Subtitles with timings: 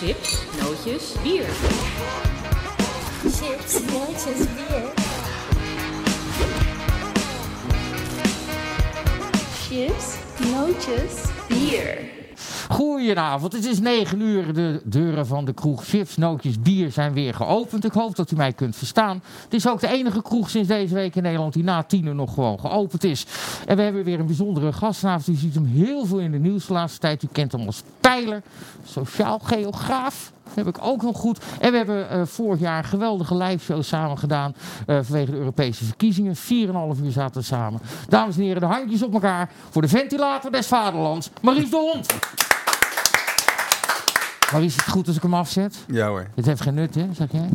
[0.00, 1.46] Chips, nootjes, bier.
[3.22, 4.92] Chips, nootjes, bier.
[9.60, 12.19] Chips, nootjes, bier.
[12.80, 14.54] Goedenavond, het is 9 uur.
[14.54, 17.84] De deuren van de kroeg Chips, Nootjes, Bier zijn weer geopend.
[17.84, 19.22] Ik hoop dat u mij kunt verstaan.
[19.44, 22.14] Het is ook de enige kroeg sinds deze week in Nederland die na tien uur
[22.14, 23.26] nog gewoon geopend is.
[23.66, 25.36] En we hebben weer een bijzondere gast vanavond.
[25.36, 27.22] U ziet hem heel veel in de nieuws de laatste tijd.
[27.22, 28.42] U kent hem als pijler,
[28.84, 30.32] sociaal geograaf.
[30.54, 31.38] Heb ik ook nog goed.
[31.60, 34.54] En we hebben uh, vorig jaar een geweldige live show samen gedaan.
[34.86, 36.36] Uh, vanwege de Europese verkiezingen.
[36.36, 37.80] 4,5 uur zaten we samen.
[38.08, 39.50] Dames en heren, de handjes op elkaar.
[39.70, 41.30] Voor de ventilator des vaderlands.
[41.40, 42.06] Maries de Hond.
[44.52, 45.76] Maar is het goed als ik hem afzet?
[45.86, 46.26] Ja hoor.
[46.34, 47.48] Het heeft geen nut, hè, zeg jij?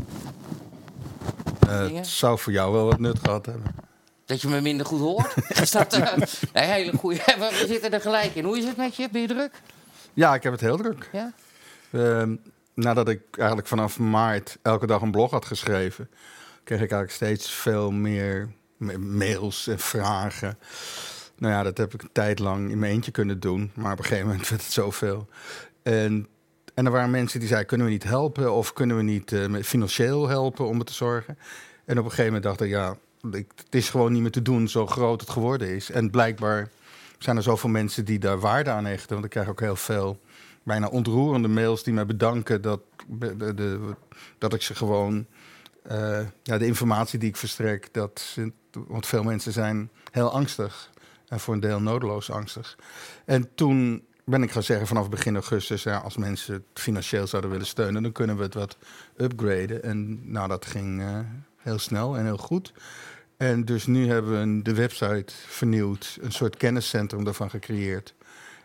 [1.68, 3.76] Uh, het zou voor jou wel wat nut gehad hebben.
[4.26, 5.34] Dat je me minder goed hoort?
[5.62, 6.12] is dat uh,
[6.54, 7.20] een hele goede...
[7.60, 8.44] We zitten er gelijk in.
[8.46, 9.10] Hoe is het met je?
[9.12, 9.52] Ben je druk?
[10.14, 11.10] Ja, ik heb het heel druk.
[11.12, 11.34] Ja?
[11.90, 12.24] Uh,
[12.74, 16.10] nadat ik eigenlijk vanaf maart elke dag een blog had geschreven...
[16.64, 18.50] kreeg ik eigenlijk steeds veel meer
[19.00, 20.58] mails en vragen.
[21.38, 23.72] Nou ja, dat heb ik een tijd lang in mijn eentje kunnen doen.
[23.74, 25.28] Maar op een gegeven moment werd het zoveel.
[25.84, 26.28] En
[26.76, 29.62] en er waren mensen die zeiden: kunnen we niet helpen of kunnen we niet uh,
[29.64, 31.38] financieel helpen om het te zorgen?
[31.86, 32.98] En op een gegeven moment dacht ik: ja,
[33.32, 35.92] het is gewoon niet meer te doen, zo groot het geworden is.
[35.92, 36.70] En blijkbaar
[37.18, 39.14] zijn er zoveel mensen die daar waarde aan hechten.
[39.14, 40.20] Want ik krijg ook heel veel
[40.64, 43.94] bijna ontroerende mails die mij bedanken dat, de,
[44.38, 45.26] dat ik ze gewoon.
[45.92, 48.38] Uh, ja, de informatie die ik verstrek, dat,
[48.72, 50.90] want veel mensen zijn heel angstig.
[51.28, 52.78] En voor een deel nodeloos angstig.
[53.26, 57.52] En toen ben ik gaan zeggen vanaf begin augustus, ja, als mensen het financieel zouden
[57.52, 58.78] willen steunen, dan kunnen we het wat
[59.18, 59.84] upgraden.
[59.84, 61.20] En nou, dat ging uh,
[61.58, 62.74] heel snel en heel goed.
[63.38, 68.14] En dus nu hebben we de website vernieuwd, een soort kenniscentrum daarvan gecreëerd.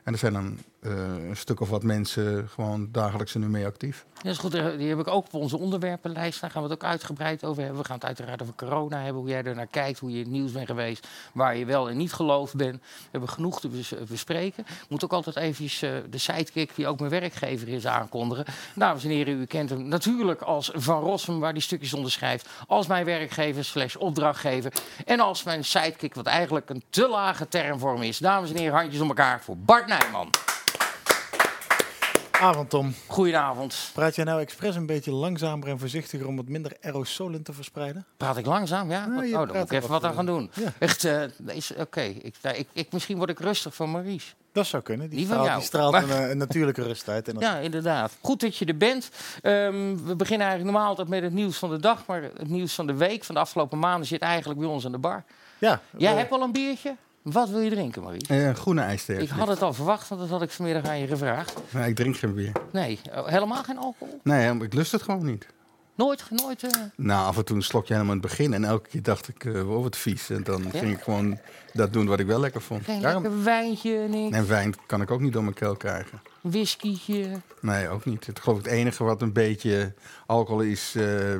[0.03, 0.93] En er zijn dan uh,
[1.29, 4.07] een stuk of wat mensen gewoon dagelijks er nu mee actief.
[4.23, 4.53] Dat is goed.
[4.53, 6.41] Die heb ik ook op onze onderwerpenlijst.
[6.41, 7.81] Daar gaan we het ook uitgebreid over hebben.
[7.81, 10.23] We gaan het uiteraard over corona hebben, hoe jij er naar kijkt, hoe je in
[10.23, 12.81] het nieuws bent geweest, waar je wel en niet geloofd bent.
[12.81, 13.69] We hebben genoeg te
[14.09, 14.65] bespreken.
[14.67, 18.45] Ik moet ook altijd even uh, de sidekick, die ook mijn werkgever is, aankondigen.
[18.75, 22.49] Dames en heren, u kent hem natuurlijk als Van Rossum, waar die stukjes onderschrijft.
[22.67, 24.73] Als mijn werkgever slash opdrachtgever.
[25.07, 28.19] En als mijn sidekick, wat eigenlijk een te lage term voor is.
[28.19, 30.31] Dames en heren, handjes om elkaar voor Bart Nijman.
[32.41, 32.95] Avond, Tom.
[33.07, 33.91] Goedenavond.
[33.93, 38.05] Praat jij nou expres een beetje langzamer en voorzichtiger om wat minder aerosolen te verspreiden?
[38.17, 39.07] Praat ik langzaam, ja?
[39.07, 40.51] Nou, oh, dan moet ik even wat aan gaan doen.
[40.55, 40.73] Ja.
[40.79, 41.23] Echt, uh,
[41.71, 41.81] oké.
[41.81, 42.09] Okay.
[42.09, 44.35] Ik, ik, ik, misschien word ik rustig van Maries.
[44.53, 45.09] Dat zou kunnen.
[45.09, 47.29] Die, Die van straalt, die straalt een, eh, een natuurlijke rust uit.
[47.29, 48.17] En Ja, inderdaad.
[48.21, 49.11] Goed dat je er bent.
[49.43, 52.07] Ehm, we beginnen eigenlijk normaal altijd met het nieuws van de dag.
[52.07, 54.93] Maar het nieuws van de week, van de afgelopen maanden, zit eigenlijk bij ons aan
[54.93, 55.25] de bar.
[55.59, 56.97] ja, Jij eh, hebt al een biertje?
[57.23, 58.25] Wat wil je drinken, Marie?
[58.31, 59.19] Uh, groene ijsthee.
[59.19, 61.55] Ik had het al verwacht, want dat had ik vanmiddag aan je gevraagd.
[61.71, 62.53] Nee, ik drink geen bier.
[62.73, 64.21] Nee, oh, helemaal geen alcohol?
[64.23, 65.47] Nee, ik lust het gewoon niet.
[65.95, 66.63] Nooit, nooit.
[66.63, 68.53] eh, Nou, af en toe een slokje helemaal in het begin.
[68.55, 70.31] En elke keer dacht ik, uh, oh, wat vies.
[70.31, 71.39] En dan ging ik gewoon
[71.73, 72.85] dat doen wat ik wel lekker vond.
[72.85, 74.37] geen Daarom- lekker wijntje, niks.
[74.37, 76.21] En wijn kan ik ook niet door mijn keel krijgen.
[76.41, 77.27] Whiskytje.
[77.61, 78.27] Nee, ook niet.
[78.27, 79.95] Het, geloof ik, het enige wat een beetje
[80.27, 81.35] alcohol is, eh,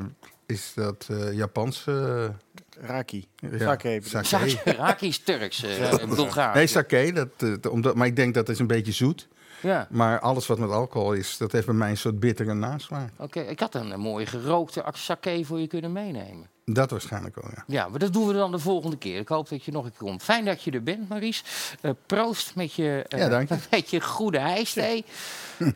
[0.45, 2.31] is dat eh Japanse...
[2.79, 3.27] Raki.
[3.35, 3.99] ja, Sake.
[4.03, 4.25] sake.
[4.49, 6.55] Sake, Raki is Turks, eh Bulgaars.
[6.55, 7.11] Nee, sake.
[7.13, 9.27] Dat, eh, omdat, maar ik denk dat is een beetje zoet.
[9.61, 13.09] Ja, Maar alles wat met alcohol is, dat heeft bij mij een soort bittere nasmaak.
[13.17, 13.39] oké.
[13.39, 16.49] Ik had een, eh, mooie gerookte sake voor je kunnen meenemen.
[16.65, 17.63] Dat waarschijnlijk wel, ja.
[17.67, 19.19] Ja, maar dat doen we dan de volgende keer.
[19.19, 20.23] Ik hoop dat je nog een keer komt.
[20.23, 21.43] Fijn dat je er bent, Maries.
[21.81, 23.55] Eh, proost met je, eh, Ja, dank je.
[23.71, 25.05] met je goede ijsthee.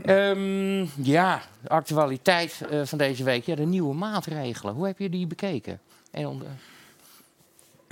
[0.06, 3.46] Ehm, ja, de actualiteit eh, van deze week.
[3.46, 4.74] Ja, de nieuwe maatregelen.
[4.74, 5.80] Hoe heb je die bekeken?
[6.12, 6.48] En onder-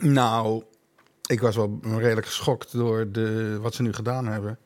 [0.04, 0.64] Nou,
[1.26, 4.58] ik was wel redelijk geschokt door de, wat ze nu gedaan hebben.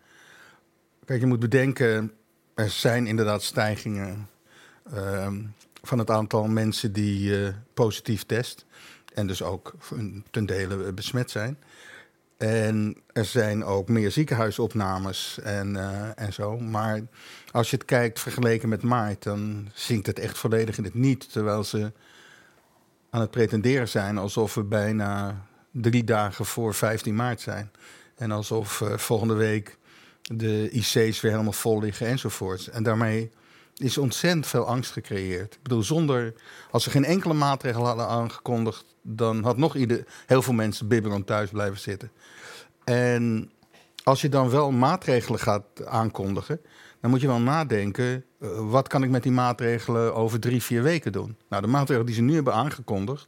[1.05, 2.13] Kijk, je moet bedenken,
[2.53, 4.29] er zijn inderdaad stijgingen
[4.93, 5.43] ehm,
[5.81, 8.65] van het aantal mensen die eh, positief test.
[9.13, 9.73] En dus ook
[10.31, 11.57] ten dele eh, besmet zijn.
[12.37, 16.57] En er zijn ook meer ziekenhuisopnames en, eh, en zo.
[16.59, 17.01] Maar
[17.51, 21.31] als je het kijkt vergeleken met maart, dan zinkt het echt volledig in het niet.
[21.31, 21.91] Terwijl ze
[23.09, 27.71] aan het pretenderen zijn alsof we bijna drie dagen voor 15 maart zijn.
[28.15, 29.77] En alsof eh, volgende week
[30.21, 32.69] de IC's weer helemaal vol liggen enzovoorts.
[32.69, 33.31] En daarmee
[33.75, 35.53] is ontzettend veel angst gecreëerd.
[35.53, 36.33] Ik bedoel, zonder,
[36.71, 41.25] als ze geen enkele maatregel hadden aangekondigd, dan had nog ieder, heel veel mensen bibberend
[41.25, 42.11] thuis blijven zitten.
[42.83, 43.51] En
[44.03, 46.61] als je dan wel maatregelen gaat aankondigen,
[47.01, 50.83] dan moet je wel nadenken, eh, wat kan ik met die maatregelen over drie, vier
[50.83, 51.35] weken doen?
[51.49, 53.27] Nou, de maatregelen die ze nu hebben aangekondigd,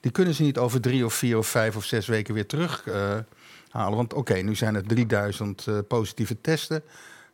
[0.00, 3.26] die kunnen ze niet over drie of vier of vijf of zes weken weer terughalen.
[3.70, 3.96] halen.
[3.96, 6.82] Want oké, nu zijn er 3000 eh, positieve testen.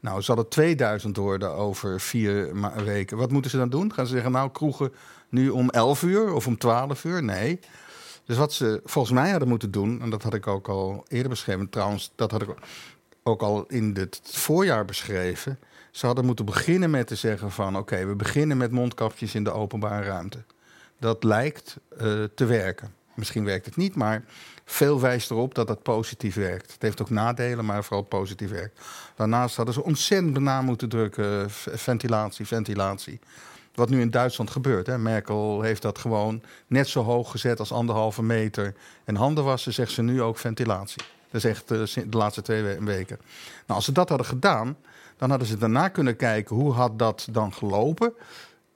[0.01, 2.51] Nou, zal het 2000 worden over vier
[2.85, 3.17] weken.
[3.17, 3.93] Wat moeten ze dan doen?
[3.93, 4.93] Gaan ze zeggen, nou, kroegen
[5.29, 7.23] nu om 11 uur of om 12 uur?
[7.23, 7.61] Nee.
[8.25, 11.29] Dus wat ze volgens mij hadden moeten doen, en dat had ik ook al eerder
[11.29, 12.49] beschreven, trouwens, dat had ik
[13.31, 15.59] ook al in het voorjaar beschreven.
[15.91, 19.53] Ze hadden moeten beginnen met te zeggen van, oké, we beginnen met mondkapjes in de
[19.53, 20.43] openbare ruimte.
[20.99, 22.95] Dat lijkt eh, te werken.
[23.15, 24.25] Misschien werkt het niet, maar
[24.65, 26.73] veel wijst erop dat dat positief werkt.
[26.73, 28.81] Het heeft ook nadelen, maar vooral positief werkt.
[29.15, 33.21] Daarnaast hadden ze ontzettend na moeten drukken, ventilatie, ventilatie.
[33.75, 34.87] Wat nu in Duitsland gebeurt.
[34.87, 34.99] Hè.
[34.99, 38.75] Merkel heeft dat gewoon net zo hoog gezet als anderhalve meter.
[39.05, 41.03] En handen wassen zegt ze nu ook ventilatie.
[41.31, 43.19] Dat is echt eh, de laatste twee we- weken.
[43.67, 44.77] Nou, als ze dat hadden gedaan,
[45.17, 48.13] dan hadden ze daarna kunnen kijken hoe had dat dan gelopen.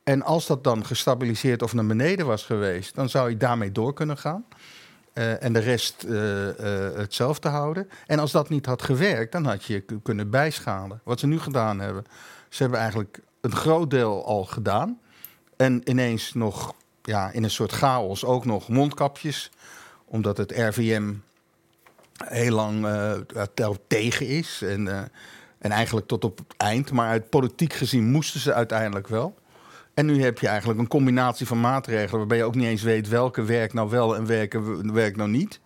[0.02, 3.92] En als dat dan gestabiliseerd of naar beneden was geweest, dan zou je daarmee door
[3.92, 4.44] kunnen gaan.
[5.12, 6.16] Eh, en de rest eh,
[6.96, 7.88] hetzelfde houden.
[8.06, 11.00] En als dat niet had gewerkt, dan had je kunnen bijschalen.
[11.04, 12.04] Wat ze nu gedaan hebben.
[12.48, 14.98] Ze hebben eigenlijk een groot deel al gedaan.
[15.56, 19.50] En ineens nog ja, in een soort chaos ook nog mondkapjes.
[20.04, 21.12] Omdat het RVM
[22.29, 22.87] heel lang
[23.55, 24.62] er tegen is.
[24.62, 25.03] En, eh,
[25.59, 26.93] en eigenlijk tot op het eind.
[26.93, 29.35] Maar uit politiek gezien moesten ze uiteindelijk wel.
[29.94, 33.09] En nu heb je eigenlijk een combinatie van maatregelen waarbij je ook niet eens weet
[33.09, 35.61] welke werkt nou wel en welke werkt nou niet.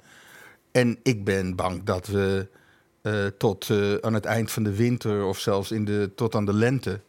[0.73, 2.49] En ik ben bang dat we
[3.03, 3.71] eh, tot
[4.01, 7.01] aan het eind van de winter of zelfs in de, tot aan de lente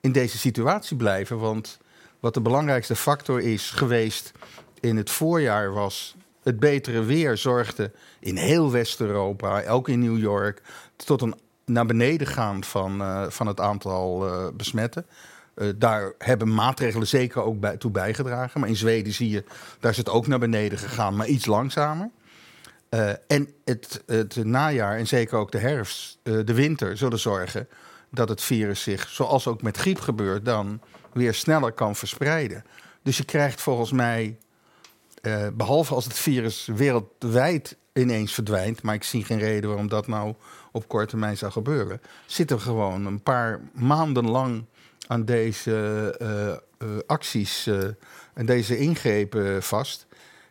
[0.00, 1.38] in deze situatie blijven.
[1.38, 1.78] Want
[2.20, 4.32] wat de belangrijkste factor is geweest
[4.80, 10.62] in het voorjaar was het betere weer zorgde in heel West-Europa, ook in New York,
[10.96, 11.34] tot een
[11.68, 15.06] naar beneden gaan van, eh, van het aantal eh, besmetten.
[15.54, 18.60] Eh, daar hebben maatregelen zeker ook bij, toe bijgedragen.
[18.60, 19.44] Maar in Zweden zie je,
[19.80, 22.10] daar is het ook naar beneden gegaan, maar iets langzamer.
[23.26, 27.68] En het, het najaar en zeker ook de herfst, de winter, zullen zorgen
[28.10, 30.80] dat het virus zich, zoals ook met griep gebeurt, dan
[31.12, 32.64] weer sneller kan verspreiden.
[33.02, 34.38] Dus je krijgt volgens mij,
[35.22, 40.06] eh, behalve als het virus wereldwijd ineens verdwijnt, maar ik zie geen reden waarom dat
[40.06, 40.34] nou
[40.72, 44.64] op korte termijn zou gebeuren, zitten we gewoon een paar maanden lang
[45.06, 47.70] aan deze eh, eh, acties
[48.34, 50.06] en deze ingrepen vast.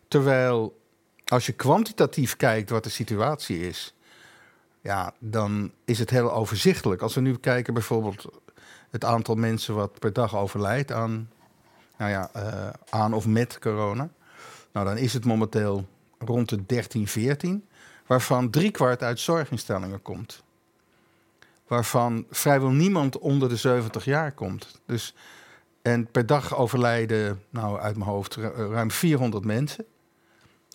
[0.07, 0.79] Terwijl
[1.25, 3.93] als je kwantitatief kijkt wat de situatie is,
[4.81, 7.01] ja, dan is het heel overzichtelijk.
[7.01, 8.25] Als we nu kijken bijvoorbeeld
[8.89, 11.29] het aantal mensen wat per dag overlijdt aan,
[11.97, 12.31] nou ja,
[12.89, 14.09] aan of met corona.
[14.77, 15.87] Nou, dan is het momenteel
[16.19, 17.67] rond de 13, 14,
[18.05, 20.43] waarvan driekwart uit zorginstellingen komt.
[21.67, 24.81] Waarvan vrijwel niemand onder de 70 jaar komt.
[24.85, 25.13] Dus,
[25.81, 29.85] en per dag overlijden, nou uit mijn hoofd, ru- ruim 400 mensen.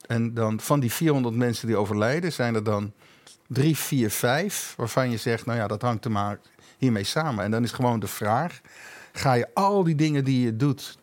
[0.07, 2.93] En dan van die 400 mensen die overlijden, zijn er dan
[3.49, 6.41] drie, vier, vijf, waarvan je zegt, nou ja, dat hangt er maar
[6.79, 7.45] hiermee samen.
[7.45, 8.61] En dan is gewoon de vraag,
[9.13, 10.99] ga je al die dingen die je doet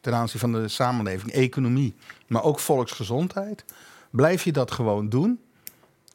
[0.00, 1.94] ten aanzien van de samenleving, economie,
[2.34, 3.64] maar ook volksgezondheid,
[4.10, 5.40] blijf je dat gewoon doen?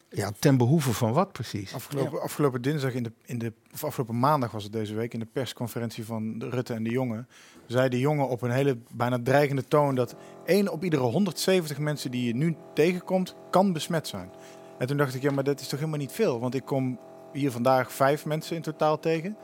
[0.10, 1.74] Ja, ten behoeve van wat precies?
[1.74, 5.20] Afgelopen, afgelopen dinsdag, in de, in de, of afgelopen maandag was het deze week, in
[5.20, 7.26] de persconferentie van de Rutte en de Jonge,
[7.66, 12.12] zei de jongen op een hele bijna dreigende toon dat één op iedere 170 mensen
[12.12, 14.32] die je nu tegenkomt, kan besmet zijn.
[14.78, 16.40] En toen dacht ik, ja, maar dat is toch helemaal niet veel?
[16.40, 17.00] Want ik kom
[17.34, 19.38] hier vandaag vijf mensen in totaal tegen.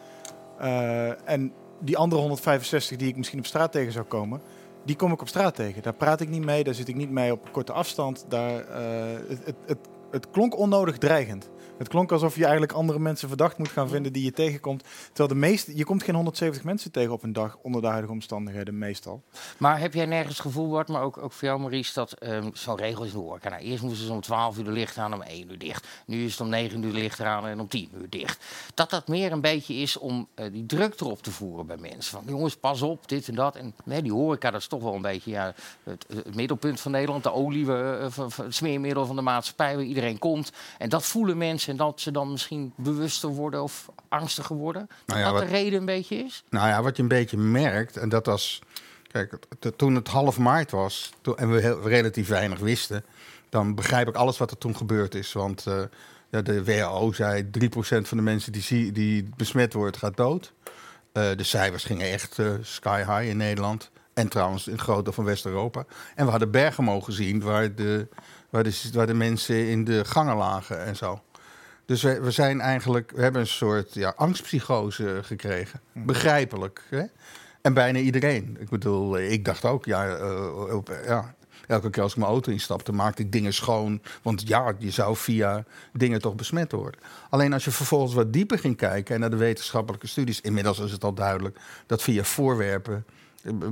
[0.58, 4.42] Eh, en die andere 165 die ik misschien op straat tegen zou komen,
[4.86, 5.82] die kom ik op straat tegen.
[5.82, 8.26] Daar praat ik niet mee, daar zit ik niet mee op korte afstand.
[8.28, 9.78] Daar, eh, het, het, het,
[10.12, 11.50] het klonk onnodig dreigend.
[11.78, 14.84] Het klonk alsof je eigenlijk andere mensen verdacht moet gaan vinden die je tegenkomt.
[15.08, 18.14] Terwijl de meeste, je komt geen 170 mensen tegen op een dag onder de huidige
[18.14, 19.24] omstandigheden meestal.
[19.58, 22.78] Maar heb jij nergens gevoel, Bart, maar ook, ook voor jou, Maurice, dat ehm, zo'n
[22.78, 23.14] regel is.
[23.14, 25.88] Nou, eerst moesten ze om 12 uur de licht aan, om 1 uur dicht.
[26.06, 28.46] Nu is het om 9 uur de licht aan en om 10 uur dicht.
[28.74, 32.12] Dat dat meer een beetje is om eh, die druk erop te voeren bij mensen.
[32.12, 33.56] Van jongens, pas op, dit en dat.
[33.56, 35.54] En nee, die horeca, dat is toch wel een beetje ja,
[35.84, 37.24] het, middelpunt van Nederland.
[37.24, 40.52] De olie, eh, van- het smeermiddel van de maatschappij waar iedereen komt.
[40.78, 44.86] En dat voelen mensen en dat ze dan misschien bewuster worden of angstiger worden.
[44.88, 46.44] Dat Nou ja, dat wat- de reden een beetje is.
[46.50, 48.62] Nou ja, wat je een beetje merkt, en dat was.
[49.12, 49.38] Kijk,
[49.76, 53.06] toen het half maart was toen, en we heel, relatief weinig wisten,
[53.50, 55.34] dan begrijp ik alles wat er toen gebeurd is.
[55.34, 55.82] Want eh,
[56.30, 60.54] ja, de WHO zei 3% van de mensen die, zie- die besmet wordt, gaat dood.
[61.12, 63.92] Eh, de cijfers gingen echt eh, sky high in Nederland.
[64.14, 65.86] En trouwens in het groot deel van West-Europa.
[66.16, 68.08] En we hadden Bergamo gezien, waar de,
[68.50, 71.22] waar, de, waar de mensen in de gangen lagen en zo.
[71.86, 75.82] Dus we, we zijn eigenlijk, we hebben een soort ja, angstpsychose gekregen.
[75.94, 76.84] Begrijpelijk.
[76.90, 77.04] Hè?
[77.62, 78.58] En bijna iedereen.
[78.60, 81.36] Ik bedoel, ik dacht ook, ja, eh, op- ja.
[81.68, 84.02] Elke keer als ik mijn auto instapte, maakte ik dingen schoon.
[84.22, 85.64] Want ja, je zou via
[85.94, 87.00] dingen toch besmet worden.
[87.30, 90.92] Alleen als je vervolgens wat dieper ging kijken en naar de wetenschappelijke studies, inmiddels is
[90.92, 93.06] het al duidelijk dat via voorwerpen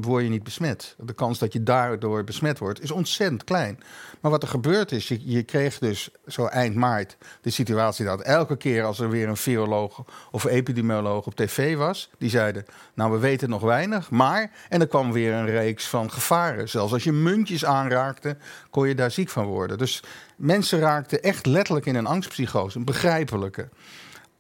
[0.01, 0.95] word je niet besmet.
[0.99, 3.79] De kans dat je daardoor besmet wordt is ontzettend klein.
[4.19, 8.57] Maar wat er gebeurt is, je, kreeg dus zo eind maart de situatie dat elke
[8.57, 13.17] keer als er weer een viroloog of epidemioloog op tv was, die zeiden, nou we
[13.17, 16.69] weten nog weinig, maar, en er kwam weer een reeks van gevaren.
[16.69, 18.37] Zelfs als je muntjes aanraakte,
[18.69, 19.77] kon je daar ziek van worden.
[19.77, 20.03] Dus
[20.35, 23.69] mensen raakten echt letterlijk in een angstpsychose, een begrijpelijke.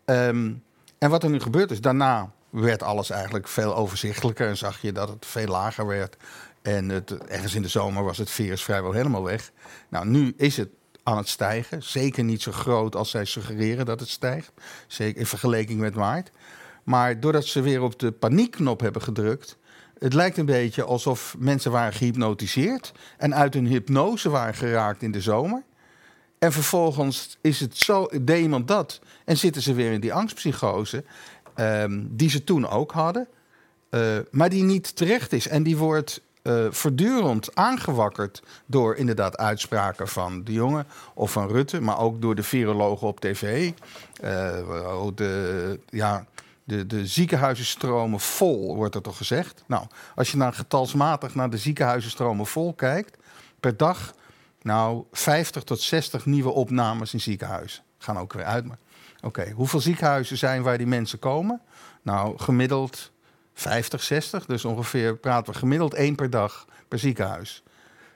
[0.05, 0.53] Ehm,
[0.97, 4.91] en wat er nu gebeurt is, daarna werd alles eigenlijk veel overzichtelijker en zag je
[4.91, 6.17] dat het veel lager werd.
[6.61, 9.51] En het, ergens in de zomer was het virus vrijwel helemaal weg.
[9.89, 10.69] Nou, nu is het
[11.03, 11.83] aan het stijgen.
[11.83, 14.51] Zeker niet zo groot als zij suggereren dat het stijgt.
[14.87, 16.31] Zeker in vergelijking met maart.
[16.83, 19.57] Maar doordat ze weer op de paniekknop hebben gedrukt.
[19.99, 22.91] Het lijkt een beetje alsof mensen waren gehypnotiseerd.
[23.17, 25.63] En uit hun hypnose waren geraakt in de zomer.
[26.39, 28.99] En vervolgens is het zo, deed iemand dat.
[29.25, 31.03] En zitten ze weer in die angstpsychose.
[31.55, 33.27] Ehm, die ze toen ook hadden.
[33.89, 35.47] eh, maar die niet terecht is.
[35.47, 41.81] En die wordt eh, voortdurend aangewakkerd door inderdaad uitspraken van de jongen of van Rutte,
[41.81, 43.71] maar ook door de virologen op tv.
[44.21, 46.25] Eh, de, ja,
[46.63, 49.63] de, de ziekenhuizen stromen vol, wordt er toch gezegd.
[49.67, 53.17] Nou, als je dan getalsmatig naar de ziekenhuizen stromen vol kijkt,
[53.59, 54.13] per dag,
[54.61, 57.83] nou, 50 tot 60 nieuwe opnames in ziekenhuizen.
[57.97, 58.65] Gaan ook weer uit.
[58.65, 58.77] Maar
[59.23, 61.61] oké, hoeveel ziekenhuizen zijn waar die mensen komen?
[62.01, 63.11] Nou, gemiddeld
[63.53, 64.45] 50, 60.
[64.45, 67.63] Dus ongeveer praten we gemiddeld één per dag per ziekenhuis.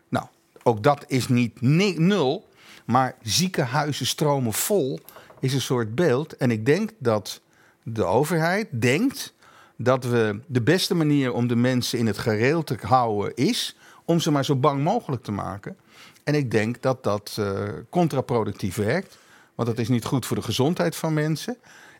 [0.09, 0.25] Nou,
[0.63, 2.47] ook dat is niet ni- nul.
[2.85, 4.99] Maar ziekenhuizen stromen vol
[5.39, 6.37] is een soort beeld.
[6.37, 7.41] En ik denk dat
[7.83, 9.33] de overheid denkt
[9.75, 14.19] dat we de beste manier om de mensen in het gereel te houden is om
[14.19, 15.77] ze maar zo bang mogelijk te maken.
[16.23, 19.17] En ik denk dat dat eh, contraproductief werkt.
[19.57, 21.57] Want dat is niet goed voor de gezondheid van mensen.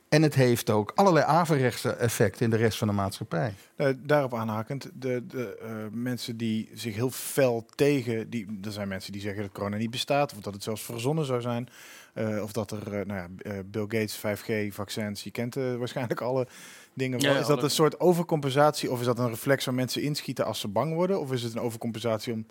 [0.10, 3.54] En het heeft ook allerlei averechtse effecten in de rest van de maatschappij.
[3.76, 8.88] Eh, daarop aanhakend, de, de eh, mensen die zich heel fel tegen, die, er zijn
[8.88, 11.70] mensen die zeggen dat corona niet bestaat, of dat het zelfs verzonnen zou zijn,
[12.18, 16.48] eh, of dat er, nou ja, eh, Bill Gates, 5G-vaccins, je kent eh, waarschijnlijk alle
[16.94, 17.20] dingen.
[17.20, 20.60] Ja, is dat een soort overcompensatie, of is dat een reflex waar mensen inschieten als
[20.60, 22.46] ze bang worden, of is het een overcompensatie om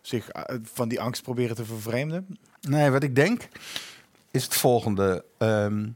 [0.00, 0.28] zich
[0.62, 2.38] van die angst proberen te vervreemden?
[2.60, 3.48] Nee, wat ik denk
[4.34, 5.24] is het volgende.
[5.38, 5.88] Ehm,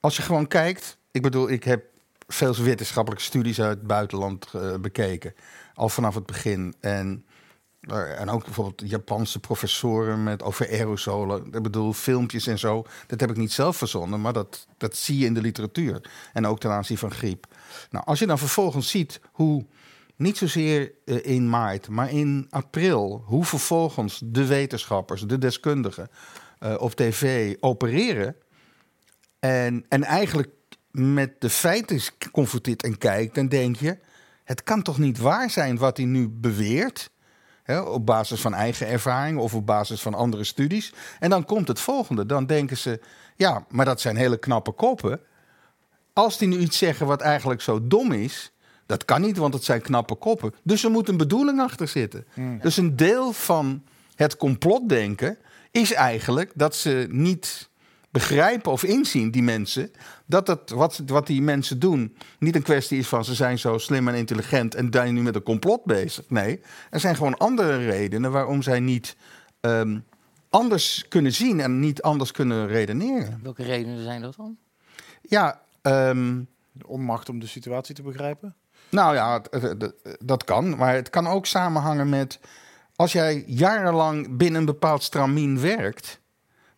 [0.00, 1.84] als je gewoon kijkt, ik bedoel, ik heb
[2.26, 5.34] veel wetenschappelijke studies uit het buitenland eh, bekeken,
[5.74, 6.74] al vanaf het begin.
[6.80, 7.24] En,
[7.80, 11.46] eh, en ook bijvoorbeeld Japanse professoren met over aerosolen.
[11.46, 12.86] Ik bedoel, filmpjes en zo.
[13.06, 16.10] Dat heb ik niet zelf verzonnen, maar dat, dat zie je in de literatuur.
[16.32, 17.46] En ook ten aanzien van griep.
[17.90, 19.66] Nou, als je dan vervolgens ziet hoe
[20.16, 26.10] niet zozeer eh, in maart, maar in april, hoe vervolgens de wetenschappers, de deskundigen
[26.58, 28.36] eh, op tv opereren.
[29.38, 30.48] En, en eigenlijk
[30.90, 32.00] met de feiten
[32.32, 33.98] confronteert en kijkt, dan denk je:
[34.44, 37.10] het kan toch niet waar zijn wat hij nu beweert?
[37.62, 40.92] Hè, op basis van eigen ervaring of op basis van andere studies.
[41.18, 42.26] En dan komt het volgende.
[42.26, 43.00] Dan denken ze:
[43.36, 45.20] ja, maar dat zijn hele knappe koppen.
[46.12, 48.52] Als die nu iets zeggen wat eigenlijk zo dom is,
[48.86, 50.54] dat kan niet, want het zijn knappe koppen.
[50.62, 52.26] Dus er moet een bedoeling achter zitten.
[52.60, 53.82] Dus een deel van
[54.14, 55.38] het complotdenken
[55.70, 57.68] is eigenlijk dat ze niet
[58.10, 59.90] begrijpen of inzien, die mensen,
[60.26, 63.78] dat het, wat, wat die mensen doen niet een kwestie is van ze zijn zo
[63.78, 66.24] slim en intelligent en zijn nu met een complot bezig.
[66.28, 66.60] Nee,
[66.90, 69.16] er zijn gewoon andere redenen waarom zij niet
[69.60, 69.98] ehm,
[70.50, 73.40] anders kunnen zien en niet anders kunnen redeneren.
[73.42, 74.56] Welke redenen zijn dat dan?
[75.22, 78.54] Ja, ehm, De onmacht om de situatie te begrijpen?
[78.90, 79.42] Nou ja,
[80.24, 80.76] dat kan.
[80.76, 82.40] Maar het kan ook samenhangen met...
[82.98, 86.20] als jij jarenlang binnen een bepaald stramien werkt...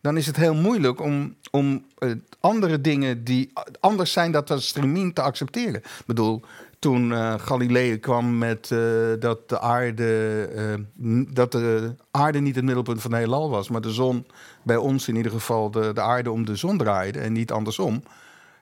[0.01, 4.31] dan is het heel moeilijk om, om eh, andere dingen die anders zijn...
[4.31, 5.75] dat dat stramien te accepteren.
[5.75, 6.41] Ik bedoel,
[6.79, 8.79] toen Galilei kwam met eh,
[9.19, 10.85] dat, de aarde,
[11.33, 13.69] dat de aarde niet het middelpunt van het heelal was...
[13.69, 14.27] maar de zon
[14.63, 17.19] bij ons in ieder geval de, de aarde om de zon draaide...
[17.19, 18.03] en niet andersom...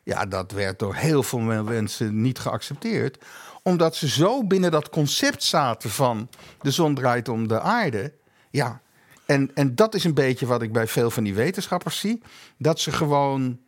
[0.04, 3.18] Ja, dat werd door heel veel mensen niet geaccepteerd.
[3.70, 6.30] Omdat ze zo binnen dat concept zaten van
[6.62, 8.14] de zon draait om de aarde.
[8.52, 8.82] Ja,
[9.26, 12.22] en, en dat is een beetje wat ik bij veel van die wetenschappers zie.
[12.58, 13.60] Dat ze gewoon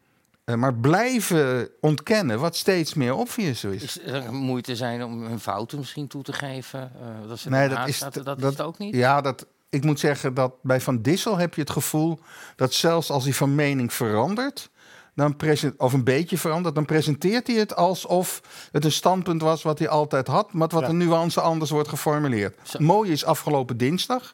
[0.43, 3.83] eh, maar blijven ontkennen wat steeds meer obvious is.
[3.83, 6.81] Is er moeite zijn om hun fouten misschien toe te geven?
[6.81, 8.95] eh, dat ze Nee, dat is, dat is het ook niet?
[8.95, 12.19] Ja, dat, ik moet zeggen dat bij Van Dissel heb je het gevoel
[12.55, 14.69] dat zelfs als hij van mening verandert,
[15.15, 18.41] dan present, of een beetje verandert, dan presenteert hij het alsof
[18.71, 20.89] het een standpunt was wat hij altijd had, maar wat Ja.
[20.89, 22.55] een nuance anders wordt geformuleerd.
[22.63, 22.79] Zo.
[22.79, 24.33] Mooie is afgelopen dinsdag,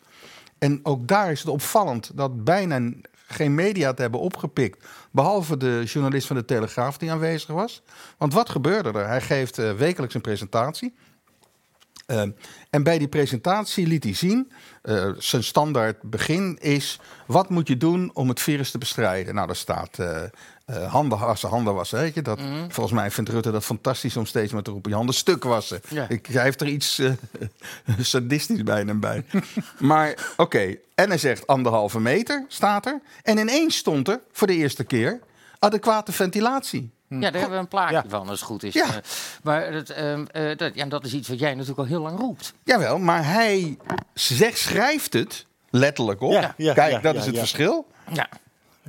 [0.58, 2.92] en ook daar is het opvallend dat bijna
[3.28, 7.82] geen media het hebben opgepikt, behalve de journalist van de Telegraaf die aanwezig was.
[8.18, 9.08] Want wat gebeurde er?
[9.08, 10.94] Hij geeft eh, wekelijks een presentatie.
[12.06, 12.32] Ehm,
[12.70, 17.78] en bij die presentatie liet hij zien, eh, zijn standaard begin is, wat moet je
[17.78, 19.36] doen om het virus te bestrijden?
[19.36, 20.00] Nou, daar staat
[20.68, 22.22] eh, eh, handen wassen, handen wassen, weet je.
[22.22, 25.44] Dat, Volgens mij vindt Rutte dat fantastisch om steeds maar te roepen, je handen stuk
[25.44, 25.82] wassen.
[25.90, 26.06] Ja.
[26.10, 27.12] Ik, hij heeft er iets eh,
[28.00, 29.26] sadistisch bij hem bij.
[29.80, 33.02] maar oké, en hij zegt anderhalve meter, staat er.
[33.24, 35.20] En ineens stond er, voor de eerste keer,
[35.60, 36.92] adequate ventilatie.
[37.10, 38.04] Ja, daar hebben we een plaatje Ja.
[38.08, 38.74] van, als het goed is.
[38.74, 38.86] Ja.
[38.86, 38.96] Eh,
[39.44, 42.20] maar dat, ehm, eh, dat, ja, dat is iets wat jij natuurlijk al heel lang
[42.20, 42.54] roept.
[42.64, 43.78] Jawel, maar hij
[44.14, 46.32] zegt, schrijft het letterlijk op.
[46.32, 47.40] Ja, ja, Kijk, ja, dat ja, is het ja.
[47.40, 47.88] verschil.
[48.14, 48.30] Ja.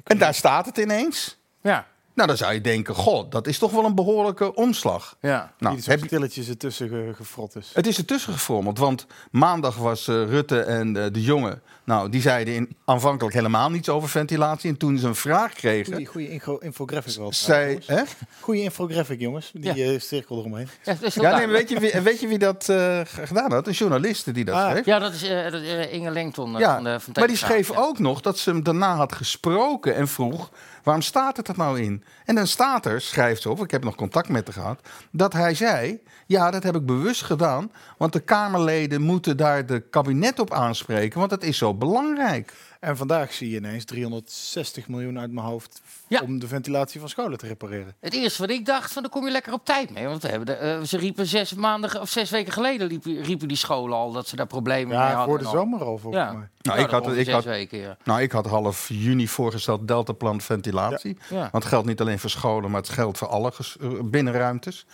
[0.04, 1.37] En daar staat het ineens.
[1.68, 1.86] Ja.
[2.14, 5.16] Nou, dan zou je denken, god, dat is toch wel een behoorlijke omslag.
[5.20, 5.52] Ja.
[5.58, 7.70] Nou, Iets heb stilletjes ertussen ge- gefrot is.
[7.74, 11.62] het is ertussen gefrommeld, want maandag was eh, Rutte en eh, de jongen...
[11.84, 14.70] Nou, die zeiden in, aanvankelijk helemaal niets over ventilatie.
[14.70, 17.32] En toen ze een vraag kregen, info, infographic wel.
[17.32, 17.78] zei...
[17.86, 18.02] Hè?
[18.40, 19.50] Goeie infographic, jongens.
[19.54, 19.92] Die Ja.
[19.92, 20.68] eh, cirkel eromheen.
[20.84, 23.66] Ja, Ja, nee, weet je, wie, weet je wie dat eh, gedaan had?
[23.66, 24.84] Een journaliste die dat Ah, schreef.
[24.84, 27.78] Ja, dat is eh, eh, Inge Lengton Ja, van de van maar die schreef ja.
[27.78, 30.50] ook nog dat ze hem daarna had gesproken en vroeg...
[30.88, 32.04] waarom staat het er nou in?
[32.24, 34.80] En dan staat er, schrijft ze op, ik heb nog contact met haar gehad...
[35.10, 37.72] dat hij zei, ja, dat heb ik bewust gedaan...
[37.98, 41.18] want de Kamerleden moeten daar de kabinet op aanspreken...
[41.18, 42.52] want dat is zo belangrijk.
[42.80, 46.20] En vandaag zie je ineens 360 miljoen uit mijn hoofd Ja.
[46.20, 47.94] om de ventilatie van scholen te repareren.
[48.00, 50.06] Het eerste wat ik dacht, van, daar kom je lekker op tijd mee.
[50.06, 53.48] Want we hebben de, eh, ze riepen zes maanden of zes weken geleden riepen, riepen
[53.48, 55.24] die scholen al dat ze daar problemen mee Ja, hadden.
[55.24, 56.32] voor de zomer al volgens Ja.
[56.32, 56.48] mij.
[56.60, 57.96] Nou, Ja, ik had- ik had- weken, ja.
[58.04, 61.16] Nou, ik had half juni voorgesteld deltaplan ventilatie.
[61.30, 61.36] Ja.
[61.36, 61.40] Ja.
[61.40, 64.86] Want het geldt niet alleen voor scholen, maar het geldt voor alle eh, binnenruimtes.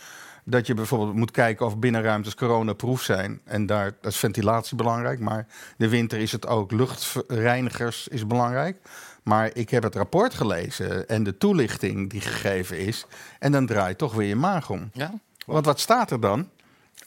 [0.47, 3.41] Dat je bijvoorbeeld moet kijken of binnenruimtes coronaproof zijn.
[3.43, 5.19] En daar dat is ventilatie belangrijk.
[5.19, 5.47] Maar
[5.77, 6.71] de winter is het ook.
[6.71, 8.77] Luchtreinigers is belangrijk.
[9.23, 13.05] Maar ik heb het rapport gelezen en de toelichting die gegeven is.
[13.39, 14.89] En dan draait toch weer je maag om.
[14.93, 15.13] Ja?
[15.45, 16.49] Want wat staat er dan?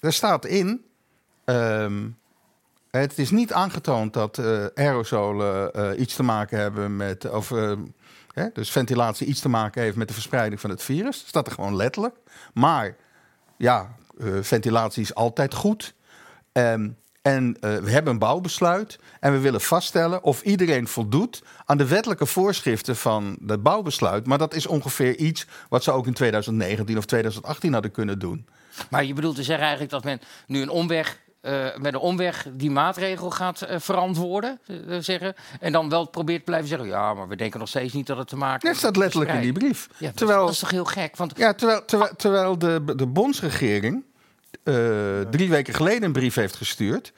[0.00, 0.84] Er staat in.
[1.44, 2.06] ehm,
[2.90, 7.30] het is niet aangetoond dat eh, aerosolen eh, iets te maken hebben met.
[7.30, 7.72] Of, eh,
[8.34, 11.24] hè, dus ventilatie iets te maken heeft met de verspreiding van het virus.
[11.26, 12.14] Staat er gewoon letterlijk.
[12.54, 12.96] Maar
[13.58, 15.94] ja, eh, ventilatie is altijd goed.
[16.52, 16.88] Ehm,
[17.22, 18.98] en eh, we hebben een bouwbesluit.
[19.20, 24.26] En we willen vaststellen of iedereen voldoet aan de wettelijke voorschriften van het bouwbesluit.
[24.26, 28.46] Maar dat is ongeveer iets wat ze ook in 2019 of 2018 hadden kunnen doen.
[28.90, 32.46] Maar je bedoelt te zeggen eigenlijk dat men nu een omweg, eh, met een omweg
[32.52, 34.60] die maatregel gaat eh, verantwoorden.
[34.66, 37.92] eh, zeggen, en dan wel probeert te blijven zeggen, ja, maar we denken nog steeds
[37.92, 39.88] niet dat het te maken Dat heeft staat met letterlijk in die brief.
[39.98, 41.16] Ja, dat, terwijl, dat is toch heel gek?
[41.16, 44.04] Want ja, terwijl, terwijl, terwijl de, de bondsregering
[45.30, 47.12] drie weken geleden een brief heeft gestuurd.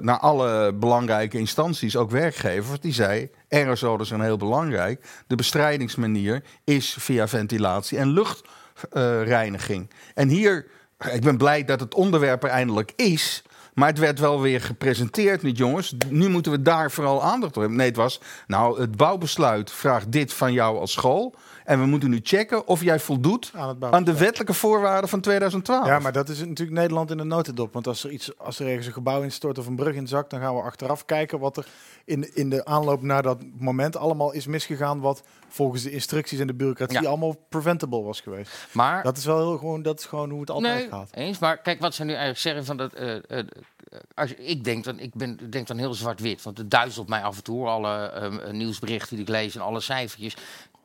[0.00, 2.80] naar alle belangrijke instanties, ook werkgevers.
[2.80, 5.06] Die zei: aerosolen zijn heel belangrijk.
[5.26, 9.90] De bestrijdingsmanier is via ventilatie en luchtreiniging.
[10.14, 10.66] en hier,
[11.12, 13.42] ik ben blij dat het onderwerp er eindelijk is.
[13.74, 15.94] Maar het werd wel weer gepresenteerd niet, jongens.
[16.08, 17.78] Nu moeten we daar vooral aandacht voor hebben.
[17.78, 21.34] Nee, het was, nou, het bouwbesluit vraagt dit van jou als school.
[21.64, 23.52] En we moeten nu checken of jij voldoet
[23.90, 25.86] Aan de wettelijke voorwaarden van 2012.
[25.86, 27.72] Ja, maar dat is natuurlijk Nederland in de notendop.
[27.72, 30.40] Want als er, iets, als er ergens een gebouw instort of een brug inzakt, dan
[30.40, 31.66] gaan we achteraf kijken wat er
[32.04, 35.00] in, in de aanloop naar dat moment allemaal is misgegaan.
[35.00, 37.08] Wat volgens de instructies en de bureaucratie Ja.
[37.08, 38.52] allemaal preventable was geweest.
[38.72, 41.08] maar Dat is wel heel gewoon, dat is gewoon hoe het altijd nee, gaat.
[41.14, 41.38] eens.
[41.38, 42.92] Maar kijk, wat ze nu eigenlijk zeggen van dat.
[42.92, 43.46] eh, eh,
[44.14, 47.36] als ik denk dan, ik ben, denk dan heel zwart-wit, want het duizelt mij af
[47.36, 50.36] en toe alle ehm, nieuwsberichten die ik lees en alle cijfertjes.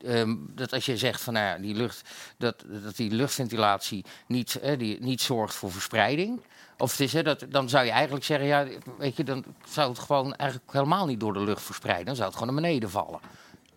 [0.06, 4.60] Ehm, dat als je zegt van nou ja, die lucht, dat, dat die luchtventilatie niet,
[4.78, 6.42] die, niet zorgt voor verspreiding.
[6.78, 9.90] Of het is, hè, dat, dan zou je eigenlijk zeggen, ja, weet je, dan zou
[9.90, 12.06] het gewoon eigenlijk helemaal niet door de lucht verspreiden.
[12.06, 13.20] Dan zou het gewoon naar beneden vallen,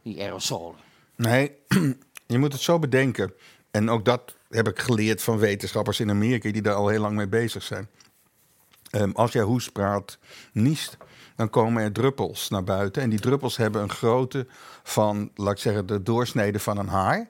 [0.02, 0.78] die aerosolen.
[1.16, 1.52] Nee,
[2.26, 3.32] je moet het zo bedenken.
[3.70, 7.16] En ook dat heb ik geleerd van wetenschappers in Amerika die daar al heel lang
[7.16, 7.88] mee bezig zijn.
[8.90, 10.18] Ehm, als jij hoest, praat,
[10.52, 10.96] niest,
[11.36, 13.02] dan komen er druppels naar buiten.
[13.02, 14.46] En die druppels hebben een grootte
[14.82, 17.28] van, laat ik zeggen, de doorsnede van een haar.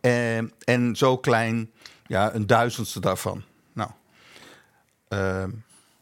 [0.00, 1.70] En, en zo klein,
[2.06, 3.42] ja, een duizendste daarvan.
[3.72, 3.90] Nou,
[5.08, 5.50] ehm,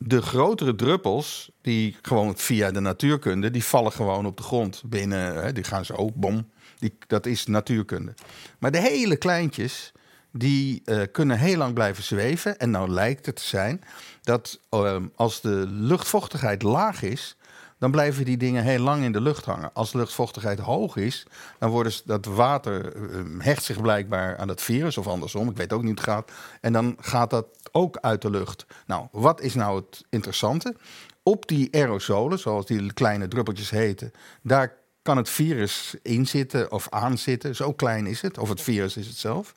[0.07, 5.43] de grotere druppels, die gewoon via de natuurkunde, die vallen gewoon op de grond binnen.
[5.43, 6.51] Hè, die gaan zo, bom.
[6.79, 8.15] Die, dat is natuurkunde.
[8.59, 9.93] Maar de hele kleintjes,
[10.33, 12.59] die eh, kunnen heel lang blijven zweven.
[12.59, 13.81] En nou lijkt het te zijn
[14.23, 17.37] dat ehm, als de luchtvochtigheid laag is,
[17.83, 19.71] dan blijven die dingen heel lang in de lucht hangen.
[19.73, 21.27] Als de luchtvochtigheid hoog is,
[21.59, 25.49] dan wordt dat water eh, hecht zich blijkbaar aan het virus of andersom.
[25.49, 26.31] Ik weet ook niet hoe het gaat.
[26.61, 28.67] En dan gaat dat ook uit de lucht.
[28.87, 30.77] Nou, wat is nou het interessante?
[31.23, 36.89] Op die aerosolen, zoals die kleine druppeltjes heten, daar kan het virus in zitten of
[36.89, 37.57] aanzitten.
[37.57, 39.55] Zo klein is het, of het virus is het zelf.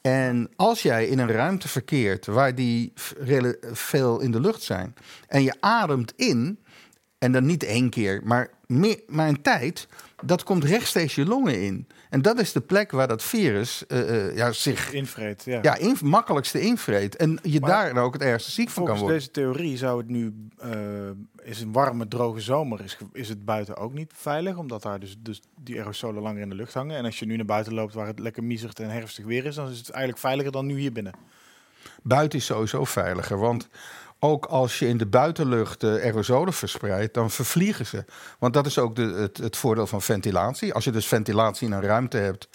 [0.00, 2.92] En als jij in een ruimte verkeert waar die
[3.72, 4.94] veel in de lucht zijn
[5.26, 6.58] en je ademt in,
[7.18, 9.88] en dan niet één keer, maar, meer, maar een tijd,
[10.24, 11.86] dat komt rechtstreeks je longen in.
[12.10, 15.58] En dat is de plek waar dat virus eh, eh, ja, zich Invreed, ja.
[15.62, 17.16] ja, in, makkelijkste invreet.
[17.16, 19.18] En je Maar daar ook het ergste ziek van kan Volgens worden.
[19.18, 20.70] deze theorie zou het nu, eh,
[21.42, 25.16] is een warme, droge zomer, is, is het buiten ook niet veilig, omdat daar dus,
[25.18, 26.96] dus die aerosolen langer in de lucht hangen.
[26.96, 29.54] En als je nu naar buiten loopt waar het lekker miezert en herfstig weer is,
[29.54, 31.12] dan is het eigenlijk veiliger dan nu hier binnen.
[32.02, 33.68] Buiten is sowieso veiliger, want
[34.18, 38.04] ook als je in de buitenlucht eh, aerosolen verspreidt, dan vervliegen ze.
[38.38, 40.74] Want dat is ook de, het, het voordeel van ventilatie.
[40.74, 42.48] Als je dus ventilatie in een ruimte hebt,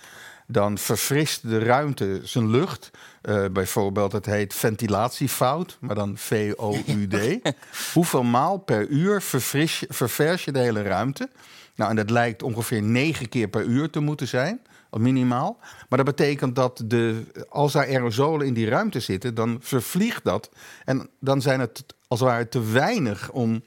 [0.48, 2.92] dan verfrist de ruimte zijn lucht.
[3.22, 7.40] Eh, bijvoorbeeld, het heet ventilatiefout, maar dan V-O-U-D.
[7.94, 11.30] Hoeveel maal per uur verfris, ververs je de hele ruimte?
[11.76, 14.62] Nou, en dat lijkt ongeveer negen keer per uur te moeten zijn,
[15.02, 15.58] minimaal.
[15.90, 20.50] Maar dat betekent dat de, als daar aerosolen in die ruimte zitten, dan vervliegt dat.
[20.86, 23.64] En dan zijn het als het ware te weinig om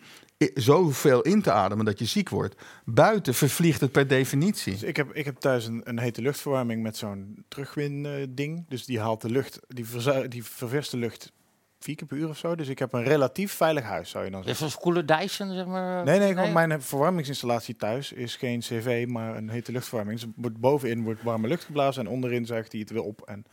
[0.55, 2.55] zoveel in te ademen dat je ziek wordt.
[2.85, 4.73] Buiten vervliegt het per definitie.
[4.73, 8.65] Dus ik heb, ik heb thuis een, een hete luchtverwarming met zo'n terugwin eh, ding.
[8.69, 9.87] Dus die haalt de lucht, die,
[10.29, 11.33] die ververst de lucht
[11.87, 12.55] vier keer per uur of zo.
[12.55, 14.65] Dus ik heb een relatief veilig huis, zou je dan zeggen.
[14.65, 16.05] Even als koele Dyson, zeg maar.
[16.05, 20.21] Nee, nee, gewoon mijn verwarmingsinstallatie thuis is geen cv, maar een hete luchtverwarming.
[20.21, 23.45] Dus wordt bovenin wordt warme lucht geblazen en onderin zuigt hij het weer op en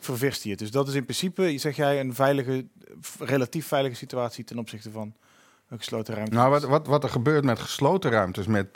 [0.00, 0.60] ververst hij het.
[0.60, 2.66] Dus dat is in principe, zeg jij, een veilige,
[3.18, 5.14] relatief veilige situatie ten opzichte van
[5.78, 6.26] gesloten.
[6.30, 8.66] Nou, wat, wat, wat er gebeurt met gesloten ruimtes, met,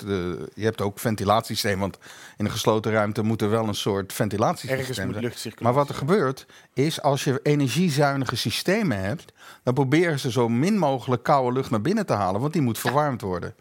[0.54, 1.98] je hebt ook ventilatiesysteem, want
[2.36, 5.64] in een gesloten ruimte moet er wel een soort ventilatiesysteem Ergens moet lucht circuleren.
[5.64, 9.32] Maar wat er gebeurt, is als je energiezuinige systemen hebt,
[9.62, 12.78] dan proberen ze zo min mogelijk koude lucht naar binnen te halen, want die moet
[12.78, 13.54] verwarmd worden.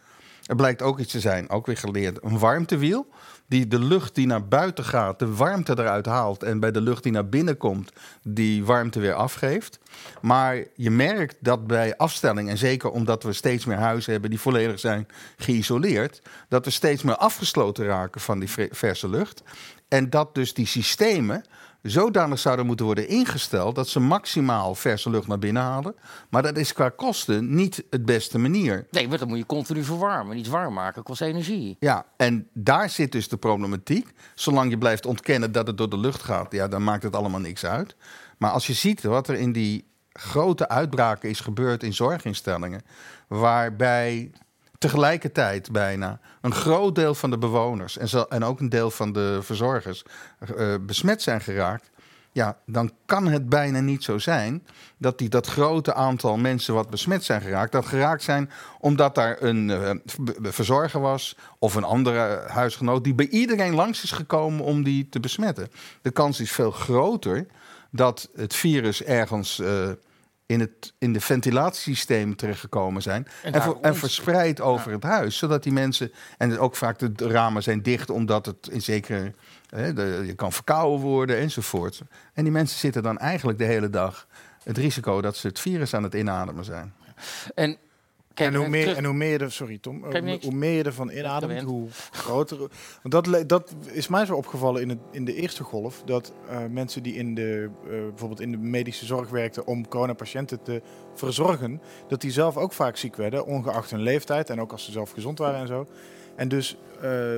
[0.45, 3.07] Er blijkt ook iets te zijn, ook weer geleerd, een warmtewiel.
[3.47, 6.43] Die de lucht die naar buiten gaat, de warmte eruit haalt.
[6.43, 7.91] En bij de lucht die naar binnen komt,
[8.23, 9.79] die warmte weer afgeeft.
[10.21, 14.39] Maar je merkt dat bij afstelling, en zeker omdat we steeds meer huizen hebben die
[14.39, 19.43] volledig zijn geïsoleerd, dat we steeds meer afgesloten raken van die verse lucht.
[19.87, 21.43] En dat dus die systemen
[21.85, 25.95] zodanig zouden moeten worden ingesteld dat ze maximaal verse lucht naar binnen halen.
[26.29, 28.87] Maar dat is qua kosten niet het beste manier.
[28.91, 30.35] Nee, want dan moet je continu verwarmen.
[30.35, 31.75] Niet warm maken, kost energie.
[31.79, 34.13] Ja, en daar zit dus de problematiek.
[34.35, 37.39] Zolang je blijft ontkennen dat het door de lucht gaat, ja, dan maakt het allemaal
[37.39, 37.95] niks uit.
[38.37, 42.81] Maar als je ziet wat er in die grote uitbraken is gebeurd in zorginstellingen,
[43.27, 44.31] waarbij
[44.77, 49.39] tegelijkertijd bijna een groot deel van de bewoners en, en ook een deel van de
[49.41, 50.03] verzorgers
[50.57, 51.89] eh, besmet zijn geraakt.
[52.31, 56.89] Ja, dan kan het bijna niet zo zijn dat die, dat grote aantal mensen wat
[56.89, 59.95] besmet zijn geraakt, dat geraakt zijn omdat daar een eh,
[60.41, 65.19] verzorger was of een andere huisgenoot die bij iedereen langs is gekomen om die te
[65.19, 65.67] besmetten.
[66.01, 67.47] De kans is veel groter
[67.91, 69.89] dat het virus ergens eh,
[70.45, 75.63] in, het, in de ventilatiesysteem terechtgekomen zijn en, ver- en verspreid over het huis, zodat
[75.63, 79.33] die mensen en ook vaak de ramen zijn dicht omdat het in zekere
[79.69, 82.01] hè, de, je kan verkouden worden enzovoort.
[82.33, 84.27] En die mensen zitten dan eigenlijk de hele dag
[84.63, 86.93] het risico dat ze het virus aan het inademen zijn.
[87.55, 87.77] En,
[88.35, 90.03] kijk, En hoe, meer, terug- en hoe meer je er, sorry Tom,
[90.41, 92.57] hoe, meer je ervan inademt, hoe groter.
[93.03, 96.01] Want dat, dat is mij zo opgevallen in, het, in de eerste golf.
[96.05, 100.61] Dat eh, mensen die in de, eh, bijvoorbeeld in de medische zorg werkten om coronapatiënten
[100.63, 100.81] te
[101.13, 104.91] verzorgen, dat die zelf ook vaak ziek werden, ongeacht hun leeftijd en ook als ze
[104.91, 105.87] zelf gezond waren en zo.
[106.35, 107.37] En dus eh,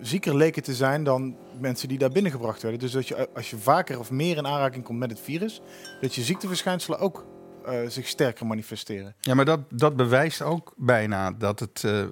[0.00, 2.80] zieker leken te zijn dan mensen die daar binnengebracht werden.
[2.80, 5.60] Dus dat je, als je vaker of meer in aanraking komt met het virus,
[6.00, 7.24] dat je ziekteverschijnselen ook
[7.66, 9.14] eh, zich sterker manifesteren.
[9.20, 12.04] Ja, maar dat, dat bewijst ook bijna dat het eh,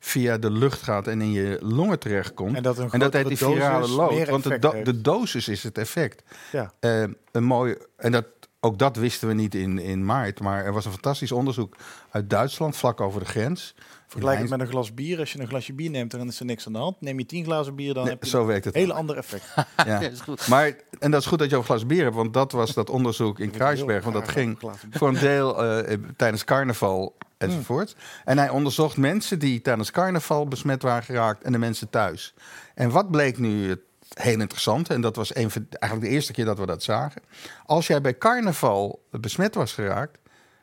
[0.00, 2.56] via de lucht gaat en in je longen terechtkomt.
[2.56, 4.10] En dat een En dat heet die virale lood.
[4.10, 4.84] meer Want de, effect do- heeft.
[4.86, 6.22] de dosis is het effect.
[6.52, 6.72] Ja.
[6.80, 8.26] Eh, een mooi, en dat,
[8.64, 10.40] ook dat wisten we niet in, in maart.
[10.40, 11.76] Maar er was een fantastisch onderzoek
[12.10, 13.74] uit Duitsland, vlak over de grens.
[14.06, 15.18] Vergelijk het met een glas bier.
[15.18, 17.00] Als je een glasje bier neemt, dan is er niks aan de hand.
[17.00, 19.16] Neem je tien glazen bier, dan Nee, heb je zo werkt het een heel ander
[19.16, 19.44] effect.
[19.76, 19.84] Ja.
[19.84, 20.48] Ja, dat is goed.
[20.48, 22.90] Maar, en dat is goed dat je een glas bier hebt, want dat was dat
[22.90, 24.02] onderzoek in Kruisberg.
[24.02, 24.58] Want dat ging
[24.90, 27.96] voor een deel eh, tijdens carnaval enzovoort.
[28.24, 32.34] En hij onderzocht mensen die tijdens carnaval besmet waren geraakt en de mensen thuis.
[32.74, 33.80] En wat bleek nu het
[34.14, 37.22] heel interessant, en dat was een eigenlijk de eerste keer dat we dat zagen.
[37.66, 40.18] Als jij bij carnaval besmet was geraakt,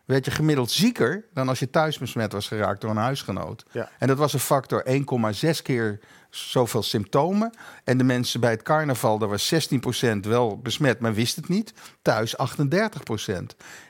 [0.06, 3.66] werd je gemiddeld zieker dan als je thuis besmet was geraakt door een huisgenoot.
[3.72, 3.90] Ja.
[4.00, 7.54] En dat was een factor 1,6 keer zoveel symptomen.
[7.84, 11.74] En de mensen bij het carnaval, daar was 16% wel besmet, maar wist het niet.
[12.02, 13.32] Thuis 38%.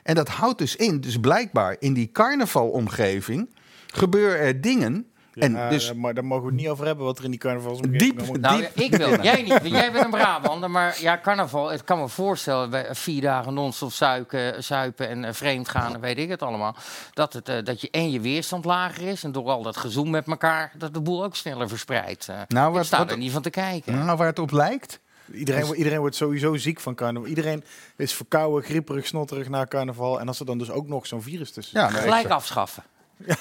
[0.02, 3.54] En dat houdt dus in, dus blijkbaar in die carnavalomgeving
[3.86, 5.11] gebeuren er dingen.
[5.34, 7.30] En Ja, dus daar mo- daar mogen we het niet over hebben wat er in
[7.30, 9.22] die carnavalsomgeving Diep- allemaal- Nou, Diep- ik wel.
[9.32, 9.48] Jij niet.
[9.52, 10.70] want Jij bent een Brabander.
[10.70, 11.70] Maar ja, carnaval.
[11.70, 12.70] Het kan me voorstellen.
[12.70, 16.00] Bij vier dagen non-stop zuipen, zuipen en uh, vreemd gaan.
[16.00, 16.76] Weet ik het allemaal.
[17.12, 19.24] Dat, het, eh, dat je en je weerstand lager is.
[19.24, 20.72] En door al dat gezoem met elkaar.
[20.78, 22.28] Dat de boel ook sneller verspreidt.
[22.28, 24.04] Eh, Nou, ik wat- sta wat- er niet van te kijken.
[24.04, 25.00] nou, waar het op lijkt.
[25.32, 27.28] Iedereen, iedereen wordt sowieso ziek van carnaval.
[27.28, 27.64] Iedereen
[27.96, 30.20] is verkouden, grieperig, snotterig na carnaval.
[30.20, 32.82] En als er dan dus ook nog zo'n virus tussen Ja, nee, Gelijk afschaffen.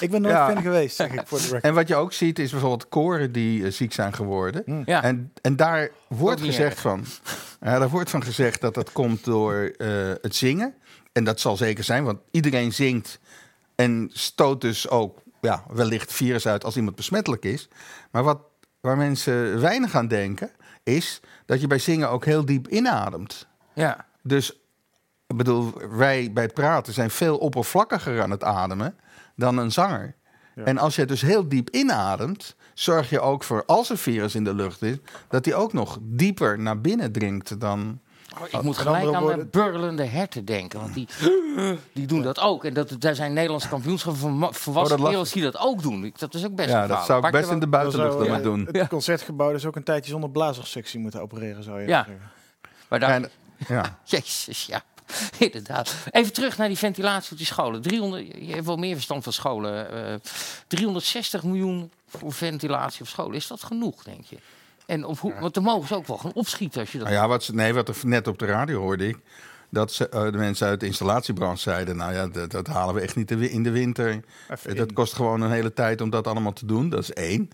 [0.00, 0.46] Ik ben nooit Ja.
[0.46, 1.62] fan geweest, zeg ik voor de record.
[1.62, 4.82] En wat je ook ziet is bijvoorbeeld koren die eh, ziek zijn geworden.
[4.86, 5.02] Ja.
[5.02, 6.80] En, en daar wordt gezegd erg.
[6.80, 7.04] van,
[7.60, 9.88] ja, daar wordt van gezegd dat dat komt door eh,
[10.20, 10.74] het zingen.
[11.12, 13.20] En dat zal zeker zijn, want iedereen zingt
[13.74, 17.68] en stoot dus ook ja, wellicht virus uit als iemand besmettelijk is.
[18.10, 18.38] Maar wat,
[18.80, 20.50] waar mensen weinig aan denken,
[20.82, 23.46] is dat je bij zingen ook heel diep inademt.
[23.74, 24.06] Ja.
[24.22, 24.52] Dus
[25.26, 28.96] ik bedoel, wij bij het praten zijn veel oppervlakkiger aan het ademen
[29.36, 30.14] dan een zanger.
[30.54, 30.64] Ja.
[30.64, 34.44] En als je dus heel diep inademt, zorg je ook voor als er virus in
[34.44, 34.96] de lucht is,
[35.28, 38.00] dat die ook nog dieper naar binnen dringt dan.
[38.40, 40.80] Oh, ik moet gelijk aan de burlende herten denken.
[40.80, 41.08] Want die,
[41.92, 42.64] die doen dat ook.
[42.64, 46.12] En dat, daar zijn Nederlandse kampioenschappen van volwassen Oh, die dat ook doen.
[46.16, 48.68] Dat is ook best Ja, dat zou ik best in de buitenlucht Dan ja, doen.
[48.72, 52.04] Het concertgebouw is ook een tijdje zonder blazerssectie moeten opereren, zou je Ja.
[52.04, 52.30] zeggen.
[52.88, 53.30] Maar daar, En,
[53.68, 53.98] ja.
[54.04, 54.82] Jezus, ja.
[55.38, 55.94] Inderdaad.
[56.10, 57.82] Even terug naar die ventilatie op die scholen.
[57.82, 59.90] 300, je hebt wel meer verstand van scholen.
[60.12, 60.14] eh
[60.68, 63.34] 360 miljoen voor ventilatie op scholen.
[63.34, 64.36] Is dat genoeg, denk je?
[64.86, 67.06] En op hoe, want dan mogen ze ook wel gaan opschieten als je dat...
[67.08, 69.18] Nou ja, wat, ze- nee, wat er net op de radio hoorde ik.
[69.70, 73.00] Dat ze, eh, de mensen uit de installatiebranche zeiden: Nou ja, dat, dat halen we
[73.00, 74.08] echt niet in de winter.
[74.50, 74.94] Even Eh, Dat in.
[74.94, 76.88] kost gewoon een hele tijd om dat allemaal te doen.
[76.88, 77.48] Dat is één.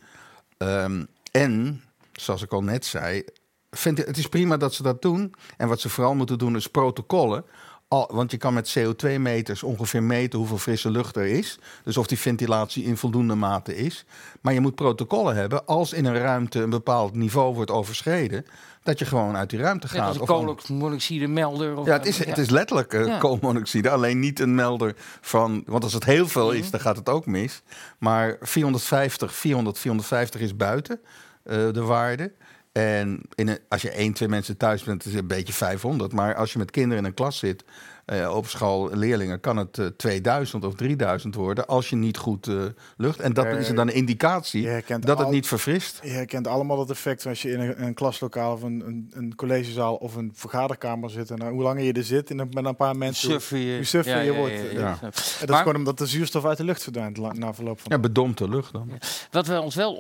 [0.59, 3.25] Ehm, en, zoals ik al net zei,
[3.71, 5.35] vind het is prima dat ze dat doen.
[5.57, 7.45] En wat ze vooral moeten doen is protocollen.
[7.89, 11.59] Al, want je kan met CO2-meters ongeveer meten hoeveel frisse lucht er is.
[11.85, 14.05] Dus of die ventilatie in voldoende mate is.
[14.41, 18.45] Maar je moet protocollen hebben als in een ruimte een bepaald niveau wordt overschreden.
[18.83, 20.29] Dat je gewoon uit die ruimte Net als gaat.
[20.29, 21.77] een koolmonoxide melder.
[21.77, 23.19] Of, ja, het is, het is letterlijk Ja.
[23.19, 23.91] koolmonoxide.
[23.91, 25.63] Alleen niet een melder van...
[25.67, 26.57] Want als het heel veel Mhm.
[26.57, 27.63] is, dan gaat het ook mis.
[27.99, 31.01] Maar 450, 400, 450 is buiten
[31.43, 32.33] eh, de waarde.
[32.73, 36.13] En in als je één, twee mensen thuis bent, is het een beetje 500.
[36.13, 37.65] Maar als je met kinderen in een klas zit,
[38.11, 41.67] eh, op school, leerlingen, kan het eh, 2000 of 3000 worden.
[41.67, 42.55] Als je niet goed eh,
[42.97, 43.21] lucht.
[43.21, 46.01] En dat Eh, is dan een indicatie dat het niet verfrist.
[46.03, 49.35] Je herkent allemaal dat effect als je in een, een klaslokaal of een, een, een
[49.35, 51.31] collegezaal of een vergaderkamer zit.
[51.31, 53.31] En nou, hoe langer je er zit en met een paar mensen...
[53.31, 53.75] hoe- Suffer je.
[53.77, 54.55] hoe suffer je wordt.
[54.73, 54.89] ja.
[54.91, 57.81] En dat is Maar- gewoon omdat de zuurstof uit de lucht verdwijnt la- na verloop
[57.81, 58.91] van Ja, bedompte lucht dan.
[59.31, 59.95] Wat wel ons wel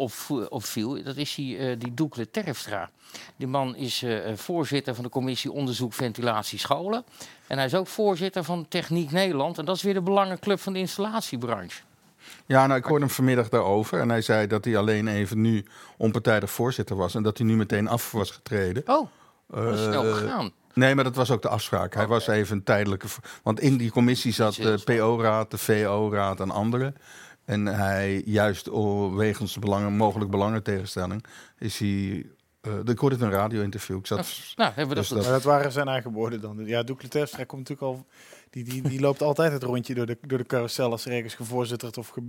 [0.48, 2.90] opviel, dat is die, eh die Doekle Terfstra.
[3.36, 7.04] Die man is eh, eh, voorzitter van de commissie Onderzoek Ventilatie Scholen.
[7.50, 9.58] En hij is ook voorzitter van Techniek Nederland.
[9.58, 11.82] En dat is weer de belangenclub van de installatiebranche.
[12.46, 14.00] Ja, nou, ik hoorde hem vanmiddag daarover.
[14.00, 15.64] En hij zei dat hij alleen even nu
[15.96, 17.14] onpartijdig voorzitter was.
[17.14, 18.82] En dat hij nu meteen af was getreden.
[18.86, 19.08] Oh,
[19.48, 20.50] dat is snel Eh, gegaan.
[20.74, 21.94] Nee, maar dat was ook de afspraak.
[21.94, 23.06] Hij was even een tijdelijke...
[23.42, 26.94] Want in die commissie zat de PO-raad, de VO-raad en anderen.
[27.44, 28.68] En hij, juist
[29.14, 31.24] wegens de belangen, mogelijk belangentegenstelling,
[31.58, 32.26] is hij...
[32.60, 33.96] eh, ik hoorde het in een radio-interview.
[33.98, 34.28] Ik zat...
[34.56, 36.66] Nou, hebben we dus dat, dat- Maar dat waren zijn eigen woorden dan.
[36.66, 38.06] Ja, Doekle Terpstra komt natuurlijk al...
[38.50, 41.34] Die, die, die loopt altijd het rondje door de, door de carousel als er ergens
[41.34, 42.08] gevoorzitterd of...
[42.08, 42.20] Ge...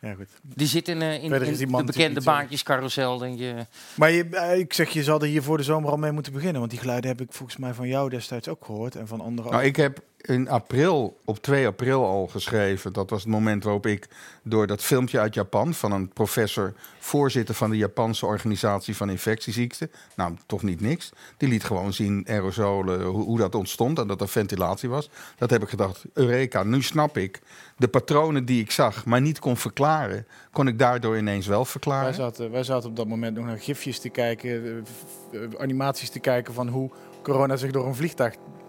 [0.00, 0.28] Ja, goed.
[0.42, 3.18] Die zit in, eh, in, de bekende zo- baantjescarousel.
[3.18, 3.66] Denk je.
[3.96, 6.32] Maar je, eh, ik zeg, je zal er hier voor de zomer al mee moeten
[6.32, 6.58] beginnen.
[6.58, 8.96] Want die geluiden heb ik volgens mij van jou destijds ook gehoord.
[8.96, 9.68] En van anderen Nou, ook.
[9.68, 12.92] ik heb in april, op 2 april al geschreven.
[12.92, 14.08] Dat was het moment waarop ik
[14.42, 15.74] door dat filmpje uit Japan...
[15.74, 19.90] van een professor, voorzitter van de Japanse organisatie van infectieziekten...
[20.16, 21.12] nou, toch niet niks.
[21.36, 25.10] Die liet gewoon zien aerosolen, hoe, hoe dat ontstond en dat er ventilatie was.
[25.38, 27.40] Dat heb ik gedacht, Eureka, nu snap ik.
[27.76, 30.26] De patronen die ik zag, maar niet kon verklaren...
[30.52, 32.14] kon ik daardoor ineens wel Wij verklaren.
[32.14, 34.84] zaten, wij zaten op dat moment nog naar gifjes te kijken,
[35.32, 36.90] eh, animaties te kijken van hoe
[37.22, 37.94] corona zich door een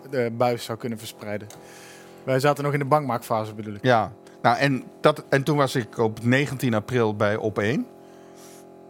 [0.09, 1.47] vliegtuigbuis zou kunnen verspreiden.
[2.23, 3.83] Wij zaten nog in de bankmaakfase bedoel ik.
[3.83, 7.87] Ja, nou en, dat, en toen was ik op 19 april bij Op 1.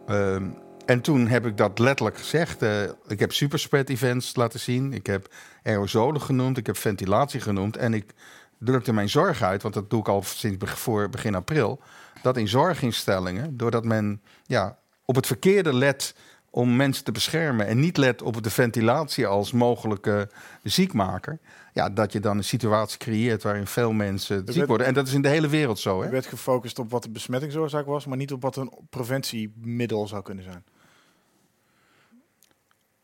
[0.06, 0.44] Ehm,
[0.86, 2.62] en toen heb ik dat letterlijk gezegd.
[2.62, 4.92] Eh, ik heb superspread events laten zien.
[4.92, 6.58] Ik heb aerosolen genoemd.
[6.58, 7.76] Ik heb ventilatie genoemd.
[7.76, 8.14] En ik
[8.58, 11.80] drukte mijn zorg uit, want dat doe ik al sinds voor begin april.
[12.22, 16.14] Dat in zorginstellingen, doordat men ja, op het verkeerde let
[16.56, 20.28] om mensen te beschermen en niet let op de ventilatie als mogelijke
[20.62, 21.38] ziekmaker,
[21.72, 24.86] ja, dat je dan een situatie creëert waarin veel mensen ziek worden.
[24.86, 25.98] En dat is in de hele wereld zo.
[25.98, 26.10] Er Hè?
[26.10, 30.44] werd gefocust op wat de besmettingsoorzaak was, maar niet op wat een preventiemiddel zou kunnen
[30.44, 30.64] zijn.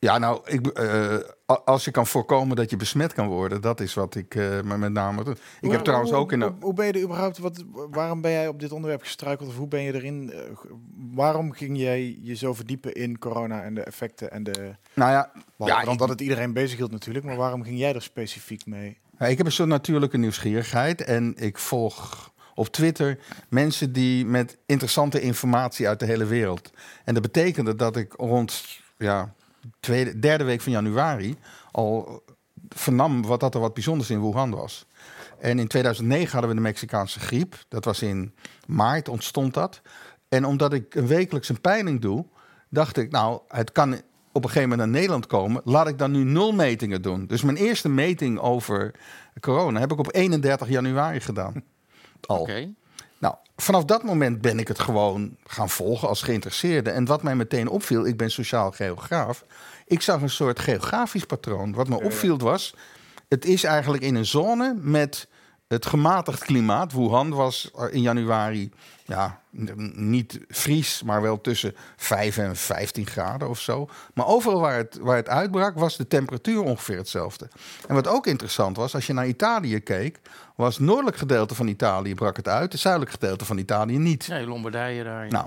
[0.03, 1.17] Ja, nou, ik, eh,
[1.65, 4.93] als je kan voorkomen dat je besmet kan worden, dat is wat ik me met
[4.93, 5.33] name doe.
[5.35, 6.43] Ik Hoe- heb trouwens hoe- ook in.
[6.43, 7.38] Hoe, hoe ben je er überhaupt...
[7.38, 9.49] Wat, waarom ben jij op dit onderwerp gestruikeld?
[9.49, 10.33] Of hoe ben je erin...
[10.33, 10.38] eh,
[11.15, 14.75] waarom ging jij je zo verdiepen in corona en de effecten en de...
[14.95, 17.25] Nou ja, ja, dan ik- dat het iedereen bezig hield natuurlijk.
[17.25, 18.99] Maar waarom ging jij er specifiek mee?
[19.19, 24.59] Ja, ik heb een soort natuurlijke nieuwsgierigheid en ik volg op Twitter mensen die met
[24.67, 26.71] interessante informatie uit de hele wereld.
[27.05, 28.65] En dat betekende dat ik rond
[28.99, 29.35] ja,
[29.81, 31.37] tweede, derde week van januari
[31.70, 32.22] al
[32.68, 34.87] vernam wat dat er wat bijzonders in Wuhan was.
[35.38, 37.64] En in 2009 hadden we de Mexicaanse griep.
[37.68, 38.35] Dat was in
[38.66, 39.81] maart ontstond dat.
[40.29, 42.27] En omdat ik een wekelijks een peiling doe,
[42.68, 43.92] dacht ik, nou, het kan
[44.33, 45.62] op een gegeven moment naar Nederland komen.
[45.64, 47.27] Laat ik dan nu nul metingen doen.
[47.27, 48.94] Dus mijn eerste meting over
[49.40, 51.62] corona heb ik op 31 januari gedaan.
[52.20, 52.48] Al.
[53.22, 56.90] Nou, vanaf dat moment ben ik het gewoon gaan volgen als geïnteresseerde.
[56.90, 59.44] En wat mij meteen opviel, ik ben sociaal geograaf.
[59.87, 61.72] Ik zag een soort geografisch patroon.
[61.72, 62.74] Wat me opviel was,
[63.28, 65.28] het is eigenlijk in een zone met
[65.68, 66.92] het gematigd klimaat.
[66.92, 68.70] Wuhan was in januari
[69.12, 69.40] ja,
[69.94, 73.88] niet vries, maar wel tussen 5 en 15 graden of zo.
[74.14, 77.48] Maar overal waar het, waar het uitbrak, was de temperatuur ongeveer hetzelfde.
[77.88, 80.20] En wat ook interessant was, als je naar Italië keek,
[80.57, 84.29] was het noordelijk gedeelte van Italië brak het uit, het zuidelijk gedeelte van Italië niet.
[84.29, 85.25] Nee, Lombardije daar.
[85.25, 85.31] ja.
[85.31, 85.46] Nou,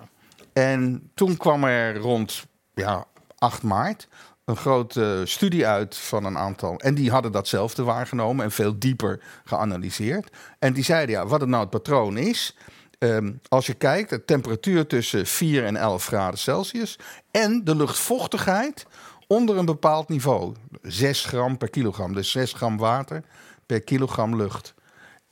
[0.53, 3.05] en toen kwam er rond ja,
[3.37, 4.07] 8 maart
[4.45, 6.77] een grote studie uit van een aantal.
[6.77, 10.35] En die hadden datzelfde waargenomen en veel dieper geanalyseerd.
[10.59, 12.57] En die zeiden, ja, wat het nou het patroon is.
[12.99, 16.99] Ehm, als je kijkt, de temperatuur tussen 4 en 11 graden Celsius.
[17.31, 18.85] En de luchtvochtigheid
[19.27, 20.53] onder een bepaald niveau.
[20.81, 22.13] 6 gram per kilogram.
[22.13, 23.23] Dus 6 gram water
[23.65, 24.73] per kilogram lucht.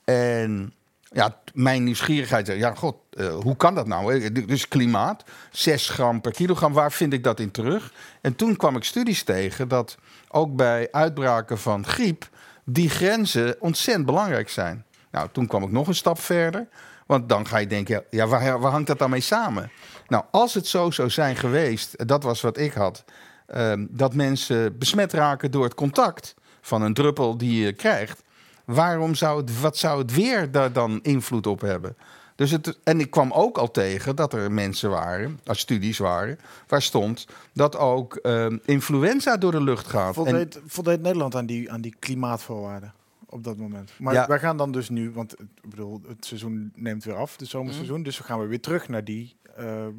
[0.04, 0.72] En
[1.10, 4.30] ja, mijn nieuwsgierigheid ja, god, eh, hoe kan dat nou?
[4.30, 7.92] D- Dus klimaat, 6 gram per kilogram, waar vind ik dat in terug?
[8.20, 9.96] En toen kwam ik studies tegen dat
[10.28, 12.28] ook bij uitbraken van griep
[12.64, 14.84] die grenzen ontzettend belangrijk zijn.
[15.10, 16.68] Nou, toen kwam ik nog een stap verder,
[17.06, 19.70] want dan ga je denken, ja, waar, waar hangt dat dan mee samen?
[20.08, 23.04] Nou, als het zo zou zijn geweest, dat was wat ik had,
[23.46, 28.22] ehm, dat mensen besmet raken door het contact van een druppel die je krijgt,
[28.64, 31.96] waarom zou het, wat zou het weer daar dan invloed op hebben?
[32.36, 36.38] Dus het, en ik kwam ook al tegen dat er mensen waren, als studies waren,
[36.66, 40.08] waar stond dat ook ehm, influenza door de lucht gaat.
[40.08, 42.92] En, Voldeed, voldeed Nederland aan die, aan die klimaatvoorwaarden
[43.34, 43.92] op dat moment?
[43.98, 44.26] Maar Ja.
[44.26, 48.02] wij gaan dan dus nu, want ik bedoel, het seizoen neemt weer af, het zomerseizoen.
[48.02, 49.92] Dus we gaan we weer terug naar die eh, eh,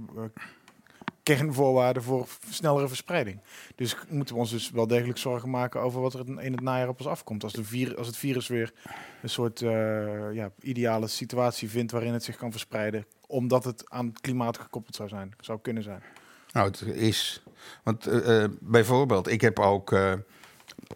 [1.24, 3.40] kernvoorwaarden voor snellere verspreiding.
[3.76, 6.88] Dus moeten we ons dus wel degelijk zorgen maken over wat er in het najaar
[6.88, 7.44] op ons afkomt.
[7.44, 8.74] Als, de vir, als het virus weer
[9.22, 14.06] een soort eh, ja, ideale situatie vindt waarin het zich kan verspreiden, omdat het aan
[14.06, 16.02] het klimaat gekoppeld zou zijn, zou kunnen zijn.
[16.52, 17.44] Nou, het is.
[17.84, 18.10] Want
[18.60, 19.92] bijvoorbeeld, ik heb ook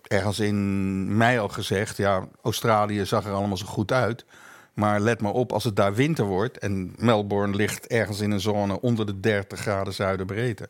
[0.08, 4.26] ergens in mei al gezegd: ja, Australië zag er allemaal zo goed uit.
[4.74, 8.39] Maar let maar op, als het daar winter wordt en Melbourne ligt ergens in een
[8.39, 10.70] zone onder de 30 graden zuiderbreedte.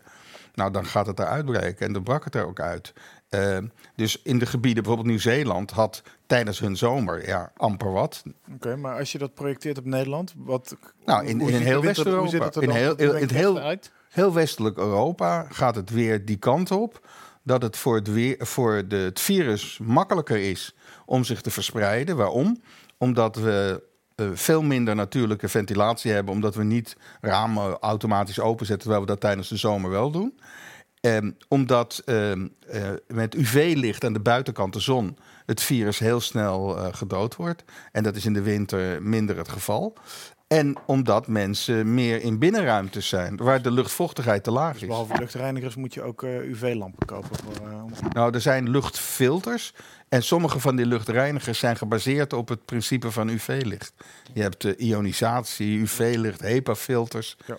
[0.54, 2.94] Nou, dan gaat het daar uitbreken en dan brak het er ook uit.
[3.30, 3.58] Eh,
[3.96, 8.24] dus in de gebieden, bijvoorbeeld Nieuw-Zeeland, had tijdens hun zomer ja, amper wat.
[8.54, 10.76] Oké, maar als je dat projecteert op Nederland, wat...
[11.06, 12.52] Nou, in- in de heel West-Europa.
[12.60, 13.78] In heel- in heel-?
[14.10, 17.08] Heel westelijk Europa gaat het weer die kant op.
[17.50, 22.16] Dat het voor, het, voor de, het virus makkelijker is om zich te verspreiden.
[22.16, 22.62] Waarom?
[22.98, 23.84] Omdat we
[24.16, 26.34] eh, veel minder natuurlijke ventilatie hebben.
[26.34, 30.40] Omdat we niet ramen automatisch openzetten, terwijl we dat tijdens de zomer wel doen.
[31.02, 36.78] Ehm, omdat ehm, eh, met UV-licht aan de buitenkant, de zon, het virus heel snel
[36.78, 37.64] eh, gedood wordt.
[37.92, 39.98] En dat is in de winter minder het geval.
[40.50, 44.88] En omdat mensen meer in binnenruimtes zijn, waar de luchtvochtigheid te laag Dus is.
[44.88, 47.30] behalve luchtreinigers moet je ook eh, UV-lampen kopen.
[47.44, 49.74] Voor, eh, Nou, er zijn luchtfilters.
[50.08, 53.94] En sommige van die luchtreinigers zijn gebaseerd op het principe van UV-licht.
[54.34, 57.38] Je hebt eh, ionisatie, UV-licht, HEPA-filters.
[57.46, 57.58] Ja.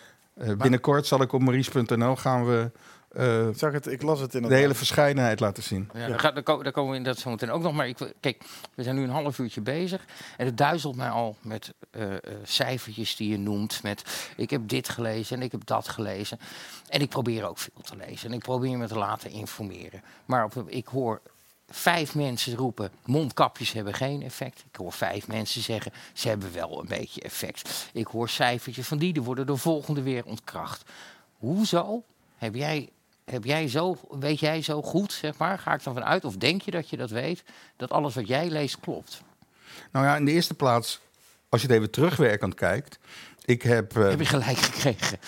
[0.57, 2.71] Binnenkort zal ik op maries.nl gaan we
[3.11, 5.91] eh, Ik zag het, ik las het in de hele verscheidenheid laten zien.
[5.95, 7.73] Ja, Daar, gaat- komen we in dat zo meteen ook nog.
[7.73, 8.43] Maar ik, kijk,
[8.75, 10.05] we zijn nu een half uurtje bezig.
[10.37, 13.83] En het duizelt mij al met eh, eh, cijfertjes die je noemt.
[13.83, 16.39] Met ik heb dit gelezen en ik heb dat gelezen.
[16.89, 18.29] En ik probeer ook veel te lezen.
[18.29, 20.03] En ik probeer me te laten informeren.
[20.25, 21.21] Maar op, ik hoor
[21.69, 24.65] vijf mensen roepen: mondkapjes hebben geen effect.
[24.71, 27.89] Ik hoor vijf mensen zeggen: ze hebben wel een beetje effect.
[27.93, 30.83] Ik hoor cijfertjes van die, die worden de volgende weer ontkracht.
[31.39, 32.03] Hoezo
[32.37, 32.89] heb jij
[33.31, 36.63] heb jij zo, weet jij zo goed, zeg maar, ga ik dan vanuit, of denk
[36.63, 37.43] je dat je dat weet,
[37.77, 39.23] dat alles wat jij leest klopt?
[39.93, 41.01] Nou ja, in de eerste plaats,
[41.49, 42.99] als je het even terugwerkend kijkt.
[43.45, 43.97] Ik heb.
[43.97, 45.19] eh, Heb je gelijk gekregen?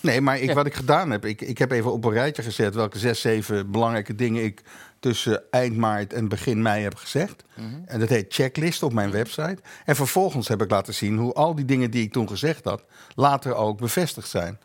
[0.00, 0.54] Nee, maar ik, Ja.
[0.54, 3.70] wat ik gedaan heb, ik, ik heb even op een rijtje gezet welke zes, zeven
[3.70, 4.62] belangrijke dingen ik
[5.00, 7.44] tussen eind maart en begin mei heb gezegd.
[7.86, 9.58] En dat heet checklist op mijn website.
[9.84, 12.82] En vervolgens heb ik laten zien hoe al die dingen die ik toen gezegd had,
[13.14, 14.58] later ook bevestigd zijn.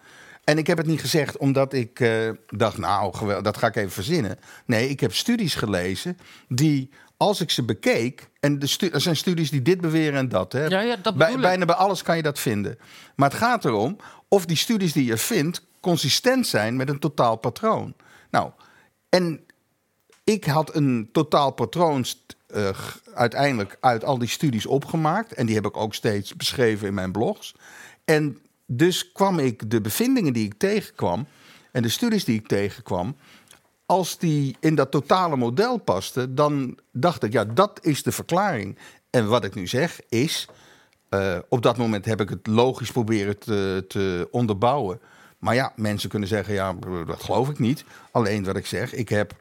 [0.45, 3.91] En ik heb het niet gezegd omdat ik eh, dacht, nou, dat ga ik even
[3.91, 4.39] verzinnen.
[4.65, 6.17] Nee, ik heb studies gelezen
[6.47, 10.29] die, als ik ze bekeek, en de stu- er zijn studies die dit beweren en
[10.29, 10.51] dat.
[10.53, 10.65] Hè.
[10.65, 12.77] Ja, ja, dat Bij- bijna bij alles kan je dat vinden.
[13.15, 17.35] Maar het gaat erom of die studies die je vindt consistent zijn met een totaal
[17.35, 17.93] patroon.
[18.31, 18.51] Nou,
[19.09, 19.45] en
[20.23, 22.05] ik had een totaal patroon
[22.47, 22.69] eh,
[23.13, 25.33] uiteindelijk uit al die studies opgemaakt.
[25.33, 27.55] En die heb ik ook steeds beschreven in mijn blogs.
[28.05, 31.27] En dus kwam ik de bevindingen die ik tegenkwam
[31.71, 33.15] en de studies die ik tegenkwam,
[33.85, 38.77] als die in dat totale model pasten, dan dacht ik, ja, dat is de verklaring.
[39.09, 40.47] En wat ik nu zeg is,
[41.09, 44.99] eh, op dat moment heb ik het logisch proberen te, te onderbouwen.
[45.39, 46.73] Maar ja, mensen kunnen zeggen, ja,
[47.05, 47.83] dat geloof ik niet.
[48.11, 49.33] Alleen wat ik zeg, ik heb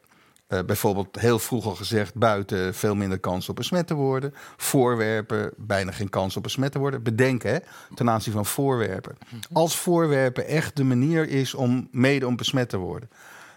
[0.47, 2.15] eh, bijvoorbeeld heel vroeg al gezegd...
[2.15, 4.33] buiten veel minder kans op besmet te worden.
[4.57, 7.03] Voorwerpen, bijna geen kans op besmet te worden.
[7.03, 7.59] Bedenken, hè,
[7.93, 9.17] ten aanzien van voorwerpen.
[9.53, 13.09] Als voorwerpen echt de manier is om mede om besmet te worden.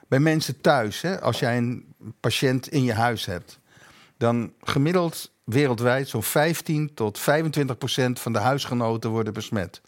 [0.09, 3.59] Bij mensen thuis, hè, als jij een patiënt in je huis hebt...
[4.17, 9.81] dan gemiddeld wereldwijd zo'n 15 tot 25 procent van de huisgenoten worden besmet.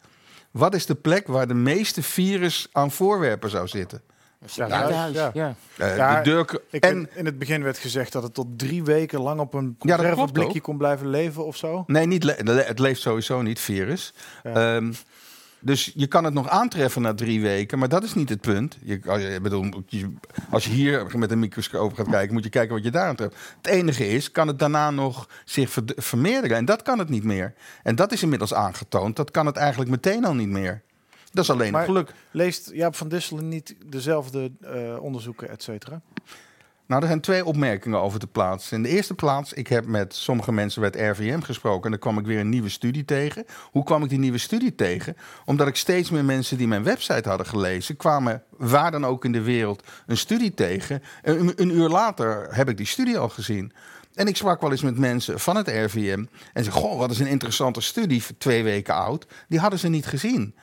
[0.51, 4.03] Wat is de plek waar de meeste virus aan voorwerpen zou zitten?
[4.47, 5.31] Ja, Ja, thuis, thuis, ja.
[5.35, 5.55] ja.
[5.77, 8.47] Eh, Ja, de deur, Ik en weet- in het begin werd gezegd dat het tot
[8.59, 10.63] drie weken lang op een conserveblikje ook.
[10.63, 11.85] kon blijven leven of zo.
[11.87, 12.37] Nee, niet le-
[12.67, 14.13] het leeft sowieso niet, virus.
[14.43, 14.77] Ja.
[14.77, 14.93] Ehm,
[15.63, 18.79] dus je kan het nog aantreffen na drie weken, maar dat is niet het punt.
[18.83, 19.85] Je, als, je, ik bedoel,
[20.51, 23.37] als je hier met een microscoop gaat kijken, moet je kijken wat je daar aantreft.
[23.57, 26.57] Het enige is, kan het daarna nog zich vermeerderen?
[26.57, 27.55] En dat kan het niet meer.
[27.83, 29.17] En dat is inmiddels aangetoond.
[29.17, 30.83] Dat kan het eigenlijk meteen al niet meer.
[31.33, 32.13] Dat is alleen Maar- geluk.
[32.31, 36.01] Leest Jaap van Disselen niet dezelfde eh, onderzoeken, et cetera?
[36.87, 38.77] Nou, er zijn twee opmerkingen over te plaatsen.
[38.77, 41.85] In de eerste plaats, ik heb met sommige mensen bij het RVM gesproken...
[41.85, 43.45] en dan kwam ik weer een nieuwe studie tegen.
[43.71, 45.17] Hoe kwam ik die nieuwe studie tegen?
[45.45, 47.97] Omdat ik steeds meer mensen die mijn website hadden gelezen...
[47.97, 51.03] kwamen waar dan ook in de wereld een studie tegen.
[51.23, 53.73] En een, een uur later heb ik die studie al gezien.
[54.15, 56.25] En ik sprak wel eens met mensen van het RVM...
[56.53, 59.27] en ze goh, wat is een interessante studie, twee weken oud.
[59.49, 60.55] Die hadden ze niet gezien.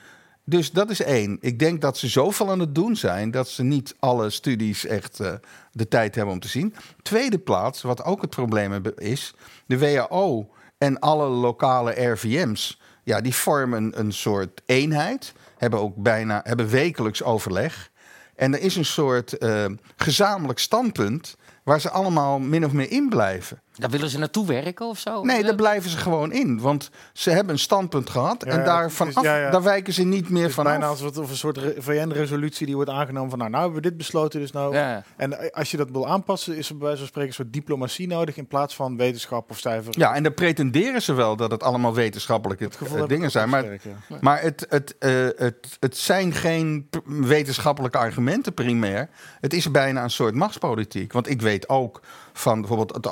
[0.50, 1.38] Dus dat is één.
[1.42, 5.20] Ik denk dat ze zoveel aan het doen zijn dat ze niet alle studies echt
[5.20, 5.34] eh,
[5.72, 6.76] de tijd hebben om te zien.
[7.02, 9.34] Tweede plaats, wat ook het probleem is,
[9.66, 16.42] de WHO en alle lokale RVM's, ja, die vormen een soort eenheid, hebben ook bijna
[16.44, 17.92] hebben wekelijks overleg.
[18.36, 23.10] En er is een soort eh, gezamenlijk standpunt waar ze allemaal min of meer in
[23.10, 23.62] blijven.
[23.78, 25.22] Daar willen ze naartoe werken of zo?
[25.24, 26.60] Nee, daar blijven ze gewoon in.
[26.60, 28.44] Want ze hebben een standpunt gehad.
[28.46, 29.50] Ja, en daar, vanaf, ja, ja.
[29.50, 30.92] daar wijken ze niet meer van bijna af.
[30.92, 33.88] als wat of een soort re- VN-resolutie die wordt aangenomen van nou, nou hebben we
[33.90, 34.76] dit besloten, dus nou.
[34.76, 35.04] Ja.
[35.16, 37.54] En eh, als je dat wil aanpassen, is er bij wijze van spreken een soort
[37.54, 39.94] diplomatie nodig in plaats van wetenschap of cijfer.
[39.98, 43.50] Ja, en dan pretenderen ze wel dat het allemaal wetenschappelijke Het eh, dingen zijn.
[43.50, 49.10] Maar, sterk, maar het, het, eh, het, het zijn geen wetenschappelijke argumenten primair.
[49.42, 51.14] Het is bijna een soort machtspolitiek.
[51.14, 52.02] Want ik weet ook
[52.34, 53.08] van bijvoorbeeld het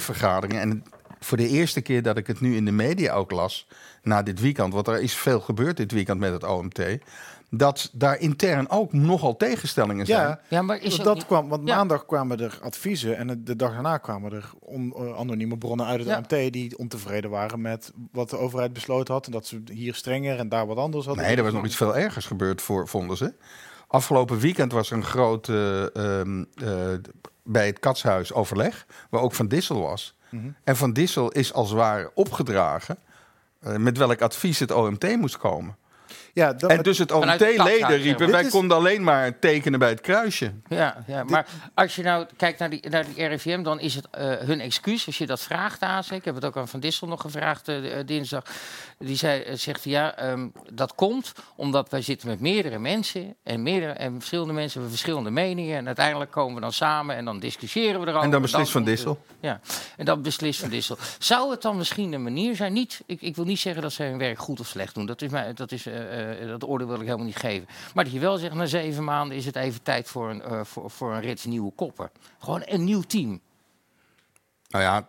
[0.00, 0.60] OMT-vergaderingen.
[0.60, 0.84] En
[1.20, 3.66] voor de eerste keer dat ik het nu in de media ook las,
[4.02, 6.80] na dit weekend, want er is veel gebeurd dit weekend met het OMT.
[7.52, 10.26] Dat daar intern ook nogal tegenstellingen zijn.
[10.28, 11.76] Ja, Ja, maar is dat kwam, want Ja.
[11.76, 15.98] maandag kwamen er adviezen en de dag daarna kwamen er on- eh, anonieme bronnen uit
[15.98, 16.16] het Ja.
[16.16, 20.38] OMT die ontevreden waren met wat de overheid besloten had en dat ze hier strenger
[20.38, 21.24] en daar wat anders hadden.
[21.24, 23.32] Nee, er was nog iets veel ergers gebeurd, voor, vonden ze.
[23.86, 26.68] Afgelopen weekend was er een groot eh, ehm, eh,
[27.52, 30.16] bij het Katshuis overleg, waar ook Van Dissel was.
[30.28, 30.50] Mhm.
[30.64, 32.98] En Van Dissel is als het ware opgedragen
[33.60, 35.76] eh, met welk advies het OMT moest komen.
[36.32, 40.00] Ja, dat, En dus het OMT-leden riepen, wij is- konden alleen maar tekenen bij het
[40.00, 40.52] kruisje.
[40.68, 44.06] Ja, ja, maar als je nou kijkt naar die, naar die RIVM, dan is het
[44.10, 45.06] eh, hun excuus.
[45.06, 47.68] Als je dat vraagt aan ze, ik heb het ook aan Van Dissel nog gevraagd
[47.68, 48.44] eh, eh, dinsdag.
[48.98, 53.36] Die zei, zegt ja, ehm, dat komt omdat wij zitten met meerdere mensen.
[53.42, 55.76] En, meerdere, en verschillende mensen hebben verschillende meningen.
[55.76, 58.24] En uiteindelijk komen we dan samen en dan discussiëren we erover.
[58.24, 59.22] En dan beslist Van Dissel.
[59.40, 59.60] Ja,
[59.96, 60.96] en dan beslist Van Dissel.
[61.18, 64.02] Zou het dan misschien een manier zijn, niet, ik, ik wil niet zeggen dat ze
[64.02, 65.06] hun werk goed of slecht doen.
[65.06, 65.86] Dat, is mij, dat, is,
[66.46, 67.68] dat oordeel wil ik helemaal niet geven.
[67.94, 70.64] Maar dat je wel zegt, na zeven maanden is het even tijd voor een, eh,
[70.64, 72.10] voor, voor een rits nieuwe koppen.
[72.38, 73.40] Gewoon een nieuw team.
[74.68, 75.08] Nou ja,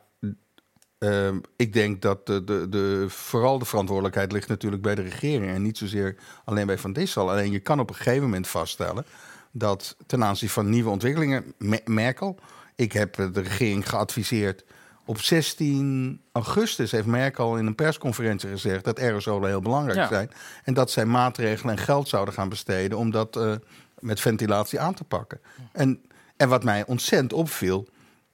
[0.98, 5.52] ehm, ik denk dat de, de, de, vooral de verantwoordelijkheid ligt natuurlijk bij de regering
[5.52, 7.30] en niet zozeer alleen bij Van Dissel.
[7.30, 9.06] Alleen je kan op een gegeven moment vaststellen,
[9.52, 12.40] dat ten aanzien van nieuwe ontwikkelingen, Me- Merkel,
[12.76, 14.64] ik heb eh, de regering geadviseerd.
[15.12, 20.08] Op 16 augustus heeft Merkel in een persconferentie gezegd dat aerosolen heel belangrijk Ja.
[20.08, 20.32] zijn.
[20.64, 23.54] En dat zij maatregelen en geld zouden gaan besteden om dat eh,
[24.00, 25.42] met ventilatie aan te pakken.
[25.72, 26.02] En,
[26.38, 27.88] en wat mij ontzettend opviel,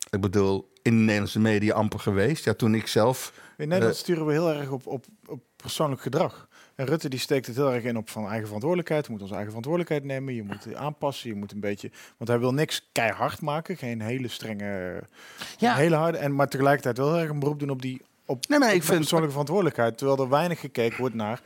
[0.09, 2.43] ik bedoel, in de Nederlandse media amper geweest.
[2.43, 6.01] Ja, toen ik zelf In Nederland Eh, sturen we heel erg op, op, op persoonlijk
[6.01, 6.46] gedrag.
[6.77, 9.05] En Rutte die steekt het heel erg in op van eigen verantwoordelijkheid.
[9.05, 10.33] Je moet onze eigen verantwoordelijkheid nemen.
[10.33, 11.29] Je moet aanpassen.
[11.29, 11.91] Je moet een beetje.
[12.17, 13.77] Want hij wil niks keihard maken.
[13.77, 15.01] Geen hele strenge.
[15.57, 15.75] Ja.
[15.75, 16.17] Hele harde.
[16.17, 18.01] En, maar tegelijkertijd wel heel erg een beroep doen op die.
[18.25, 19.97] Op, Nee, op ik vind- persoonlijke verantwoordelijkheid.
[19.97, 21.41] Terwijl er weinig gekeken wordt naar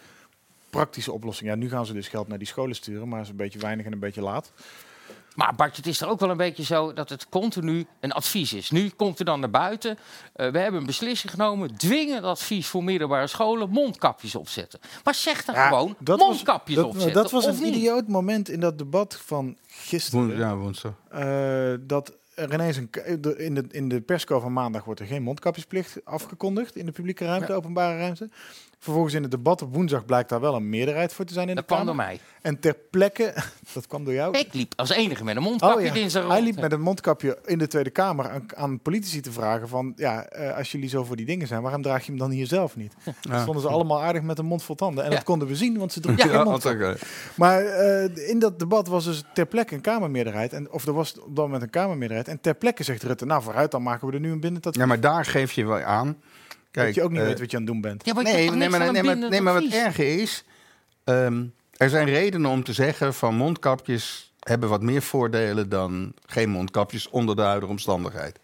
[0.70, 1.54] praktische oplossingen.
[1.54, 3.08] Ja, nu gaan ze dus geld naar die scholen sturen.
[3.08, 4.52] Maar is een beetje weinig en een beetje laat.
[5.36, 8.54] Maar Bart, het is er ook wel een beetje zo dat het continu een advies
[8.54, 8.72] is.
[8.72, 9.98] Nu komt er dan naar buiten.
[10.34, 11.76] eh, we hebben een beslissing genomen.
[11.78, 13.70] Dwingend advies voor middelbare scholen.
[13.70, 14.80] Mondkapjes opzetten.
[15.04, 17.14] Maar zeg dan Ja, gewoon dat was- mondkapjes dat, opzetten.
[17.14, 17.76] dat was of een niet?
[17.76, 20.26] idioot moment in dat debat van gisteren.
[20.28, 20.94] woens- ja, woensdag.
[21.10, 22.90] Eh, dat er ineens een,
[23.38, 27.26] in, de, in de persco van maandag wordt er geen mondkapjesplicht afgekondigd in de publieke
[27.26, 28.30] ruimte, openbare ruimte.
[28.84, 31.56] Vervolgens in het debat op woensdag blijkt daar wel een meerderheid voor te zijn in
[31.56, 31.96] Dat de kwam Kamer.
[32.06, 32.20] door mij.
[32.42, 33.34] En ter plekke,
[33.74, 34.38] dat kwam door jou.
[34.38, 36.46] Ik liep als enige met een mondkapje Oh ja, dinsdag Hij rond.
[36.46, 40.26] liep met een mondkapje in de Tweede Kamer aan, aan politici te vragen van, ja,
[40.26, 42.76] eh, als jullie zo voor die dingen zijn, waarom draag je hem dan hier zelf
[42.76, 42.94] niet?
[43.22, 45.04] Dan stonden ze allemaal aardig met een mond vol tanden.
[45.04, 45.16] En Ja.
[45.16, 46.96] dat konden we zien, want ze droegen Ja, Ja.
[47.36, 50.54] Maar eh, in dat debat was dus ter plekke een Kamermeerderheid.
[50.54, 52.28] En, of er was op dat moment een Kamermeerderheid.
[52.28, 54.76] En ter plekke zegt Rutte, nou vooruit, dan maken we er nu een binnen dat,
[54.76, 56.18] ja, maar daar geef je wel aan.
[56.72, 58.06] Kijk, dat je ook niet eh, weet wat je aan het doen bent.
[58.06, 60.44] Ja, maar Nee, nee, maar, nee, maar, nee, maar wat erger is...
[61.04, 61.44] ehm,
[61.78, 67.10] er zijn redenen om te zeggen van mondkapjes hebben wat meer voordelen dan geen mondkapjes
[67.10, 68.40] onder de huidige omstandigheid.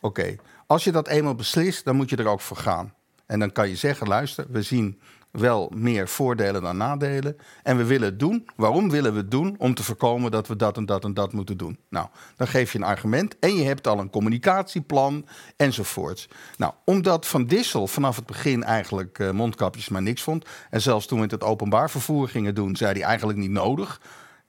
[0.00, 0.36] Oké,
[0.66, 2.94] als je dat eenmaal beslist, dan moet je er ook voor gaan.
[3.26, 5.00] En dan kan je zeggen, luister, we zien
[5.38, 7.36] wel meer voordelen dan nadelen.
[7.62, 8.48] En we willen het doen.
[8.56, 9.54] Waarom willen we het doen?
[9.58, 11.78] Om te voorkomen dat we dat en dat en dat moeten doen.
[11.88, 12.06] Nou,
[12.36, 15.26] dan geef je een argument en je hebt al een communicatieplan
[15.56, 16.28] enzovoorts.
[16.56, 20.44] Nou, omdat Van Dissel vanaf het begin eigenlijk eh, mondkapjes maar niks vond...
[20.70, 24.00] en zelfs toen we het openbaar vervoer gingen doen, zei hij eigenlijk niet nodig...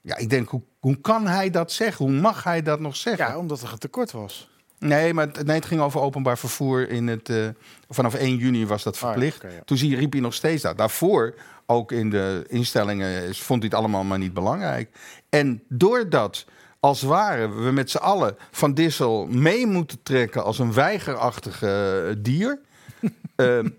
[0.02, 2.06] Ja, ik denk, hoe, hoe kan hij dat zeggen?
[2.06, 3.28] Hoe mag hij dat nog zeggen?
[3.28, 4.50] Ja, omdat er een tekort was.
[4.80, 6.90] Nee, maar het, nee, het ging over openbaar vervoer.
[6.90, 7.48] In het, eh,
[7.90, 9.42] vanaf 1 juni was dat Ah, ja, verplicht.
[9.42, 9.50] ja.
[9.66, 10.78] Toen zie, riep hij nog steeds dat.
[10.78, 11.34] Daarvoor,
[11.66, 14.90] ook in de instellingen, vond hij het allemaal maar niet belangrijk.
[15.30, 16.46] En doordat,
[16.80, 22.16] als ware, we met z'n allen Van Dissel mee moeten trekken als een weigerachtige eh,
[22.18, 22.60] dier...
[23.36, 23.70] ehm,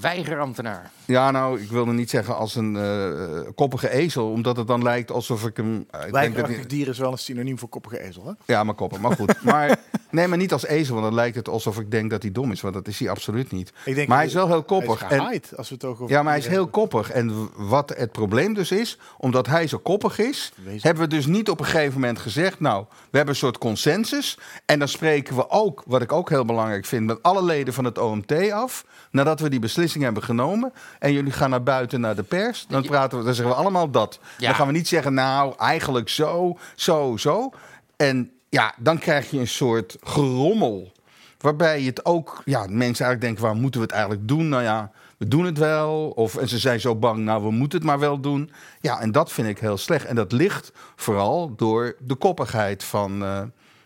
[0.00, 0.90] Weigerambtenaar.
[1.04, 5.10] Ja, nou, ik wilde niet zeggen als een eh, koppige ezel, omdat het dan lijkt
[5.10, 5.66] alsof ik hem.
[5.66, 8.26] eh, ik denk dat Wijkerachtig hij- dier is wel een synoniem voor koppige ezel.
[8.26, 8.32] Hè?
[8.52, 9.42] ja, maar koppen, maar goed.
[9.52, 9.76] Maar
[10.10, 12.50] nee, maar niet als ezel, want dan lijkt het alsof ik denk dat hij dom
[12.52, 13.72] is, want dat is hij absoluut niet.
[13.84, 14.94] Ik denk Maar hij is wel heel Hij koppig.
[14.94, 17.10] is En, gehaaid, als we het ook over ja, maar hij is heel koppig.
[17.10, 21.50] En wat het probleem dus is, omdat hij zo koppig is, hebben we dus niet
[21.50, 24.38] op een gegeven moment gezegd, nou, we hebben een soort consensus.
[24.66, 27.84] En dan spreken we ook, wat ik ook heel belangrijk vind, met alle leden van
[27.84, 28.84] het OMT af.
[29.10, 30.72] Nadat we die beslissing hebben genomen
[31.02, 33.90] en jullie gaan naar buiten naar de pers, dan, praten we, dan zeggen we allemaal
[33.90, 34.18] dat.
[34.38, 34.46] Ja.
[34.46, 37.50] Dan gaan we niet zeggen, nou, eigenlijk zo, zo, zo.
[37.96, 40.92] En ja, dan krijg je een soort gerommel.
[41.38, 44.48] Waarbij je het ook, ja, mensen eigenlijk denken, waar moeten we het eigenlijk doen?
[44.48, 46.12] Nou ja, we doen het wel.
[46.14, 48.50] Of en ze zijn zo bang, nou, we moeten het maar wel doen.
[48.80, 50.04] Ja, en dat vind ik heel slecht.
[50.04, 53.42] En dat ligt vooral door de koppigheid van, eh,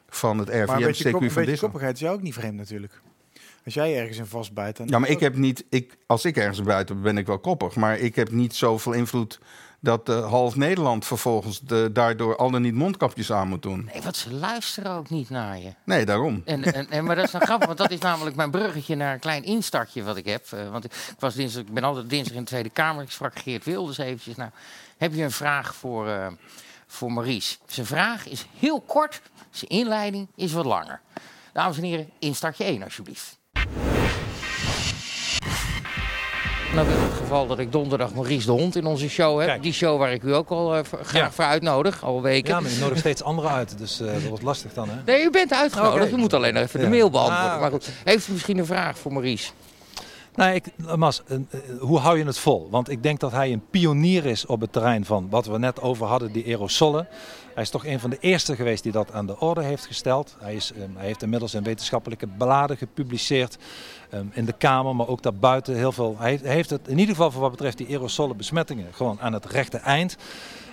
[0.08, 2.22] van het Maar een RVM, beetje, kop, CQ een van beetje koppigheid is jou ook
[2.22, 3.00] niet vreemd natuurlijk.
[3.66, 4.86] Als jij ergens in vastbijt, dan...
[4.88, 7.74] Ja, maar ik heb niet, ik, als ik ergens buiten ben, ben ik wel koppig.
[7.74, 9.38] Maar ik heb niet zoveel invloed
[9.80, 13.90] dat eh, half Nederland vervolgens de, daardoor al dan niet mondkapjes aan moet doen.
[13.92, 15.74] Nee, want ze luisteren ook niet naar je.
[15.84, 16.42] Nee, daarom.
[16.44, 19.14] En, en, en, maar dat is nou grappig, want dat is namelijk mijn bruggetje naar
[19.14, 20.46] een klein instartje wat ik heb.
[20.52, 23.02] Eh, want ik, was dinsdag, ik ben altijd dinsdag in de Tweede Kamer.
[23.02, 24.36] Ik sprak Geert Wilders eventjes.
[24.36, 24.50] Nou,
[24.96, 26.26] heb je een vraag voor, eh,
[26.86, 27.56] voor Maurice?
[27.66, 31.00] Zijn vraag is heel kort, zijn inleiding is wat langer.
[31.52, 33.38] Dames en heren, instartje 1 alsjeblieft.
[36.74, 39.48] Nou, in het geval dat ik donderdag Maurice de Hond in onze show heb.
[39.48, 39.62] Kijk.
[39.62, 41.30] Die show waar ik u ook al eh, graag Ja.
[41.32, 42.54] voor uitnodig, al weken.
[42.54, 44.94] Ja, maar je nodigt steeds anderen uit, dus eh, dat wordt lastig dan, hè?
[45.06, 46.04] Nee, u bent uitgenodigd.
[46.06, 46.14] Oké.
[46.14, 47.50] U moet alleen nog even de mail beantwoorden.
[47.52, 49.50] Ah, maar goed, heeft u misschien een vraag voor Maurice?
[50.34, 50.64] Nou, ik,
[50.96, 52.68] Mas, eh, eh, hoe hou je het vol?
[52.70, 55.80] Want ik denk dat hij een pionier is op het terrein van wat we net
[55.80, 57.08] over hadden, die aerosolen.
[57.56, 60.36] Hij is toch een van de eerste geweest die dat aan de orde heeft gesteld.
[60.38, 63.58] Hij, is, eh, hij heeft inmiddels in wetenschappelijke bladen gepubliceerd.
[64.10, 66.16] eh, in de Kamer, maar ook daarbuiten heel veel.
[66.18, 69.44] Hij heeft het in ieder geval voor wat betreft die aerosolen besmettingen gewoon aan het
[69.44, 70.16] rechte eind.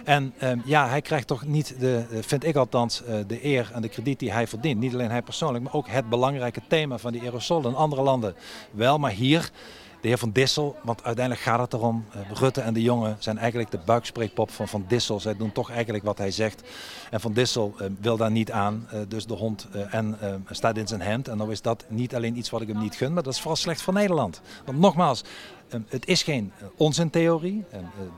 [0.04, 3.70] En ehm, ja, hij krijgt toch niet, de, eh, vind ik althans, eh, de eer
[3.74, 4.80] en de krediet die hij verdient.
[4.80, 7.72] Niet alleen hij persoonlijk, maar ook het belangrijke thema van die aerosolen.
[7.72, 8.36] In andere landen
[8.72, 9.52] wel, maar hier
[10.04, 12.06] de heer Van Dissel, want uiteindelijk gaat het erom.
[12.12, 15.20] eh, Rutte en de jongen zijn eigenlijk de buikspreekpop van Van Dissel.
[15.20, 16.64] Zij doen toch eigenlijk wat hij zegt.
[17.12, 18.88] En Van Dissel eh, wil daar niet aan.
[18.90, 20.18] eh, dus de hond en
[20.50, 21.28] staat in zijn hemd.
[21.28, 23.40] En dan is dat niet alleen iets wat ik hem niet gun, maar dat is
[23.40, 24.42] vooral slecht voor Nederland.
[24.66, 25.24] Want nogmaals,
[25.88, 27.64] het is geen onzintheorie.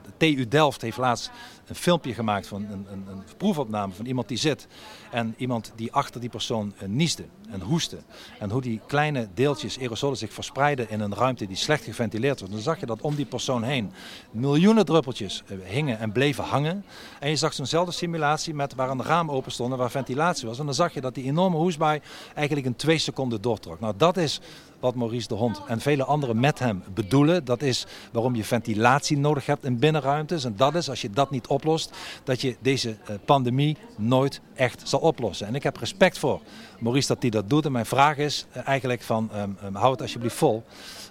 [0.04, 1.32] De TU Delft heeft laatst
[1.68, 4.68] een filmpje gemaakt van een, een, een proefopname van iemand die zit.
[5.16, 7.97] En iemand die achter die persoon eh, niesde en hoestte.
[8.39, 12.53] En hoe die kleine deeltjes aerosolen zich verspreiden in een ruimte die slecht geventileerd wordt.
[12.53, 13.91] Dan zag je dat om die persoon heen
[14.32, 16.86] miljoenen druppeltjes eh, hingen en bleven hangen.
[17.20, 20.59] En je zag zo'nzelfde simulatie met waar een raam open stond en waar ventilatie was.
[20.59, 22.01] En dan zag je dat die enorme hoesbaai
[22.34, 23.80] eigenlijk in twee seconden doortrok.
[23.80, 24.41] Nou, dat is
[24.80, 27.45] wat Maurice de Hond en vele anderen met hem bedoelen.
[27.45, 30.43] Dat is waarom je ventilatie nodig hebt in binnenruimtes.
[30.43, 31.91] En dat is, als je dat niet oplost,
[32.24, 35.47] dat je deze eh, pandemie nooit echt zal oplossen.
[35.47, 36.41] En ik heb respect voor
[36.80, 37.66] Maurice dat hij dat doet.
[37.66, 40.64] En mijn vraag is eh, eigenlijk van, ehm, ehm, hou het alsjeblieft vol,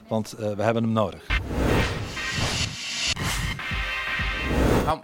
[0.09, 1.27] want eh, we hebben hem nodig.
[4.85, 5.01] Nou,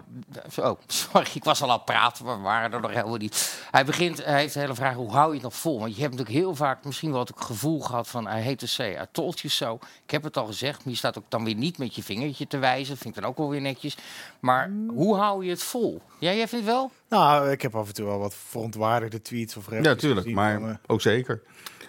[0.57, 3.64] oh, sorry, ik was al aan het praten, maar we waren er nog helemaal niet.
[3.70, 5.81] Hij begint, hij heeft de hele vraag, hoe hou je het nog vol?
[5.81, 8.66] Want je hebt natuurlijk heel vaak misschien wel het gevoel gehad van, I hate to
[8.66, 9.78] say, I told you so.
[10.05, 12.47] Ik heb het al gezegd, maar je staat ook dan weer niet met je vingertje
[12.47, 12.97] te wijzen.
[12.97, 13.97] Vind ik dan ook wel weer netjes.
[14.41, 16.03] Maar hoe hou je het vol?
[16.18, 16.91] Ja, jij vindt wel?
[17.09, 20.35] Nou, ik heb af en toe wel wat verontwaardigde tweets of Ja, reacties tuurlijk, gezien
[20.35, 21.43] maar eh, ook zeker.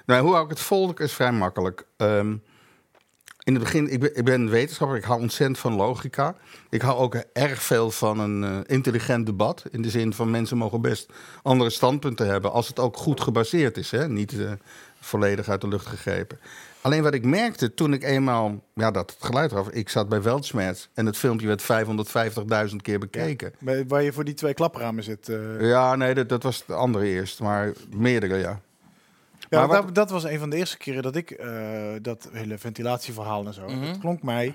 [0.05, 0.93] Nou, hoe hou ik het vol?
[0.93, 1.85] is vrij makkelijk.
[1.97, 2.35] Ehm,
[3.43, 6.35] in het begin, ik ben, ik ben wetenschapper, ik hou ontzettend van logica.
[6.69, 9.63] Ik hou ook erg veel van een eh, intelligent debat.
[9.71, 11.11] In de zin van mensen mogen best
[11.43, 12.51] andere standpunten hebben.
[12.51, 14.09] Als het ook goed gebaseerd is, hè?
[14.09, 14.51] niet eh,
[14.99, 16.39] volledig uit de lucht gegrepen.
[16.81, 19.69] Alleen wat ik merkte toen ik eenmaal, ja, dat het geluid eraf.
[19.69, 21.61] Ik zat bij Weltschmerz en het filmpje werd
[22.69, 23.53] 550.000 keer bekeken.
[23.87, 25.29] waar je voor die twee klapramen zit.
[25.29, 25.69] eh.
[25.69, 28.61] Ja, nee, dat, dat was de andere eerst, maar meerdere, ja.
[29.51, 32.29] Ja, Maar wat- dat, dat was een van de eerste keren dat ik eh, dat
[32.31, 33.67] hele ventilatieverhaal en zo.
[33.67, 33.85] Mhm.
[33.85, 34.53] Dat klonk mij,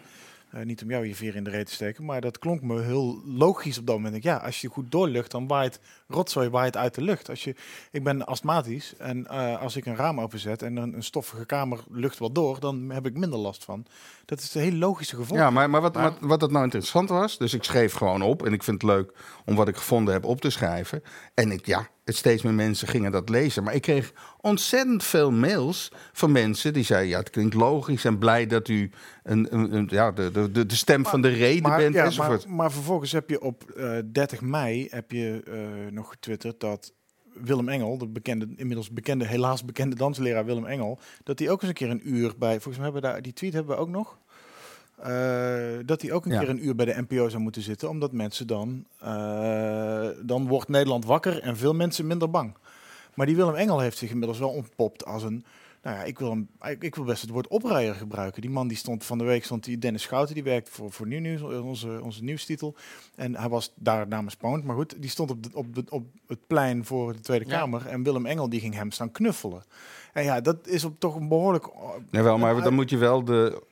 [0.51, 2.83] eh, niet om jou je vier in de reet te steken, maar dat klonk me
[2.83, 4.15] heel logisch op dat moment.
[4.15, 7.29] Ik, ja, als je goed doorlucht, dan waait rotzooi waait uit de lucht.
[7.29, 7.55] Als je,
[7.91, 11.79] ik ben astmatisch en eh, als ik een raam openzet en een, een stoffige kamer
[11.91, 13.87] lucht wat door, dan heb ik minder last van.
[14.25, 15.39] Dat is een heel logische gevolg.
[15.39, 18.47] Ja, maar, maar wat, Maar- wat, het nou interessant was, dus ik schreef gewoon op
[18.47, 19.13] en ik vind het leuk
[19.45, 21.03] om wat ik gevonden heb op te schrijven.
[21.35, 23.63] En ik, ja, het steeds meer mensen gingen dat lezen.
[23.63, 28.19] Maar ik kreeg ontzettend veel mails van mensen die zeiden, ja, het klinkt logisch en
[28.19, 28.91] blij dat u
[29.23, 32.47] een, een, een- ja, de, de, de, stem van de reden maar, bent ja, enzovoort.
[32.47, 36.93] maar, maar vervolgens heb je op eh 30 mei heb je eh, nog getwitterd dat
[37.33, 41.69] Willem Engel, de bekende, inmiddels bekende, helaas bekende dansleraar Willem Engel, dat hij ook eens
[41.69, 43.89] een keer een uur bij, volgens mij hebben we daar, die tweet hebben we ook
[43.89, 44.19] nog,
[44.97, 46.39] eh, dat hij ook een Ja.
[46.41, 50.69] keer een uur bij de NPO zou moeten zitten, omdat mensen dan, eh, dan wordt
[50.69, 52.55] Nederland wakker en veel mensen minder bang.
[53.15, 55.45] Maar die Willem Engel heeft zich inmiddels wel ontpopt als een,
[55.87, 58.43] nou ja, ik wil, hem, ik, ik wil best het woord oprijder gebruiken.
[58.43, 61.07] Die man die stond van de week, stond die Dennis Schouten, die werkt voor, voor
[61.07, 62.75] Nieuw Nieuws, onze, onze nieuwstitel.
[63.15, 66.07] En hij was daar namens Pound, maar goed, die stond op, de, op, de, op
[66.27, 67.59] het plein voor de Tweede Ja.
[67.59, 67.87] Kamer.
[67.87, 69.63] En Willem Engel die ging hem staan knuffelen.
[70.13, 71.69] En ja, dat is op toch een behoorlijk...
[72.11, 73.63] Nee, wel, maar dan moet je wel de,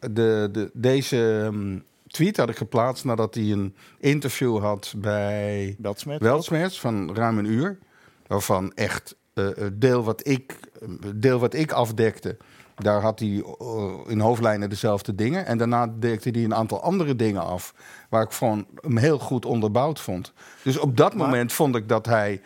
[0.00, 5.76] de, de, deze ehm, tweet had ik geplaatst nadat hij een interview had bij.
[6.18, 7.78] Weltsmerts van ruim een uur.
[8.26, 10.73] Waarvan echt eh, het deel, wat ik, eh,
[11.14, 12.36] deel wat ik afdekte.
[12.74, 15.46] Daar had hij eh, in hoofdlijnen dezelfde dingen.
[15.46, 17.74] En daarna dekte hij een aantal andere dingen af.
[18.08, 20.32] Waar ik gewoon hem heel goed onderbouwd vond.
[20.62, 22.40] Dus op dat Maar- moment vond ik dat hij.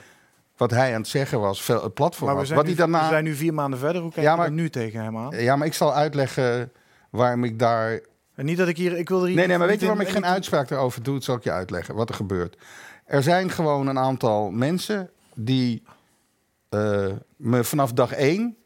[0.57, 2.49] Wat hij aan het zeggen was, veel het platform Maar we was.
[2.49, 3.03] zijn, Wat nu, hij daarna.
[3.07, 4.03] we zijn nu vier maanden verder.
[4.03, 5.31] Hoe kijk Ja, je maar- er nu tegen hem aan?
[5.43, 6.73] Ja, maar ik zal uitleggen
[7.11, 8.01] waarom ik daar
[8.35, 8.99] En niet dat ik hier...
[8.99, 11.03] Ik wil er hier Nee, nee, maar weet je waarom in- ik geen uitspraak erover
[11.03, 11.15] doe?
[11.15, 12.57] Dat zal ik je uitleggen, wat er gebeurt.
[13.05, 15.83] Er zijn gewoon een aantal mensen die
[17.37, 18.57] me vanaf dag één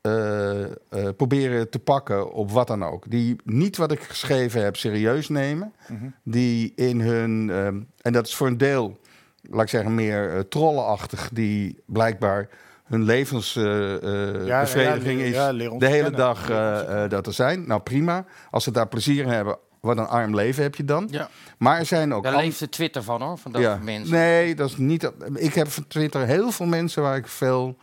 [0.00, 0.70] eh, eh,
[1.16, 3.10] proberen te pakken op wat dan ook.
[3.10, 5.72] Die niet wat ik geschreven heb serieus nemen.
[5.88, 6.06] Mhm.
[6.22, 8.98] Die in hun, ehm, en dat is voor een deel,
[9.42, 12.48] laat ik zeggen, meer eh, trollenachtig, die blijkbaar
[12.84, 16.12] hun levensbevrediging ja, is ja, de hele kennen.
[16.12, 17.66] dag eh, eh, dat er zijn.
[17.66, 21.08] Nou prima, als ze daar plezier in hebben, wat een arm leven heb je dan.
[21.10, 21.28] Ja.
[21.58, 23.70] Maar er zijn ook Daar leeft de Twitter van hoor, van dat ja.
[23.72, 24.14] soort mensen.
[24.14, 25.10] Nee, dat is niet.
[25.34, 27.76] Ik heb van Twitter heel veel mensen waar ik veel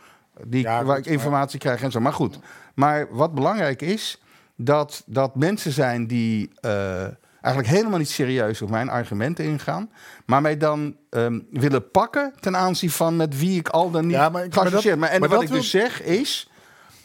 [0.44, 2.00] die, Ja, waar goed, ik informatie krijg en zo.
[2.00, 2.38] Maar goed,
[2.74, 4.20] maar wat belangrijk is
[4.56, 7.02] dat dat mensen zijn die eh,
[7.40, 9.90] eigenlijk helemaal niet serieus op mijn argumenten ingaan,
[10.26, 14.12] maar mij dan ehm, willen pakken ten aanzien van met wie ik al dan niet
[14.16, 16.50] Ja, maar maar Maar, en maar wat dat ik wil- dus zeg is,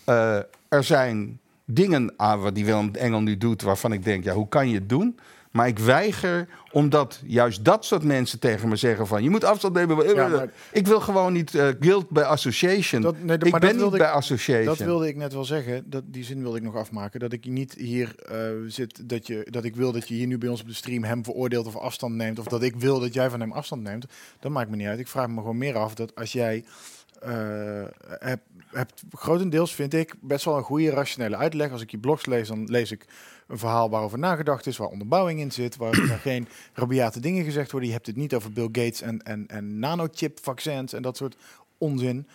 [0.03, 0.35] eh,
[0.69, 1.39] er zijn
[1.71, 4.75] dingen ah, wat die Willem Engel nu doet waarvan ik denk, ja, hoe kan je
[4.75, 5.19] het doen?
[5.51, 9.23] Maar ik weiger, omdat juist dat soort mensen tegen me zeggen van...
[9.23, 10.15] je moet afstand nemen.
[10.15, 13.01] Ja, maar- Ik wil gewoon niet eh, guilt by association.
[13.01, 14.65] Dat- nee, ik maar ben dat niet wilde bij ik- association.
[14.65, 15.83] Dat wilde ik net wel zeggen.
[15.89, 17.19] Dat, die zin wilde ik nog afmaken.
[17.19, 18.37] Dat ik niet hier eh,
[18.67, 19.09] zit.
[19.09, 21.23] Dat, je, dat ik wil dat je hier nu bij ons op de stream hem
[21.23, 22.39] veroordeelt of afstand neemt.
[22.39, 24.05] Of dat ik wil dat jij van hem afstand neemt.
[24.39, 24.99] Dat maakt me niet uit.
[24.99, 26.63] Ik vraag me gewoon meer af dat als jij.
[27.27, 27.87] Eh,
[28.19, 31.71] hebt, hebt grotendeels vind ik best wel een goede rationele uitleg.
[31.71, 33.05] Als ik je blogs lees, dan lees ik
[33.47, 37.89] een verhaal waarover nagedacht is, waar onderbouwing in zit, waar geen rabiate dingen gezegd worden.
[37.89, 41.37] Je hebt het niet over Bill Gates en, en, en nanochip vaccins en dat soort
[41.77, 42.27] onzin.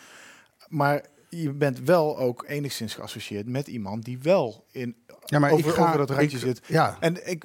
[0.69, 5.69] Maar je bent wel ook enigszins geassocieerd met iemand die wel in, ja, maar over,
[5.69, 6.61] ik ga, over dat randje ik- zit.
[6.67, 7.45] Ja, En ik,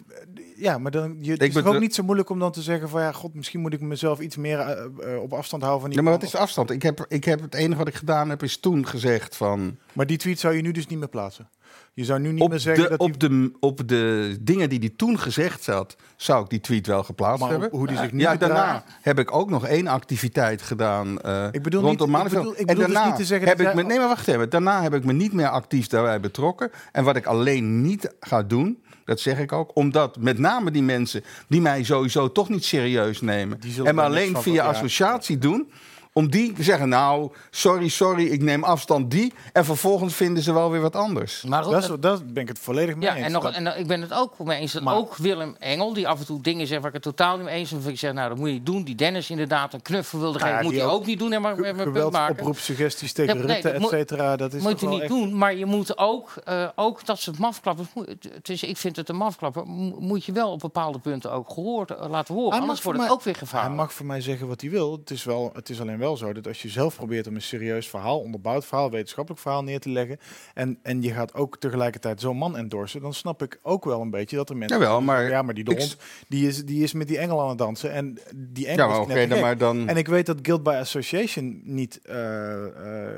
[0.55, 2.89] ja, maar dan je, het Ik is ook niet zo moeilijk om dan te zeggen
[2.89, 5.89] van ja, god, misschien moet ik mezelf iets meer eh, eh, op afstand houden van
[5.89, 5.99] die.
[5.99, 6.69] Ja, maar wat is de afstand?
[6.71, 9.77] Ik heb, ik heb het enige wat ik gedaan heb, is toen gezegd van...
[9.93, 11.49] Maar die tweet zou je nu dus niet meer plaatsen.
[11.97, 14.79] Je zou nu niet meer Op zeggen de, dat op, de, op de dingen die
[14.79, 17.69] hij toen gezegd had, zou ik die tweet wel geplaatst maar hebben.
[17.71, 21.61] hoe die zich nu Ja, daarna heb ik ook nog één activiteit gedaan eh Ik
[21.63, 23.67] bedoel rondom niet- ik bedoel- ik en bedoel dus daarna niet te zeggen heb dat
[23.67, 24.49] ik jij- me, nee, maar wacht even.
[24.49, 26.71] Daarna heb ik me niet meer actief daarbij betrokken.
[26.91, 30.83] En wat ik alleen niet ga doen, dat zeg ik ook, omdat met name die
[30.83, 35.71] mensen die mij sowieso toch niet serieus nemen en me alleen via associatie doen.
[36.17, 39.33] Om die te zeggen, nou, sorry, sorry, ik neem afstand die.
[39.53, 41.43] En vervolgens vinden ze wel weer wat anders.
[41.43, 43.25] Maar goed, Dat, is, dat ben ik het volledig mee Ja, eens.
[43.25, 45.93] en, nog, Dat- en ik ben het ook mee eens dat Maar- ook Willem Engel,
[45.93, 47.79] die af en toe dingen zegt waar ik het totaal niet mee eens ben.
[47.79, 48.83] Of ik zeg, nou, dat moet je niet doen.
[48.83, 51.33] Die Dennis inderdaad een knuffel wilde ja, geven, moet hij ook ook niet doen.
[51.33, 51.91] En maar, punt maken.
[51.93, 54.35] Geweldoproep, suggesties tegen Ja, nee, Rutte, dat et cetera.
[54.35, 57.37] Dat is moet je niet echt- doen, maar je moet ook, eh, ook dat soort
[57.39, 57.87] mafklappers,
[58.33, 61.49] het is, ik vind het een mafklapper, mo- moet je wel op bepaalde punten ook
[61.49, 62.49] gehoord eh, laten horen.
[62.51, 63.75] Hij Anders mag wordt voor het mij- ook weer Hij gevaarlijk.
[63.75, 64.91] mag voor mij zeggen wat hij wil.
[64.91, 67.41] Het is, wel, het is alleen wel zo dat als je zelf probeert om een
[67.41, 70.17] serieus verhaal, onderbouwd verhaal, wetenschappelijk verhaal neer te leggen.
[70.53, 73.01] En, en je gaat ook tegelijkertijd zo'n man endorsen.
[73.01, 74.79] Dan snap ik ook wel een beetje dat er mensen.
[74.79, 75.97] Jawel, maar Ja, maar die de hond
[76.27, 77.91] die is, die is met die engel aan het dansen.
[77.91, 79.87] En die engel Ja, oké, maar dan...
[79.87, 83.13] En ik weet dat guilt by association niet, eh, eh,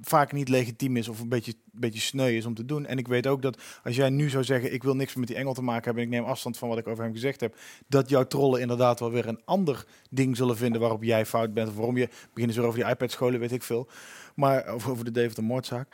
[0.00, 2.86] vaak niet legitiem is of een beetje, beetje sneu is om te doen.
[2.86, 5.36] En ik weet ook dat als jij nu zou zeggen, ik wil niks met die
[5.36, 7.56] engel te maken hebben en ik neem afstand van wat ik over hem gezegd heb,
[7.86, 11.68] dat jouw trollen inderdaad wel weer een ander ding zullen vinden waarop jij fout bent.
[11.68, 13.88] Of waarom je, beginnen ze weer over die iPad-scholen, weet ik veel.
[14.34, 15.88] Maar, of over de Deventer moordzaak.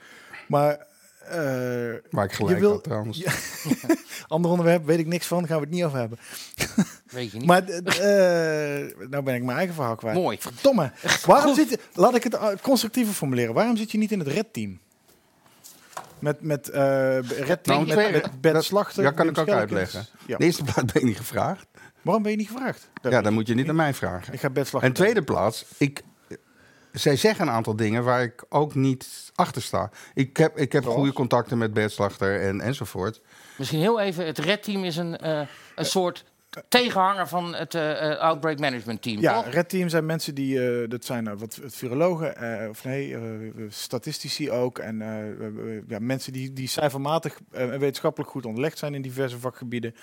[0.48, 0.86] Maar...
[1.20, 1.36] eh,
[2.10, 3.18] Waar ik gelijk je wil- had trouwens.
[3.18, 3.32] Ja.
[4.28, 6.18] ander onderwerp, weet ik niks van, gaan we het niet over hebben.
[7.10, 7.46] Weet je niet.
[7.46, 10.16] Maar eh, nou ben ik mijn eigen verhaal kwijt.
[10.16, 10.36] Mooi.
[10.40, 10.90] Verdomme.
[11.26, 13.54] Waarom zit je, laat ik het uh, constructiever formuleren.
[13.54, 14.80] Waarom zit je niet in het red team?
[16.18, 19.02] Met, met eh red team, Nou, met, met dat- Slachter.
[19.02, 20.06] ja, kan ik ook uitleggen.
[20.26, 20.36] Ja.
[20.36, 21.66] De eerste plaats ben ik niet gevraagd.
[22.02, 22.88] Waarom ben je niet gevraagd?
[23.02, 24.32] Ja, dan moet je niet aan mij vragen.
[24.32, 24.90] Ik ga Bert Slachter.
[24.90, 26.02] En tweede plaats, ik,
[26.94, 29.90] zij zeggen een aantal dingen waar ik ook niet achter sta.
[30.14, 33.20] Ik heb, ik heb goede contacten met Bert Slachter en, enzovoort.
[33.58, 35.40] Misschien heel even, het Red Team is een, eh,
[35.74, 36.24] een soort
[36.68, 39.52] tegenhanger van het eh, eh, Outbreak Management Team, Ja, toch?
[39.52, 43.20] red team zijn mensen die, eh, dat zijn wat virologen, eh, of nee, eh,
[43.68, 44.78] statistici ook.
[44.78, 44.98] En
[45.88, 49.94] ja, mensen die, die cijfermatig eh, en wetenschappelijk goed onderlegd zijn in diverse vakgebieden.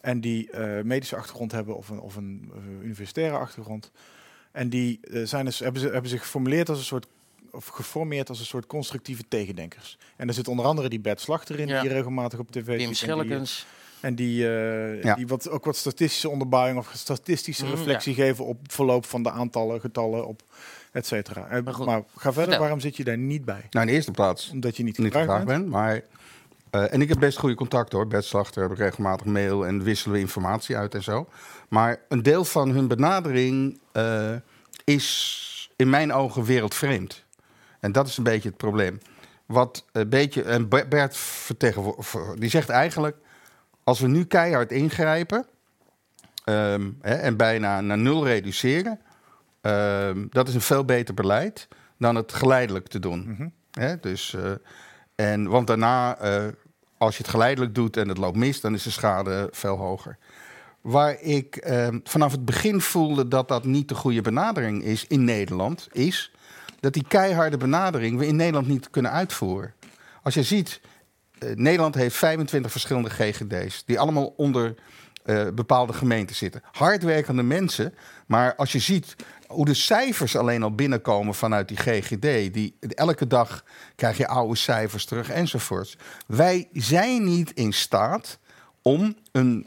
[0.00, 3.90] En die eh, medische achtergrond hebben of een, of een universitaire achtergrond.
[4.54, 7.06] En die eh, zijn dus, hebben, ze, hebben zich geformuleerd als een soort
[7.50, 9.98] of geformeerd als een soort constructieve tegendenkers.
[10.16, 11.80] En er zit onder andere die Bert Slachter in, Ja.
[11.80, 13.66] die regelmatig op tv Wim ziet en die- Schellekens.
[14.00, 15.14] en die, eh, Ja.
[15.14, 19.22] die wat, ook wat statistische onderbouwing of statistische Mm, reflectie geven op het verloop van
[19.22, 20.42] de aantallen, getallen, op
[20.92, 21.46] et cetera.
[21.48, 22.58] Eh, Maar ga verder, vertel.
[22.58, 23.66] waarom zit je daar niet bij?
[23.70, 25.60] Nou, in de eerste plaats Omdat je niet niet gevraagd bent?
[25.62, 26.02] ben, maar...
[26.74, 28.06] eh, en ik heb best goede contacten hoor.
[28.06, 31.28] Bert Slachter heb ik regelmatig mail en wisselen we informatie uit en zo.
[31.68, 34.32] Maar een deel van hun benadering eh,
[34.84, 37.24] is in mijn ogen wereldvreemd.
[37.80, 38.98] En dat is een beetje het probleem.
[39.46, 40.42] Wat een beetje.
[40.42, 41.18] En Be- Bert
[42.38, 43.16] die zegt eigenlijk.
[43.84, 45.46] Als we nu keihard ingrijpen.
[46.44, 49.00] ehm, hè, en bijna naar nul reduceren.
[49.60, 51.68] ehm, dat is een veel beter beleid
[51.98, 53.24] dan het geleidelijk te doen.
[53.30, 53.48] Mhm.
[53.70, 54.52] Hè, dus, eh,
[55.14, 56.16] en, want daarna,
[56.98, 60.18] als je het geleidelijk doet en het loopt mis, dan is de schade veel hoger.
[60.80, 65.24] Waar ik ehm, vanaf het begin voelde dat dat niet de goede benadering is in
[65.24, 66.32] Nederland, is
[66.80, 69.74] dat die keiharde benadering we in Nederland niet kunnen uitvoeren.
[70.22, 70.80] Als je ziet,
[71.38, 74.74] eh, Nederland heeft 25 verschillende GGD's, die allemaal onder
[75.24, 76.62] eh, bepaalde gemeenten zitten.
[76.72, 77.94] Hardwerkende mensen,
[78.26, 79.16] maar als je ziet
[79.54, 83.64] hoe de cijfers alleen al binnenkomen vanuit die GGD, die elke dag
[83.96, 85.96] krijg je oude cijfers terug enzovoorts.
[86.26, 88.38] Wij zijn niet in staat
[88.82, 89.66] om een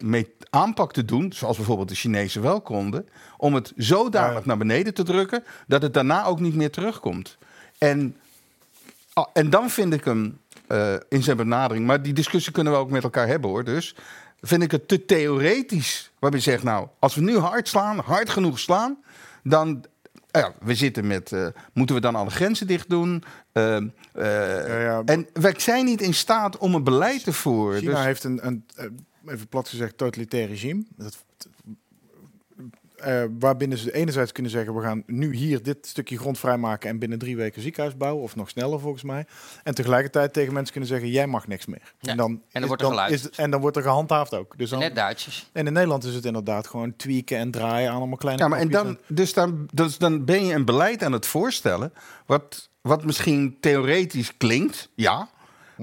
[0.50, 5.04] aanpak te doen, zoals bijvoorbeeld de Chinezen wel konden, om het zodanig naar beneden te
[5.04, 7.38] drukken dat het daarna ook niet meer terugkomt.
[7.78, 8.16] En,
[9.34, 12.90] en dan vind ik hem eh, in zijn benadering, maar die discussie kunnen we ook
[12.90, 13.64] met elkaar hebben hoor.
[13.64, 13.96] Dus
[14.42, 16.12] vind ik het te theoretisch.
[16.20, 18.98] Waarbij je zegt, nou, als we nu hard slaan, hard genoeg slaan,
[19.50, 19.84] dan.
[20.32, 21.32] Ja, we zitten met.
[21.32, 23.24] eh, moeten we dan alle grenzen dicht doen?
[23.52, 23.88] Eh, eh,
[24.68, 25.02] Ja, ja.
[25.06, 27.80] En wij zijn niet in staat om een beleid te voeren.
[27.80, 28.86] China Dus, heeft een, een, eh,
[29.34, 30.84] even plat gezegd, totalitair regime.
[30.96, 31.26] Dat,
[33.00, 37.00] eh, waarbinnen ze enerzijds kunnen zeggen, we gaan nu hier dit stukje grond vrijmaken en
[37.00, 39.26] binnen drie weken ziekenhuis bouwen, of nog sneller volgens mij.
[39.64, 41.94] En tegelijkertijd tegen mensen kunnen zeggen, jij mag niks meer.
[42.00, 43.32] Ja, En dan, en dan is- wordt er geluisterd.
[43.32, 44.58] is- en dan wordt er gehandhaafd ook.
[44.58, 45.50] Dus dan, Net Duitsers.
[45.54, 48.60] en in Nederland is het inderdaad gewoon tweaken en draaien aan allemaal kleine ja, maar
[48.60, 51.94] en dan, dus, dan, dus dan ben je een beleid aan het voorstellen.
[52.26, 55.30] Wat, wat misschien theoretisch klinkt, ja.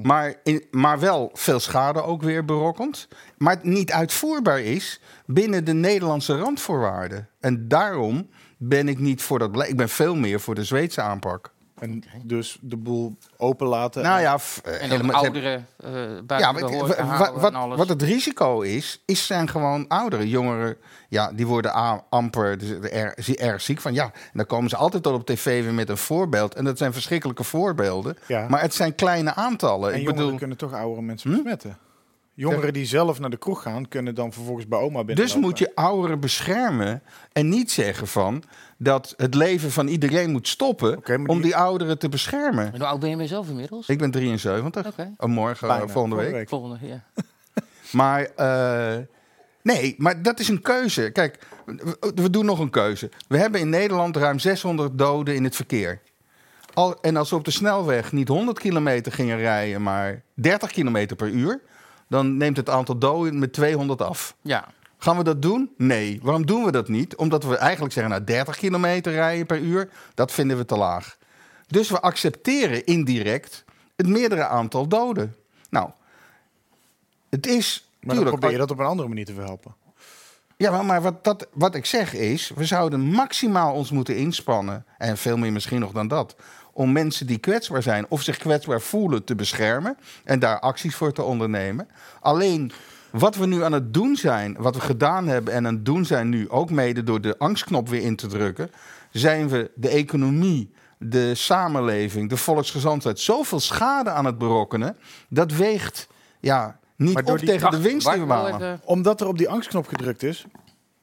[0.02, 3.08] Maar, in, maar wel veel schade ook weer berokkent.
[3.38, 7.28] Maar het niet uitvoerbaar is binnen de Nederlandse randvoorwaarden.
[7.40, 9.70] En daarom ben ik niet voor dat beleid.
[9.70, 11.52] Ik ben veel meer voor de Zweedse aanpak.
[11.84, 14.02] En dus de boel openlaten.
[14.02, 16.60] Nou ja, f- En ze- ouderen eh buiten Ja, maar
[17.06, 17.78] houden wat, en alles.
[17.78, 20.28] wat het risico is, is zijn gewoon ouderen.
[20.28, 20.76] Jongeren,
[21.08, 23.94] ja, die worden a- amper dus er, erg ziek van.
[23.94, 26.54] Ja, en dan komen ze altijd al op tv weer met een voorbeeld.
[26.54, 28.16] En dat zijn verschrikkelijke voorbeelden.
[28.26, 28.46] Ja.
[28.48, 29.88] Maar het zijn kleine aantallen.
[29.92, 31.36] En Ik jongeren bedoel, kunnen toch oudere mensen Hm?
[32.34, 35.24] Jongeren die zelf naar de kroeg gaan, kunnen dan vervolgens bij oma binnen.
[35.24, 38.42] dus moet je ouderen beschermen en niet zeggen van
[38.78, 42.64] dat het leven van iedereen moet stoppen Oké, maar om die- die ouderen te beschermen.
[42.72, 43.88] En hoe oud ben je zelf inmiddels?
[43.88, 45.14] Ik ben 73, Oké.
[45.16, 46.48] Oh, morgen, Bijna, volgende volgende week.
[46.48, 47.04] Volgende, ja.
[47.92, 48.96] Maar eh,
[49.62, 51.10] nee, maar dat is een keuze.
[51.10, 53.10] Kijk, we, we doen nog een keuze.
[53.28, 56.00] We hebben in Nederland ruim 600 doden in het verkeer.
[56.74, 61.16] Al, en als we op de snelweg niet 100 kilometer gingen rijden, maar 30 kilometer
[61.16, 61.60] per uur,
[62.08, 64.36] dan neemt het aantal doden met 200 af.
[64.42, 64.68] ja.
[64.98, 65.70] Gaan we dat doen?
[65.76, 66.20] Nee.
[66.22, 67.16] Waarom doen we dat niet?
[67.16, 71.16] Omdat we eigenlijk zeggen, nou 30 kilometer rijden per uur, dat vinden we te laag.
[71.66, 73.64] Dus we accepteren indirect
[73.96, 75.34] het meerdere aantal doden.
[75.70, 75.90] Nou,
[77.28, 77.88] het is...
[77.90, 79.74] Maar dan tuurlijk, probeer je dat op een andere manier te verhelpen.
[80.56, 84.84] ja, maar, maar wat, dat, wat ik zeg is, we zouden maximaal ons moeten inspannen,
[84.98, 86.36] en veel meer misschien nog dan dat,
[86.74, 91.12] om mensen die kwetsbaar zijn of zich kwetsbaar voelen te beschermen en daar acties voor
[91.12, 91.88] te ondernemen.
[92.20, 92.72] Alleen
[93.10, 96.04] wat we nu aan het doen zijn, wat we gedaan hebben en aan het doen
[96.04, 98.70] zijn nu, ook mede door de angstknop weer in te drukken,
[99.10, 104.96] zijn we de economie, de samenleving, de volksgezondheid zoveel schade aan het berokkenen,
[105.28, 106.08] dat weegt
[106.40, 108.80] ja, niet op tegen de winst die we even.
[108.84, 110.44] Omdat er op die angstknop gedrukt is,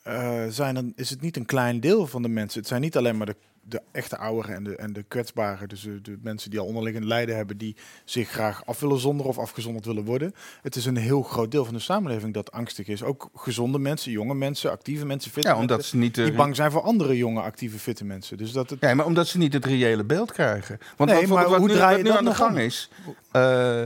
[0.03, 2.59] eh, zijn dan, is het niet een klein deel van de mensen.
[2.59, 5.69] Het zijn niet alleen maar de, de echte ouderen en de, en de kwetsbaren.
[5.69, 9.31] Dus de, de mensen die al onderliggend lijden hebben, die zich graag af willen zonderen
[9.31, 10.33] of afgezonderd willen worden.
[10.61, 13.03] Het is een heel groot deel van de samenleving dat angstig is.
[13.03, 16.15] Ook gezonde mensen, jonge mensen, actieve mensen, fitte Ja, omdat mensen, ze niet...
[16.15, 18.37] de- die bang zijn voor andere jonge, actieve, fitte mensen.
[18.37, 20.77] Dus dat het, Ja, maar omdat ze niet het reële beeld krijgen.
[20.97, 22.57] Want Nee, maar wat hoe nu, draai je nu aan de gang om?
[22.57, 22.89] is...
[23.31, 23.81] eh,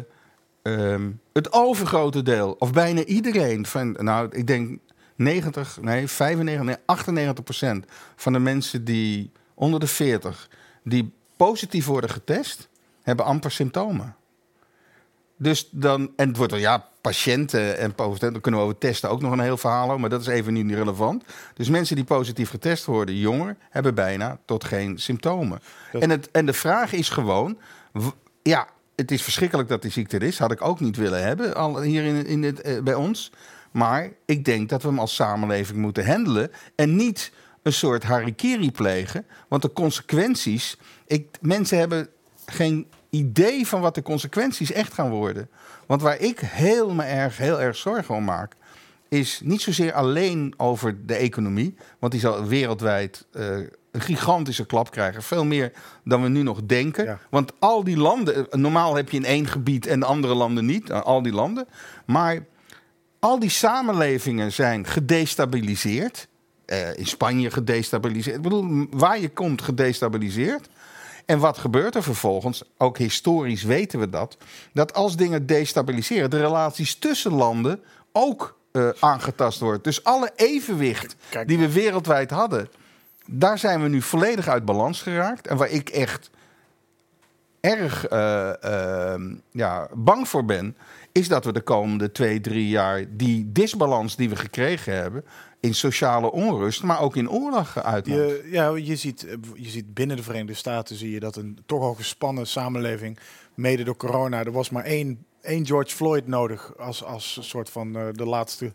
[0.62, 3.66] ehm, het overgrote deel, of bijna iedereen...
[3.66, 4.80] van, nou, ik denk
[5.16, 7.86] 90, nee, 95, nee, 98 procent...
[8.16, 10.50] van de mensen die onder de 40...
[10.84, 12.68] die positief worden getest,
[13.04, 14.16] hebben amper symptomen.
[15.38, 19.10] Dus dan, en het wordt wel, ja, patiënten en positief, dan kunnen we over testen
[19.10, 21.24] ook nog een heel verhaal over, maar dat is even niet relevant.
[21.54, 25.60] Dus mensen die positief getest worden, jonger, hebben bijna tot geen symptomen.
[25.92, 27.58] Dat- En, het, en de vraag is gewoon,
[28.44, 31.56] ja, het is verschrikkelijk dat die ziekte er is, had ik ook niet willen hebben
[31.56, 33.32] al hier in, in het, eh, bij ons.
[33.72, 37.32] Maar ik denk dat we hem als samenleving moeten handelen en niet
[37.66, 39.26] een soort harikiri plegen.
[39.48, 42.08] Want de consequenties, ik, mensen hebben
[42.46, 45.50] geen idee van wat de consequenties echt gaan worden.
[45.86, 48.54] Want waar ik heel, me erg, heel erg zorgen om maak,
[49.10, 51.76] is niet zozeer alleen over de economie.
[52.00, 53.58] Want die zal wereldwijd eh,
[53.92, 55.24] een gigantische klap krijgen.
[55.24, 55.72] Veel meer
[56.04, 57.06] dan we nu nog denken.
[57.06, 57.20] Ja.
[57.30, 60.90] Want al die landen, eh, normaal heb je in één gebied en andere landen niet.
[60.90, 61.68] eh, Al die landen.
[62.06, 62.46] Maar
[63.20, 66.28] al die samenlevingen zijn gedestabiliseerd.
[66.66, 68.36] Eh, in Spanje gedestabiliseerd.
[68.36, 70.70] Ik bedoel, waar je komt gedestabiliseerd.
[71.26, 72.64] En wat gebeurt er vervolgens?
[72.78, 74.38] Ook historisch weten we dat.
[74.74, 77.80] Dat als dingen destabiliseren, de relaties tussen landen
[78.12, 79.84] ook eh, aangetast wordt.
[79.84, 81.48] Dus alle evenwicht Kijk.
[81.48, 82.70] die we wereldwijd hadden,
[83.26, 85.48] daar zijn we nu volledig uit balans geraakt.
[85.48, 86.30] En waar ik echt
[87.60, 90.78] erg eh, eh, ja, bang voor ben,
[91.12, 95.26] is dat we de komende twee, drie jaar die disbalans die we gekregen hebben
[95.60, 98.22] in sociale onrust, maar ook in oorlog uitmondt.
[98.24, 101.60] Je, ja, je ziet, eh, je ziet binnen de Verenigde Staten zie je dat een
[101.66, 103.20] toch al gespannen samenleving,
[103.54, 107.70] mede door corona, er was maar één, één George Floyd nodig als, als een soort
[107.70, 108.74] van eh, de laatste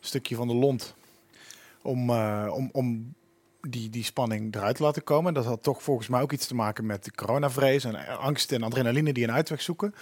[0.00, 0.94] stukje van de lont
[1.82, 3.14] om, eh, om, om
[3.60, 5.34] die, die spanning eruit te laten komen.
[5.34, 8.62] Dat had toch volgens mij ook iets te maken met de coronavrees en angst en
[8.62, 9.94] adrenaline die een uitweg zoeken.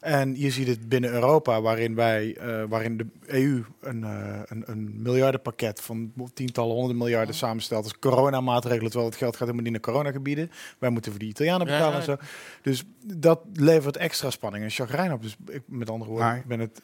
[0.00, 4.62] En je ziet het binnen Europa, waarin, wij, eh, waarin de EU een, eh, een,
[4.66, 9.72] een miljardenpakket van tientallen, honderden miljarden samenstelt als coronamaatregelen, terwijl het geld gaat helemaal niet
[9.72, 10.50] naar coronagebieden.
[10.78, 11.98] Wij moeten voor de Italianen betalen ja.
[11.98, 12.16] en zo.
[12.62, 15.22] Dus dat levert extra spanning en chagrijn op.
[15.22, 16.82] Dus ik, met andere woorden, Maar- ben het...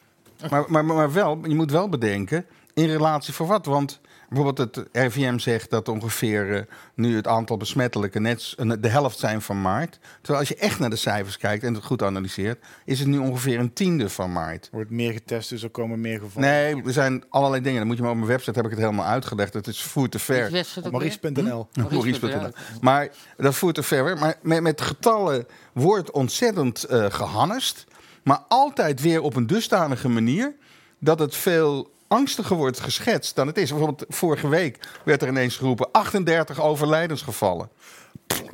[0.49, 3.65] Maar, maar, maar wel, je moet wel bedenken, in relatie voor wat?
[3.65, 4.01] Want
[4.35, 6.61] bijvoorbeeld het RIVM zegt dat ongeveer eh,
[6.93, 9.99] nu het aantal besmettelijke net de helft zijn van maart.
[10.21, 13.17] Terwijl als je echt naar de cijfers kijkt en het goed analyseert, is het nu
[13.17, 14.65] ongeveer een tiende van maart.
[14.65, 16.49] Er wordt meer getest, dus er komen meer gevallen.
[16.49, 17.77] Nee, er zijn allerlei dingen.
[17.77, 19.53] Dan moet je maar op mijn website heb ik het helemaal uitgelegd.
[19.53, 20.65] Het is voer te ver.
[20.91, 21.67] Maurice.nl.
[21.89, 22.49] Maurice.nl.
[22.81, 24.17] Maar dat voert te ver.
[24.17, 27.85] Maar met, met getallen wordt ontzettend eh gehannest.
[28.23, 30.55] Maar altijd weer op een dusdanige manier
[30.99, 33.69] dat het veel angstiger wordt geschetst dan het is.
[33.69, 37.69] Bijvoorbeeld vorige week werd er ineens geroepen 38 overlijdensgevallen.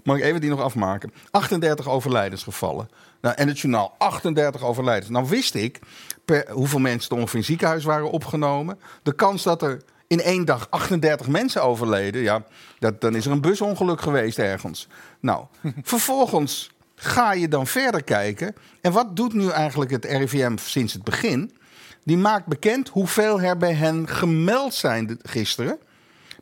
[0.03, 1.13] Mag ik even die nog afmaken?
[1.31, 2.89] 38 overlijdensgevallen.
[3.21, 5.09] Nou, en het journaal 38 overlijdens.
[5.09, 5.79] Nou wist ik
[6.25, 8.79] per, hoeveel mensen er ongeveer in het ziekenhuis waren opgenomen.
[9.03, 12.43] De kans dat er in één dag 38 mensen overleden, ja,
[12.79, 14.87] dat, dan is er een busongeluk geweest ergens.
[15.19, 15.45] Nou,
[15.81, 18.55] vervolgens ga je dan verder kijken.
[18.81, 21.51] En wat doet nu eigenlijk het RIVM sinds het begin?
[22.03, 25.77] Die maakt bekend hoeveel er bij hen gemeld zijn gisteren.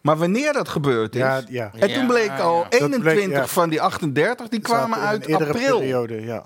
[0.01, 1.21] Maar wanneer dat gebeurd is.
[1.21, 1.71] Ja, ja.
[1.73, 2.37] En toen Ja, bleek ja.
[2.37, 3.47] al Dat bleek, 21 ja.
[3.47, 5.77] van die 38, die kwamen uit april.
[5.79, 6.43] periode, ja.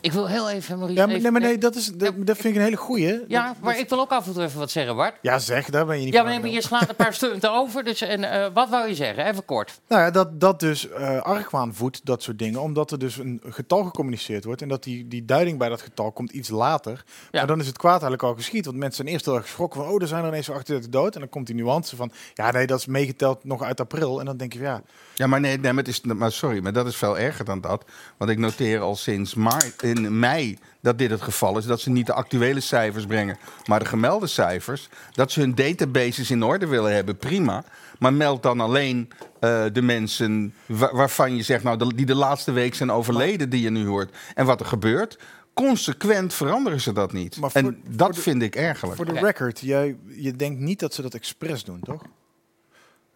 [0.00, 1.00] Ik wil heel even, Maurice.
[1.00, 3.24] Ja, maar, nee, maar nee, dat, is, dat, dat vind ik een hele goeie.
[3.28, 5.14] Ja, Dat- maar dat- ik wil ook af en toe even wat zeggen, Bart.
[5.22, 6.62] ja, zeg, daar ben je niet Ja, van maar, nee, maar aan.
[6.62, 7.84] je slaat een paar stunten over.
[7.84, 9.26] Dus, en, eh, wat wou je zeggen?
[9.26, 9.80] Even kort.
[9.88, 12.60] Nou ja, dat, dat dus eh argwaan voedt, dat soort dingen.
[12.60, 14.62] Omdat er dus een getal gecommuniceerd wordt.
[14.62, 17.04] En dat die, die duiding bij dat getal komt iets later.
[17.06, 17.38] Ja.
[17.38, 18.64] Maar dan is het kwaad eigenlijk al geschied.
[18.64, 19.90] Want mensen zijn eerst heel erg geschrokken van...
[19.90, 21.14] oh, er zijn er ineens zo 38 dood.
[21.14, 22.10] En dan komt die nuance van...
[22.34, 24.18] ja, nee, dat is meegeteld nog uit april.
[24.20, 24.82] En dan denk je, ja...
[25.14, 27.60] Ja, maar nee, nee maar, het is, maar sorry, maar dat is veel erger dan
[27.60, 27.84] dat.
[28.16, 31.64] Want ik noteer al sinds maart, in mei dat dit het geval is.
[31.64, 34.88] Dat ze niet de actuele cijfers brengen, maar de gemelde cijfers.
[35.12, 37.64] Dat ze hun databases in orde willen hebben, prima.
[37.98, 39.08] Maar meld dan alleen
[39.40, 43.50] eh, de mensen wa- waarvan je zegt, nou, de- die de laatste week zijn overleden,
[43.50, 44.16] die je nu hoort.
[44.34, 45.18] En wat er gebeurt,
[45.54, 47.36] consequent veranderen ze dat niet.
[47.36, 48.96] Maar voor- en dat voor de- vind ik ergerlijk.
[48.96, 52.02] Voor de record, jij, je denkt niet dat ze dat expres doen, toch?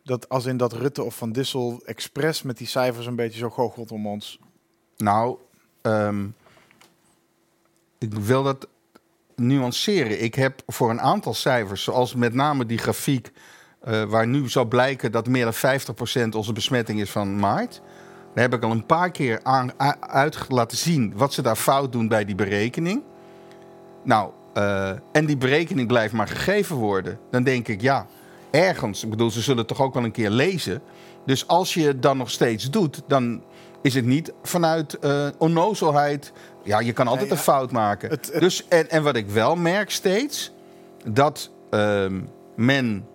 [0.02, 3.50] Dat als in dat Rutte of Van Dissel expres met die cijfers een beetje zo
[3.50, 4.38] goochelt om ons.
[4.96, 5.36] Nou,
[5.82, 6.26] ehm,
[7.98, 8.68] ik wil dat
[9.36, 10.22] nuanceren.
[10.22, 13.32] Ik heb voor een aantal cijfers, zoals met name die grafiek,
[13.80, 17.82] eh, waar nu zou blijken dat meer dan 50% onze besmetting is van maart.
[18.34, 21.92] Daar heb ik al een paar keer aan, uit laten zien wat ze daar fout
[21.92, 23.02] doen bij die berekening.
[24.04, 27.18] Nou, eh, en die berekening blijft maar gegeven worden.
[27.30, 28.06] Dan denk ik, ja,
[28.50, 29.04] ergens.
[29.04, 30.82] Ik bedoel, ze zullen het toch ook wel een keer lezen.
[31.26, 33.42] Dus als je het dan nog steeds doet, dan
[33.82, 36.32] is het niet vanuit eh onnozelheid.
[36.64, 38.10] Ja, je kan altijd Nee, een fout maken.
[38.10, 40.52] Het- het- Dus, en, en wat ik wel merk steeds,
[41.06, 42.20] dat ehm,
[42.56, 43.06] men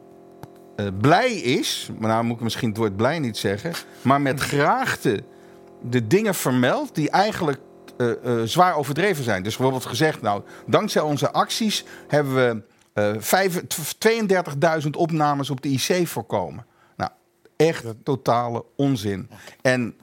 [0.76, 4.40] eh, blij is, maar nou moet ik misschien het woord blij niet zeggen, maar met
[4.52, 5.24] graagte
[5.82, 7.60] de dingen vermeldt die eigenlijk
[7.98, 8.10] eh,
[8.44, 9.44] zwaar overdreven zijn.
[9.44, 12.62] Dus bijvoorbeeld gezegd, nou, dankzij onze acties hebben we
[13.00, 16.66] 32.000 opnames op de IC voorkomen.
[16.98, 17.12] Nou,
[17.56, 19.30] echt totale onzin.
[19.62, 19.96] En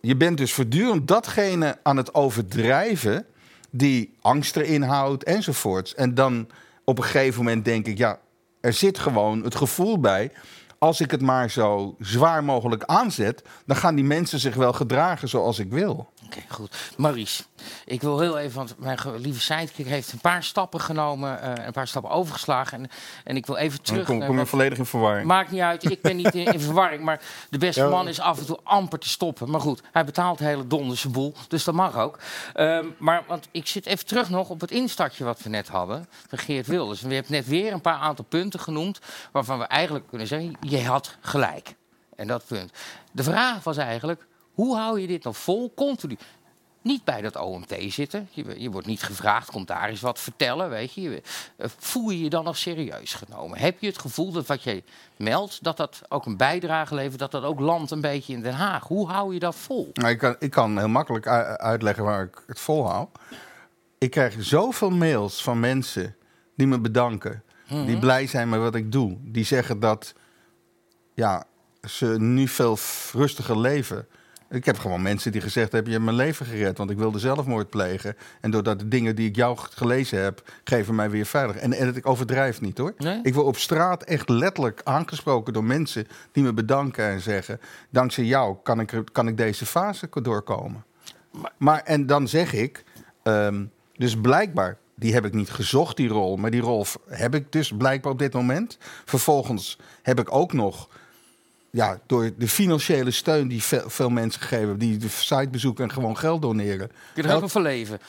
[0.00, 3.26] je bent dus voortdurend datgene aan het overdrijven
[3.70, 5.94] die angst erin houdt enzovoorts.
[5.94, 6.48] En dan
[6.84, 8.18] op een gegeven moment denk ik, ja,
[8.60, 10.32] er zit gewoon het gevoel bij.
[10.78, 15.28] Als ik het maar zo zwaar mogelijk aanzet, dan gaan die mensen zich wel gedragen
[15.28, 16.08] zoals ik wil.
[16.28, 16.76] Oké, goed.
[16.96, 17.42] Maurice,
[17.84, 21.72] ik wil heel even, want mijn lieve sidekick heeft een paar stappen genomen, eh, een
[21.72, 22.78] paar stappen overgeslagen.
[22.82, 22.90] En,
[23.24, 24.06] en ik wil even Dan terug.
[24.06, 25.26] kom, naar kom je wat- volledig in verwarring.
[25.26, 27.02] Maakt niet uit, ik ben niet in, in verwarring.
[27.02, 27.20] Maar
[27.50, 27.88] de beste Ja.
[27.88, 29.50] man is af en toe amper te stoppen.
[29.50, 31.34] Maar goed, hij betaalt de hele donderse boel.
[31.48, 32.18] Dus dat mag ook.
[32.54, 36.06] Ehm, maar want ik zit even terug nog op het instartje wat we net hadden.
[36.28, 37.02] Van Geert Wilders.
[37.02, 38.98] En we hebben net weer een paar aantal punten genoemd.
[39.32, 41.74] Waarvan we eigenlijk kunnen zeggen, je had gelijk.
[42.16, 42.72] En dat punt.
[43.12, 44.26] De vraag was eigenlijk,
[44.58, 46.16] hoe hou je dit nog vol, continu?
[46.82, 48.28] Niet bij dat OMT zitten.
[48.30, 51.22] Je, je wordt niet gevraagd, komt daar eens wat vertellen, weet je.
[51.56, 53.58] Eh, Voel je je dan nog serieus genomen?
[53.58, 54.82] Heb je het gevoel dat wat je
[55.16, 58.54] meldt, dat dat ook een bijdrage levert, dat dat ook landt een beetje in Den
[58.54, 58.86] Haag?
[58.86, 59.90] Hoe hou je dat vol?
[59.92, 63.08] Nou, ik, kan, ik kan heel makkelijk uitleggen waar ik het volhoud.
[63.98, 66.16] Ik krijg zoveel mails van mensen
[66.56, 67.42] die me bedanken.
[67.68, 69.16] Die blij zijn met wat ik doe.
[69.20, 70.14] Die zeggen dat
[71.14, 71.44] ja,
[71.82, 72.78] ze nu veel
[73.12, 74.06] rustiger leven.
[74.50, 75.92] Ik heb gewoon mensen die gezegd hebben...
[75.92, 78.16] je hebt mijn leven gered, want ik wilde zelfmoord plegen.
[78.40, 80.52] En doordat de dingen die ik jou gelezen heb...
[80.64, 81.56] geven mij weer veilig.
[81.56, 82.94] En, en ik overdrijf niet, hoor.
[82.98, 83.20] Nee?
[83.22, 86.06] Ik word op straat echt letterlijk aangesproken door mensen...
[86.32, 87.60] die me bedanken en zeggen...
[87.90, 90.84] dankzij jou kan ik, kan ik deze fase doorkomen.
[91.56, 92.84] Maar, en dan zeg ik...
[93.22, 93.64] ehm,
[93.96, 96.36] Dus blijkbaar, die heb ik niet gezocht, die rol.
[96.36, 98.78] Maar die rol heb ik dus blijkbaar op dit moment.
[99.04, 100.88] Vervolgens heb ik ook nog,
[101.70, 105.92] ja, door de financiële steun die veel, veel mensen geven, die de site bezoeken en
[105.92, 106.90] gewoon geld doneren.
[107.14, 108.00] Kun je er ook van leven?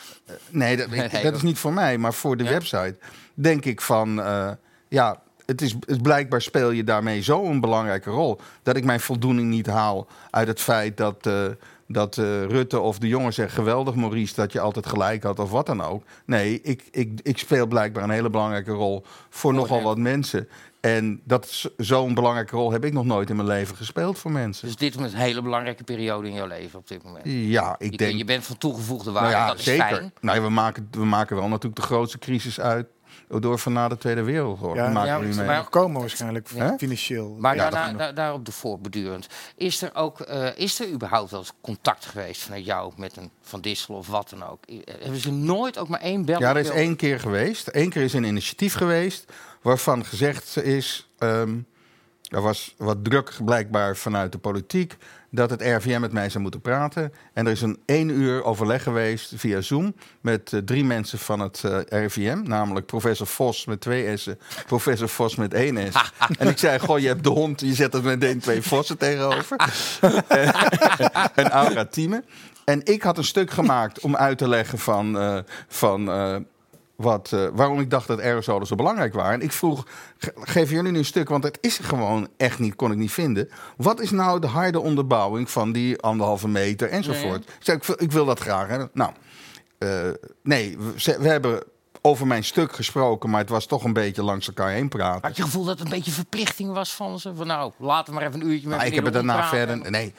[0.49, 2.49] Nee, dat, Nee, is niet voor mij, maar voor de Ja?
[2.49, 2.95] website.
[3.33, 4.51] Denk ik van, eh,
[4.87, 8.39] ja, het is het, blijkbaar speel je daarmee zo'n belangrijke rol.
[8.63, 11.45] Dat ik mijn voldoening niet haal uit het feit dat, eh,
[11.87, 15.51] dat eh, Rutte of de jongen zegt: geweldig, Maurice, dat je altijd gelijk had of
[15.51, 16.03] wat dan ook.
[16.25, 20.47] Nee, ik, ik, ik speel blijkbaar een hele belangrijke rol voor nogal wat mensen.
[20.81, 24.67] En dat zo'n belangrijke rol heb ik nog nooit in mijn leven gespeeld voor mensen.
[24.67, 27.23] Dus dit is een hele belangrijke periode in jouw leven op dit moment.
[27.25, 28.17] Ja, ik Je, denk.
[28.17, 29.85] je bent van toegevoegde Nou waarde, ja, dat is zeker.
[29.85, 30.13] fijn.
[30.21, 32.87] Nou, we, maken, we maken wel natuurlijk de grootste crisis uit
[33.29, 34.75] door van na de Tweede Wereldoorlog.
[34.75, 35.55] Ja, Die maken ja, we nu maar- mee.
[35.57, 37.35] Nog komen waarschijnlijk, financieel.
[37.39, 39.27] Maar Ja, daarna, daarop de voortbedurend.
[39.55, 43.31] Is er ook, eh, is er überhaupt wel eens contact geweest vanuit jou met een
[43.41, 44.59] Van Dissel of wat dan ook?
[44.69, 46.39] I- Hebben ze nooit ook maar één bel?
[46.39, 47.69] Ja, er is één keer geweest.
[47.71, 51.09] Eén keer is een initiatief geweest waarvan gezegd is...
[51.17, 51.57] ehm,
[52.29, 54.97] er was wat druk blijkbaar vanuit de politiek...
[55.31, 57.13] dat het RVM met mij zou moeten praten.
[57.33, 59.95] En er is een één uur overleg geweest via Zoom...
[60.21, 62.41] met eh, drie mensen van het eh, RIVM.
[62.43, 66.11] Namelijk professor Vos met twee S'en, professor Vos met één S.
[66.39, 69.57] en ik zei, goh, je hebt de hond, je zet er meteen twee Vossen tegenover.
[71.35, 72.23] en Aura Thieme.
[72.65, 75.19] En ik had een stuk gemaakt om uit te leggen van...
[75.19, 76.09] eh, van
[76.99, 79.33] wat, eh, waarom ik dacht dat aerosolen zo belangrijk waren.
[79.33, 79.85] En ik vroeg,
[80.17, 83.11] ge- geef jullie nu een stuk, want het is gewoon echt niet, kon ik niet
[83.11, 83.49] vinden.
[83.77, 87.43] Wat is nou de harde onderbouwing van die anderhalve meter enzovoort?
[87.43, 88.67] Ik zei, ik, wil- ik wil dat graag.
[88.67, 88.77] Hè.
[88.93, 89.11] Nou,
[89.77, 89.89] eh,
[90.43, 90.77] nee,
[91.17, 91.63] we, hebben
[92.01, 95.21] over mijn stuk gesproken, maar het was toch een beetje langs elkaar heen praten.
[95.27, 97.35] Had je het gevoel dat het een beetje verplichting was van ze?
[97.35, 99.91] Van nou, laten we maar even een uurtje met Maar ik heb het daarna verder.
[99.91, 100.13] Nee.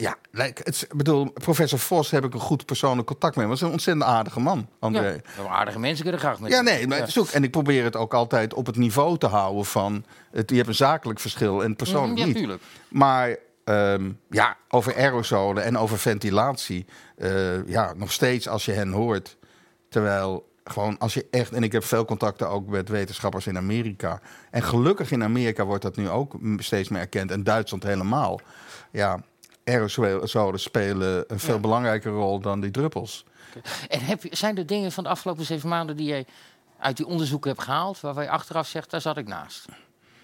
[0.00, 3.50] Ja, het, bedoel, professor Vos heb ik een goed persoonlijk contact mee.
[3.50, 5.20] Is een ontzettend aardige man, André.
[5.36, 8.14] Ja, aardige mensen kunnen graag met Ja, nee, maar ook, en ik probeer het ook
[8.14, 10.04] altijd op het niveau te houden van...
[10.30, 12.36] Het, je hebt een zakelijk verschil en persoonlijk Mhm, ja, niet.
[12.36, 12.62] tuurlijk.
[12.88, 16.86] Maar ehm, ja, over aerosolen en over ventilatie...
[17.16, 19.36] eh, ja, nog steeds als je hen hoort...
[19.88, 21.52] Terwijl gewoon als je echt...
[21.52, 24.20] En ik heb veel contacten ook met wetenschappers in Amerika.
[24.50, 27.30] En gelukkig in Amerika wordt dat nu ook steeds meer erkend.
[27.30, 28.40] En Duitsland helemaal.
[28.90, 29.20] Ja,
[29.68, 31.60] aerosolen spelen een veel Ja.
[31.60, 33.24] belangrijke rol dan die druppels.
[33.88, 36.24] En heb zijn er dingen van de afgelopen zeven maanden die je
[36.78, 39.64] uit die onderzoeken hebt gehaald, waarvan je achteraf zegt, daar zat ik naast?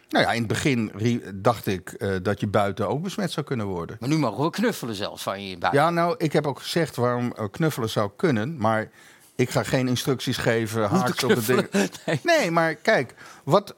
[0.08, 0.92] Nou ja, in het begin
[1.34, 3.96] dacht ik eh, dat je buiten ook besmet zou kunnen worden.
[4.00, 5.82] Maar nu mogen we knuffelen zelfs van je buiten.
[5.82, 8.90] Ja, nou, ik heb ook gezegd waarom eh, knuffelen zou kunnen, maar
[9.34, 10.88] ik ga geen instructies geven.
[10.88, 11.36] Haaks op?
[11.46, 12.20] Nee.
[12.22, 13.14] Nee, maar kijk,
[13.44, 13.74] wat,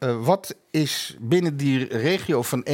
[0.00, 2.66] eh, wat is binnen die regio van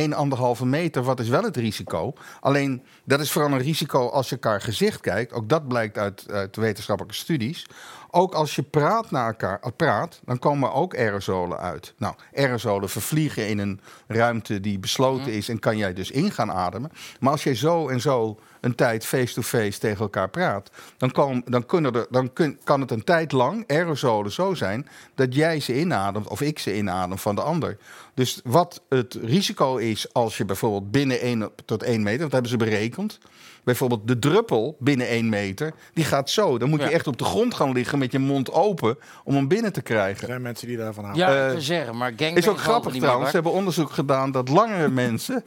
[0.59, 2.13] 1,5 meter, wat is wel het risico?
[2.41, 5.33] Alleen, dat is vooral een risico als je elkaar gezicht kijkt.
[5.33, 7.67] Ook dat blijkt uit, uit wetenschappelijke studies.
[8.11, 11.95] Ook als je praat naar elkaar, eh, praat, dan komen ook aerosolen uit.
[11.99, 16.53] Nou, aerosolen vervliegen in een ruimte die besloten is en kan jij dus in gaan
[16.53, 16.91] ademen.
[17.21, 21.67] Maar als jij zo en zo een tijd face-to-face tegen elkaar praat, dan, kan, dan,
[21.67, 25.79] kunnen er, dan kun, kan het een tijd lang aerosolen zo zijn dat jij ze
[25.81, 27.77] inademt of ik ze inadem van de ander.
[28.15, 32.51] Dus wat het risico is als je bijvoorbeeld binnen 1 tot 1 meter, dat hebben
[32.51, 33.19] ze berekend.
[33.65, 36.59] Bijvoorbeeld de druppel binnen 1 meter, die gaat zo.
[36.59, 39.49] Dan moet je echt op de grond gaan liggen met je mond open om hem
[39.49, 40.27] binnen te Er krijgen.
[40.27, 41.27] zijn mensen die daarvan houden.
[41.27, 43.29] Ja, Eh, zeggen, maar gang Is ook grappig trouwens.
[43.31, 45.45] Ze hebben onderzoek gedaan dat langere mensen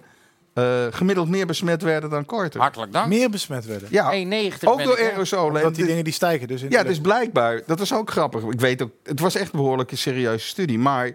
[0.60, 2.60] eh, gemiddeld meer besmet werden dan korter.
[2.60, 3.07] Hartelijk dank.
[3.07, 3.88] Meer besmet werden.
[3.91, 5.55] Ja, 1,90 ook door aerosolen.
[5.55, 8.43] En Dat die dingen die stijgen dus in ja, dus blijkbaar, dat was ook grappig.
[8.43, 10.80] Ik weet ook, het was echt een behoorlijke serieuze studie.
[10.80, 11.12] Maar,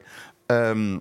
[0.47, 0.99] ehm,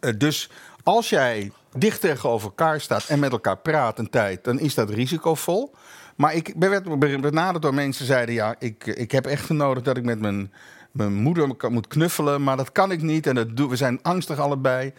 [0.00, 0.50] eh, dus
[0.82, 4.90] als jij dicht tegenover elkaar staat en met elkaar praat een tijd, dan is dat
[4.90, 5.74] risicovol.
[6.16, 9.96] Maar ik werd benaderd door mensen die zeiden: ja, ik, ik heb echt nodig dat
[9.96, 10.52] ik met mijn,
[10.90, 13.26] mijn moeder moet knuffelen, maar dat kan ik niet.
[13.26, 14.92] En dat doen, we zijn angstig allebei.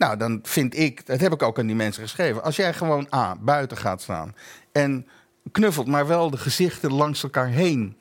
[0.00, 2.42] Nou, dan vind ik, dat heb ik ook aan die mensen geschreven.
[2.42, 4.34] Als jij gewoon A, buiten gaat staan
[4.72, 5.06] en
[5.52, 7.96] knuffelt, maar wel de gezichten langs elkaar heen.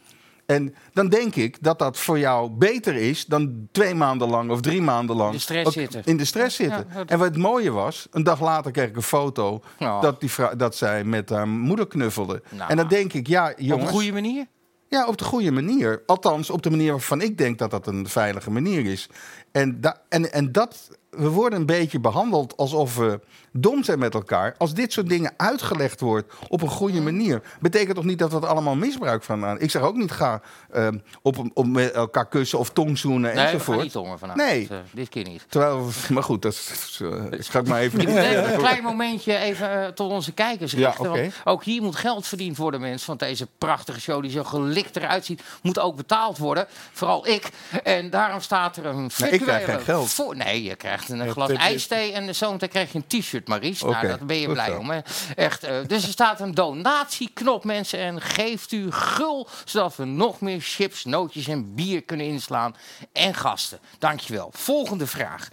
[0.46, 4.62] En dan denk ik dat dat voor jou beter is dan twee maanden lang of
[4.62, 6.02] drie maanden lang In de stress zitten.
[6.06, 6.86] In de stress zitten.
[6.90, 10.02] Ja, dat- En wat het mooie was, een dag later kreeg ik een foto Oh.
[10.02, 12.42] dat, die dat zij met haar moeder knuffelde.
[12.50, 12.70] Nou.
[12.70, 13.82] en dan denk ik, ja, jongens.
[13.82, 14.46] Op een goede manier?
[14.88, 16.04] Ja, op de goede manier.
[16.06, 19.10] Althans, op de manier waarvan ik denk dat dat een veilige manier is.
[19.52, 23.20] En, da- en, en dat we worden een beetje behandeld alsof we
[23.52, 24.56] dom zijn met elkaar.
[24.58, 28.38] Als dit soort dingen uitgelegd wordt op een goede manier, betekent toch niet dat we
[28.38, 29.60] er allemaal misbruik van aan.
[29.60, 30.42] Ik zeg ook niet ga
[30.72, 33.82] ehm, op, op met elkaar kussen of tongzoenen Nee, enzovoort.
[33.82, 34.36] niet tongen vanaf.
[34.36, 34.60] Nee.
[34.60, 35.46] Dus, eh, dit keer niet.
[35.50, 38.00] Terwijl, maar goed, dat is, eh, schat maar even.
[38.00, 41.12] Ik een klein momentje even eh, tot onze kijkers Ja, richten.
[41.12, 43.08] Want ook hier moet geld verdiend worden, mensen.
[43.08, 46.68] Want deze prachtige show die zo gelikt eruit ziet, moet ook betaald worden.
[46.92, 47.50] Vooral ik.
[47.84, 50.10] En daarom staat er een krijg virtuele geen geld.
[50.10, 53.82] Voor, nee, je krijgt een Ja, glas ijsthee en zometeen krijg je een t-shirt, Maries.
[53.82, 54.90] Nou, daar ben je blij om.
[54.90, 55.00] Hè?
[55.36, 58.00] Echt, eh, dus er staat een donatieknop, mensen.
[58.00, 62.76] En geeft u gul, zodat we nog meer chips, nootjes en bier kunnen inslaan.
[63.12, 63.80] En gasten.
[63.98, 64.50] Dankjewel.
[64.54, 65.50] Volgende vraag.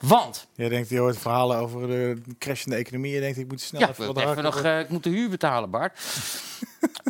[0.00, 3.12] Want Jij denkt, je hoort verhalen over de crashende economie.
[3.14, 5.28] Je denkt, ik moet snel Ja, even wat harder- nog, eh, ik moet de huur
[5.28, 5.98] betalen, Bart.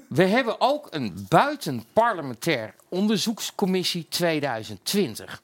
[0.09, 5.43] We hebben ook een buitenparlementair onderzoekscommissie 2020.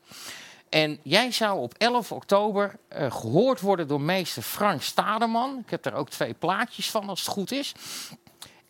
[0.74, 5.58] En jij zou op 11 oktober eh, gehoord worden door meester Frank Stademan.
[5.64, 7.72] Ik heb daar ook twee plaatjes van, als het goed is.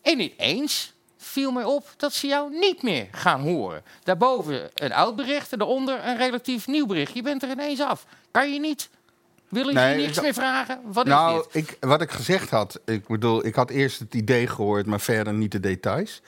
[0.01, 3.83] En ineens viel mij op dat ze jou niet meer gaan horen.
[4.03, 7.13] Daarboven een oud bericht en daaronder een relatief nieuw bericht.
[7.13, 8.05] Je bent er ineens af.
[8.31, 8.89] Kan je niet?
[9.49, 10.79] Willen ze Nee, je niks ik- meer vragen?
[10.83, 11.63] Wat is Nou, dit?
[11.69, 15.33] ik, wat ik gezegd had, ik bedoel, ik had eerst het idee gehoord, maar verder
[15.33, 16.21] niet de details.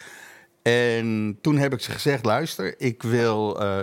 [0.61, 3.79] En toen heb ik ze gezegd, luister, ik wil, eh,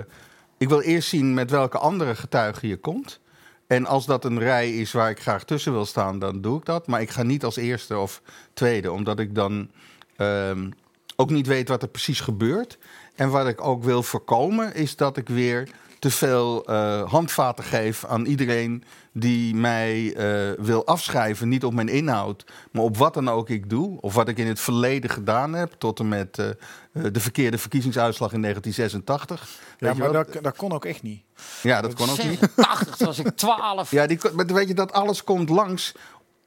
[0.65, 3.21] ik wil eerst zien met welke andere getuigen je komt.
[3.67, 6.65] En als dat een rij is waar ik graag tussen wil staan, dan doe ik
[6.65, 6.87] dat.
[6.87, 8.23] Maar ik ga niet als eerste of
[8.55, 9.71] tweede, omdat ik dan
[10.17, 10.71] ehm,
[11.17, 12.79] ook niet weet wat er precies gebeurt.
[13.15, 15.69] En wat ik ook wil voorkomen, is dat ik weer
[16.05, 21.49] te veel eh, handvaten geef aan iedereen die mij eh, wil afschrijven.
[21.49, 24.01] Niet op mijn inhoud, maar op wat dan ook ik doe.
[24.01, 26.47] Of wat ik in het verleden gedaan heb, tot en met eh,
[27.13, 29.61] de verkeerde verkiezingsuitslag in 1986.
[29.79, 31.23] Ja, Weet je maar dat, dat kon ook echt niet.
[31.63, 32.39] ja, dat kon ook niet.
[32.39, 33.91] 86, toen was ik 12.
[33.91, 35.95] Ja, die, maar weet je, dat alles komt langs.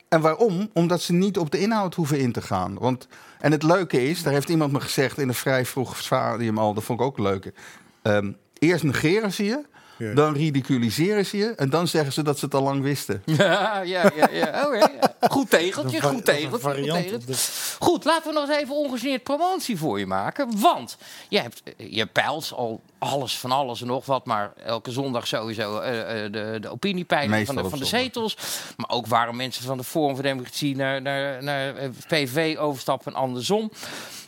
[0.10, 0.70] En waarom?
[0.74, 2.78] Omdat ze niet op de inhoud hoeven in te gaan.
[2.80, 3.08] Want,
[3.40, 6.74] en het leuke is, daar heeft iemand me gezegd in een vrij vroeg stadium al,
[6.74, 7.54] dat vond ik ook leuk.
[8.02, 9.62] Ehm, eerst negeren ze je,
[9.98, 10.14] Ja.
[10.14, 13.22] dan ridiculiseren ze je en dan zeggen ze dat ze het al lang wisten.
[13.38, 14.30] Ja, ja, ja.
[14.32, 14.64] ja.
[14.66, 15.16] Oké, ja.
[15.30, 16.50] Goed tegeltje, goed tegeltje.
[16.50, 17.16] Goed, variant tegeltje.
[17.16, 20.60] op de- goed, laten we nog eens even ongegeneerd promotie voor je maken.
[20.60, 20.98] Want
[21.30, 24.26] je, hebt, je peilt al alles van alles en nog wat.
[24.26, 28.38] Maar elke zondag sowieso eh, eh, de, de opiniepeiling van de, van de zetels.
[28.78, 33.14] Maar ook waarom mensen van de Forum voor Democratie naar, naar, naar eh, PV overstappen
[33.14, 33.72] en andersom.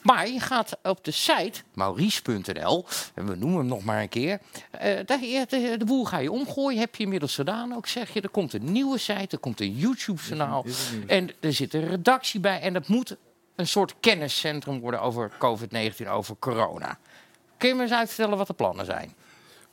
[0.03, 4.39] Maar je gaat op de site maurice.nl, en we noemen hem nog maar een keer.
[4.71, 5.19] eh, daar,
[5.77, 8.21] de boel ga je omgooien, heb je inmiddels gedaan ook, zeg je.
[8.21, 10.65] Er komt een nieuwe site, er komt een YouTube-kanaal.
[11.07, 12.59] En er zit een redactie bij.
[12.61, 13.15] En dat moet
[13.55, 16.97] een soort kenniscentrum worden over COVID-19, over corona.
[17.59, 19.13] Kun je me eens uitvertellen wat de plannen zijn?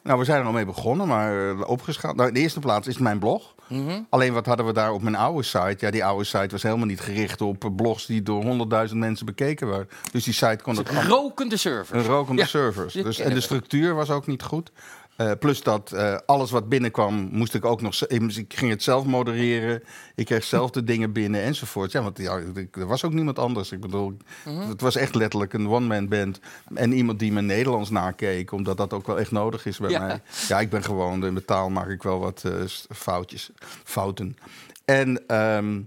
[0.03, 2.17] Nou, we zijn er al mee begonnen, maar eh, opgeschaald.
[2.17, 3.55] Nou, in de eerste plaats is mijn blog.
[3.69, 4.01] Mhm.
[4.09, 5.77] Alleen wat hadden we daar op mijn oude site?
[5.79, 9.27] Ja, die oude site was helemaal niet gericht op eh, blogs die door honderdduizend mensen
[9.27, 9.89] bekeken waren.
[10.13, 12.05] Dus die site kon het Rokende servers.
[12.05, 12.95] Een rokende Ja, servers.
[13.07, 14.73] Dus, en de structuur was ook niet goed.
[15.17, 18.07] Eh, plus dat eh, alles wat binnenkwam, moest ik ook nog.
[18.07, 19.83] Ik ging het zelf modereren.
[20.15, 21.93] Ik kreeg zelf de dingen binnen enzovoort.
[21.93, 22.41] Ja, want ja,
[22.73, 23.73] er was ook niemand anders.
[23.73, 24.69] Ik bedoel, Mhm.
[24.69, 26.41] het was echt letterlijk een one-man band.
[26.75, 29.99] En iemand die mijn Nederlands nakeek, omdat dat ook wel echt nodig is bij Ja.
[30.07, 30.21] mij.
[30.49, 32.53] Ja, ik ben gewoon, in mijn taal maak ik wel wat eh,
[32.95, 33.51] foutjes,
[33.85, 34.37] fouten.
[34.85, 35.81] En ehm,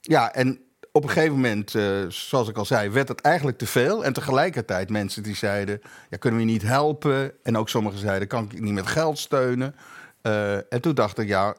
[0.00, 0.60] ja, en
[0.98, 4.04] op een gegeven moment, eh, zoals ik al zei, werd het eigenlijk te veel.
[4.04, 5.80] En tegelijkertijd mensen die zeiden,
[6.10, 7.32] ja, kunnen we je niet helpen?
[7.42, 9.74] En ook sommigen zeiden, kan ik niet met geld steunen?
[10.22, 11.56] Eh, en toen dacht ik, ja,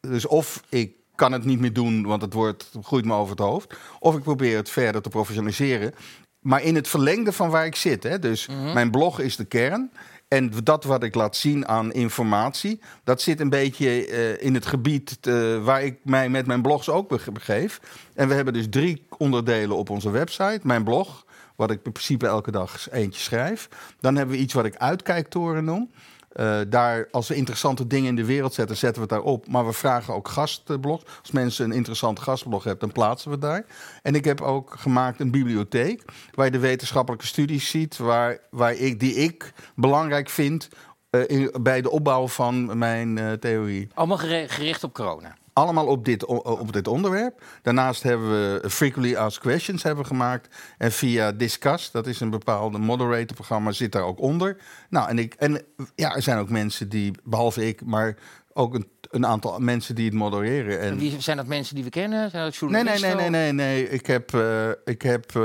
[0.00, 3.30] dus of ik kan het niet meer doen, want het wordt, het groeit me over
[3.30, 3.74] het hoofd.
[3.98, 5.94] Of ik probeer het verder te professionaliseren.
[6.40, 8.02] Maar in het verlengde van waar ik zit.
[8.02, 8.18] Hè?
[8.18, 9.90] Dus mijn blog is de kern.
[10.30, 14.66] En dat wat ik laat zien aan informatie, dat zit een beetje eh, in het
[14.66, 17.80] gebied eh, waar ik mij met mijn blogs ook bege- begeef.
[18.14, 20.60] En we hebben dus drie onderdelen op onze website.
[20.62, 21.26] Mijn blog,
[21.56, 23.68] wat ik in principe elke dag eentje schrijf.
[24.00, 25.90] Dan hebben we iets wat ik uitkijktoren noem.
[26.30, 29.48] Eh, daar, als we interessante dingen in de wereld zetten, zetten we het daarop.
[29.48, 31.04] Maar we vragen ook gastblogs.
[31.20, 33.64] Als mensen een interessant gastblog hebben, dan plaatsen we het daar.
[34.02, 36.04] En ik heb ook gemaakt een bibliotheek
[36.34, 40.68] waar je de wetenschappelijke studies ziet, waar, waar ik, die ik belangrijk vind
[41.10, 43.88] eh, bij de opbouw van mijn eh, theorie.
[43.94, 45.36] Allemaal gericht op corona.
[45.60, 47.42] Allemaal op dit, op dit onderwerp.
[47.62, 50.48] Daarnaast hebben we Frequently Asked Questions hebben gemaakt.
[50.78, 54.56] En via Discuss, dat is een bepaalde moderator-programma, zit daar ook onder.
[54.88, 55.62] Nou, en, ik, en
[55.94, 58.16] ja, er zijn ook mensen die, behalve ik, maar
[58.52, 60.80] ook een, een aantal mensen die het modereren.
[60.80, 62.30] En, Wie zijn dat mensen die we kennen?
[62.30, 63.16] Zijn dat Nee, nee, journalisten?
[63.16, 63.88] nee, nee, nee, nee.
[63.88, 65.42] Ik heb, eh, ik heb eh,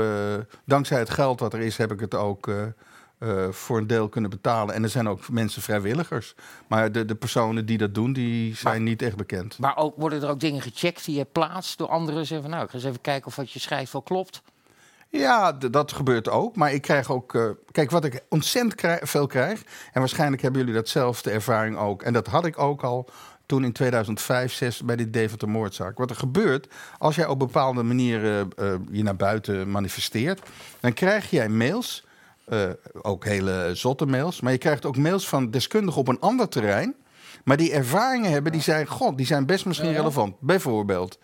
[0.64, 2.54] dankzij het geld wat er is, heb ik het ook eh,
[3.18, 4.74] eh, voor een deel kunnen betalen.
[4.74, 6.34] En er zijn ook mensen vrijwilligers.
[6.68, 9.58] Maar de, de personen die dat doen, die zijn niet echt bekend.
[9.58, 12.26] Maar ook, worden er ook dingen gecheckt die je plaatst door anderen?
[12.26, 14.42] Zeggen van, nou, ik ga eens even kijken of wat je schrijft wel klopt.
[15.08, 16.56] Ja, dat gebeurt ook.
[16.56, 17.34] Maar ik krijg ook.
[17.34, 19.62] eh, kijk, wat ik ontzettend krij- veel krijg.
[19.92, 22.02] En waarschijnlijk hebben jullie datzelfde ervaring ook.
[22.02, 23.08] En dat had ik ook al
[23.46, 25.98] toen in 2005, 6 bij die Deventer moordzaak.
[25.98, 26.68] Wat er gebeurt
[26.98, 30.40] als jij op bepaalde manieren eh, je naar buiten manifesteert,
[30.80, 32.05] dan krijg jij mails.
[32.46, 32.70] Eh,
[33.02, 34.40] ook hele zotte mails.
[34.40, 36.94] Maar je krijgt ook mails van deskundigen op een ander terrein.
[37.44, 40.40] Maar die ervaringen hebben, die zijn, god, die zijn best misschien relevant.
[40.40, 41.18] Bijvoorbeeld,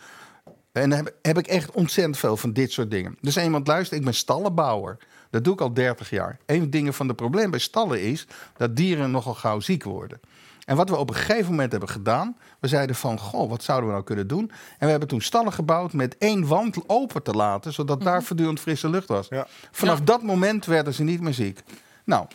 [0.72, 3.16] en dan heb, heb ik echt ontzettend veel van dit soort dingen.
[3.20, 4.98] Dus iemand luistert, ik ben stallenbouwer.
[5.30, 6.38] Dat doe ik al 30 jaar.
[6.46, 8.26] Een van de dingen van de probleem bij stallen is
[8.56, 10.20] dat dieren nogal gauw ziek worden.
[10.64, 13.86] En wat we op een gegeven moment hebben gedaan, we zeiden van, goh, wat zouden
[13.88, 14.50] we nou kunnen doen?
[14.50, 18.60] En we hebben toen stallen gebouwd met één wand open te laten, zodat daar voortdurend
[18.60, 19.26] frisse lucht was.
[19.28, 19.46] Ja.
[19.70, 21.60] Vanaf dat moment werden ze niet meer ziek.
[22.04, 22.26] Nou,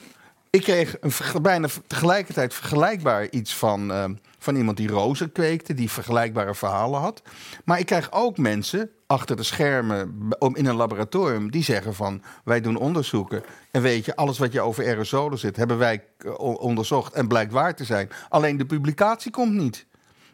[0.50, 4.06] ik kreeg een bijna tegelijkertijd vergelijkbaar iets van, eh,
[4.40, 7.22] van iemand die rozen kweekte, die vergelijkbare verhalen had.
[7.66, 12.22] Maar ik krijg ook mensen achter de schermen om- in een laboratorium die zeggen van
[12.44, 13.44] wij doen onderzoeken.
[13.72, 17.52] En weet je, alles wat je over aerosolen zit, hebben wij eh, onderzocht en blijkt
[17.52, 18.10] waar te zijn.
[18.30, 19.86] Alleen de publicatie komt niet.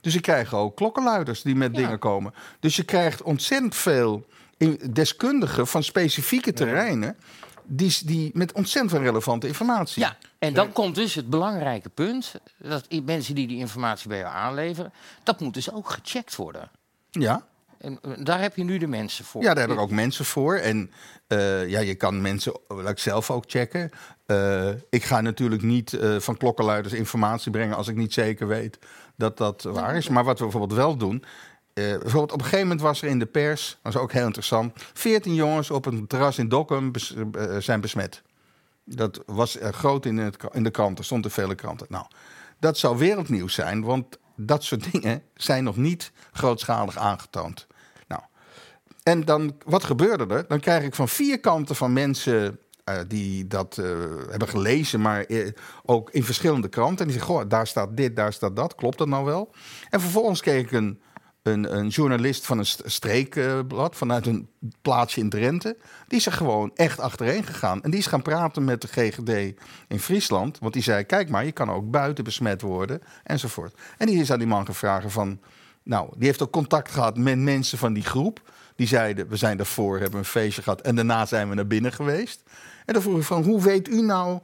[0.02, 2.34] Dus ik krijg ook klokkenluiders die met dingen komen.
[2.60, 4.26] Dus je krijgt ontzettend veel
[4.92, 7.18] deskundigen van specifieke terreinen.
[7.76, 10.02] Die, die met ontzettend relevante informatie.
[10.02, 12.34] Ja, en dan komt dus het belangrijke punt.
[12.58, 14.94] Dat mensen die die informatie bij jou aanleveren,
[15.24, 16.70] dat moet dus ook gecheckt worden.
[17.12, 17.46] Ja.
[17.78, 19.42] En eh, daar heb je nu de mensen voor.
[19.42, 20.56] Ja, daar heb ik ook mensen voor.
[20.56, 20.92] En
[21.28, 23.92] eh, ja, je kan mensen laat ik zelf ook checken.
[24.26, 28.80] Eh, ik ga natuurlijk niet eh, van klokkenluiders informatie brengen als ik niet zeker weet
[29.16, 30.10] dat dat waar is.
[30.10, 31.24] Maar wat we bijvoorbeeld wel doen.
[31.74, 34.26] Eh, bijvoorbeeld op een gegeven moment was er in de pers, dat is ook heel
[34.26, 38.22] interessant, 14 jongens op een terras in Dokkum eh, zijn besmet.
[38.84, 41.88] Dat was eh, groot in, het, in de kranten, stond in vele kranten.
[41.90, 42.06] Nou,
[42.60, 47.68] dat zou wereldnieuws zijn, want dat soort dingen zijn nog niet grootschalig aangetoond.
[48.08, 48.22] Nou,
[49.04, 50.48] en dan, wat gebeurde er?
[50.48, 52.60] Dan krijg ik van vier kanten van mensen
[53.08, 53.76] die dat
[54.30, 55.26] hebben gelezen, maar
[55.86, 56.98] ook in verschillende kranten.
[56.98, 58.76] En die zeggen, goh, daar staat dit, daar staat dat.
[58.76, 59.52] Klopt dat nou wel?
[59.90, 61.02] En vervolgens kreeg ik een,
[61.44, 64.50] een, een journalist van een st- streekblad, vanuit een
[64.82, 65.78] plaatsje in Drenthe.
[66.08, 67.84] Die is er gewoon echt achterheen gegaan.
[67.84, 70.60] En die is gaan praten met de GGD in Friesland.
[70.60, 73.78] Want die zei, kijk maar, je kan ook buiten besmet worden, enzovoort.
[73.98, 75.40] En die is aan die man gevraagd van...
[75.84, 78.52] Nou, die heeft ook contact gehad met mensen van die groep.
[78.76, 80.82] Die zeiden, we zijn daarvoor, hebben een feestje gehad...
[80.82, 82.44] en daarna zijn we naar binnen geweest.
[82.86, 84.40] En dan vroeg ik van, hoe weet u nou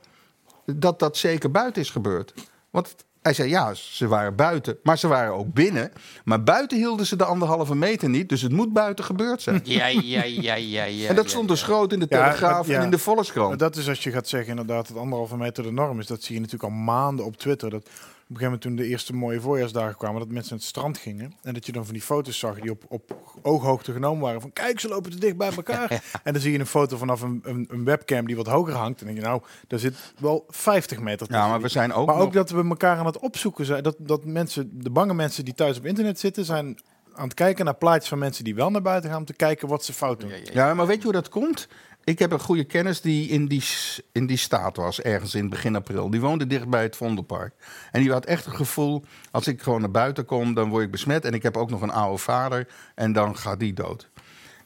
[0.65, 2.33] dat dat zeker buiten is gebeurd?
[2.69, 2.95] Want
[3.29, 5.91] hij zei, ja, ze waren buiten, maar ze waren ook binnen.
[6.23, 9.61] Maar buiten hielden ze de anderhalve meter niet, dus het moet buiten gebeurd zijn.
[9.63, 11.07] Ja, ja, ja, ja, ja.
[11.07, 11.53] en dat ja, stond ja.
[11.53, 12.77] dus groot in de Ja, Telegraaf ja.
[12.77, 13.49] en in de Volkskrant.
[13.49, 16.07] Maar dat is als je gaat zeggen inderdaad dat anderhalve meter de norm is.
[16.07, 17.69] Dat zie je natuurlijk al maanden op Twitter.
[17.69, 17.89] Dat
[18.29, 21.33] een gegeven moment toen de eerste mooie voorjaarsdagen kwamen, dat mensen naar het strand gingen.
[21.41, 24.41] En dat je dan van die foto's zag die op, op ooghoogte genomen waren.
[24.41, 25.91] Van kijk, ze lopen te dicht bij elkaar.
[26.23, 28.99] en dan zie je een foto vanaf een, een, een webcam die wat hoger hangt.
[28.99, 31.45] En dan denk je nou, daar zit wel 50 meter tussen.
[31.45, 33.83] ja, maar we zijn ook maar nog- ook dat we elkaar aan het opzoeken zijn.
[33.83, 36.79] Dat, dat mensen, de bange mensen die thuis op internet zitten, zijn
[37.13, 39.67] aan het kijken naar plaatjes van mensen die wel naar buiten gaan om te kijken
[39.67, 40.31] wat ze fout doen.
[40.53, 41.67] Ja, maar weet je hoe dat komt?
[42.09, 43.63] Ik heb een goede kennis die in die,
[44.11, 46.09] in die staat was, ergens in begin april.
[46.09, 47.53] Die woonde dicht bij het Vondelpark.
[47.91, 50.91] En die had echt het gevoel, als ik gewoon naar buiten kom, dan word ik
[50.91, 51.25] besmet.
[51.25, 54.09] En ik heb ook nog een oude vader en dan gaat die dood.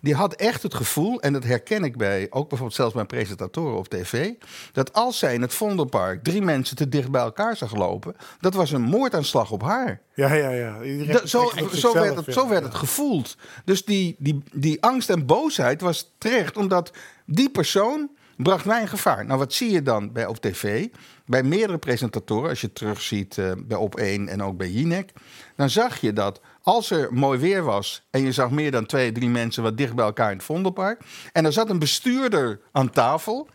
[0.03, 3.77] Die had echt het gevoel, en dat herken ik bij, ook bijvoorbeeld zelfs bij presentatoren
[3.77, 4.31] op tv,
[4.71, 8.53] dat als zij in het Vondelpark drie mensen te dicht bij elkaar zag lopen, dat
[8.53, 10.01] was een moordaanslag op haar.
[10.13, 10.77] Ja, ja, ja.
[11.17, 12.31] Zo, zo, zichzelf, werd het, ja.
[12.31, 13.37] zo werd het gevoeld.
[13.65, 16.91] Dus die, die, die angst en boosheid was terecht, omdat
[17.25, 19.25] die persoon bracht mij in gevaar.
[19.25, 20.87] Nou, wat zie je dan bij, op tv?
[21.25, 25.11] Bij meerdere presentatoren, als je terugziet eh, bij Op1 en ook bij Jinek...
[25.55, 28.07] dan zag je dat als er mooi weer was...
[28.09, 31.01] en je zag meer dan twee, drie mensen wat dicht bij elkaar in het Vondelpark...
[31.31, 33.47] en er zat een bestuurder aan tafel...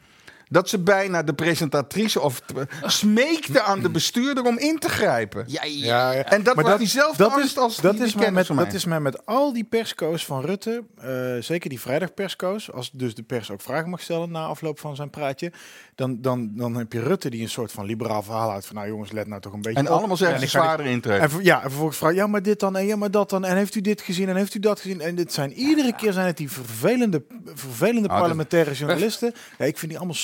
[0.48, 2.40] dat ze bijna de presentatrice of
[2.86, 5.44] smeekte aan de bestuurder om in te grijpen.
[5.46, 6.14] Ja, ja.
[6.14, 8.46] En dat Maar was diezelfde dat angst is, als dat die- is die mij met,
[8.46, 13.14] Dat is mij met al die persco's van Rutte, eh, zeker die vrijdagpersco's, als dus
[13.14, 15.52] de pers ook vragen mag stellen na afloop van zijn praatje,
[15.94, 18.88] dan, dan, dan heb je Rutte die een soort van liberaal verhaal uit van nou
[18.88, 19.98] jongens, let nou toch een beetje En op.
[19.98, 21.30] allemaal zeggen En ze zwaarder intrekken.
[21.30, 23.56] En, ja, en vervolgens vraag ja, maar dit dan en ja, maar dat dan en
[23.56, 25.00] heeft u dit gezien en heeft u dat gezien?
[25.00, 27.22] En dit zijn iedere keer zijn het die vervelende,
[27.54, 29.32] vervelende Ah, parlementaire journalisten.
[29.58, 30.16] Ja, ik vind die allemaal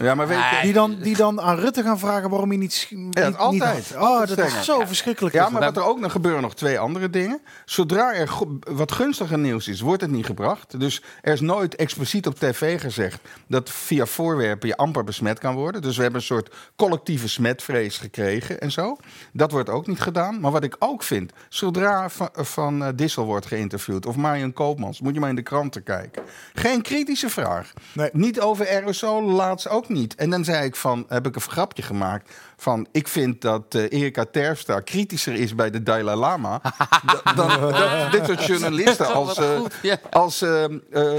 [0.00, 0.58] Ja, maar weet je...
[0.62, 2.86] Die dan, die dan aan Rutte gaan vragen waarom hij niet...
[2.90, 3.94] niet- Ja, niet- altijd.
[3.98, 5.34] oh, dat is zo verschrikkelijk.
[5.34, 5.74] Ja, maar dat.
[5.74, 7.40] wat er ook nog gebeuren nog twee andere dingen.
[7.64, 8.30] Zodra er
[8.60, 10.80] wat gunstiger nieuws is, wordt het niet gebracht.
[10.80, 15.54] Dus er is nooit expliciet op tv gezegd dat via voorwerpen je amper besmet kan
[15.54, 15.82] worden.
[15.82, 18.96] Dus we hebben een soort collectieve smetvrees gekregen en zo.
[19.32, 20.40] Dat wordt ook niet gedaan.
[20.40, 25.00] Maar wat ik ook vind, zodra van, van eh, Dissel wordt geïnterviewd of Marion Koopmans,
[25.00, 26.22] moet je maar in de kranten kijken.
[26.54, 27.72] Geen kritische vraag.
[27.92, 28.10] Nee.
[28.12, 30.14] Niet over aerosol, laatst ook niet.
[30.14, 33.82] En dan zei ik van, heb ik een grapje gemaakt van, ik vind dat eh,
[34.00, 36.60] Erika Terpstra kritischer is bij de Dalai Lama
[37.10, 39.38] dan, dan, dan dit soort journalisten als,
[39.82, 39.96] ja.
[40.10, 40.64] als eh,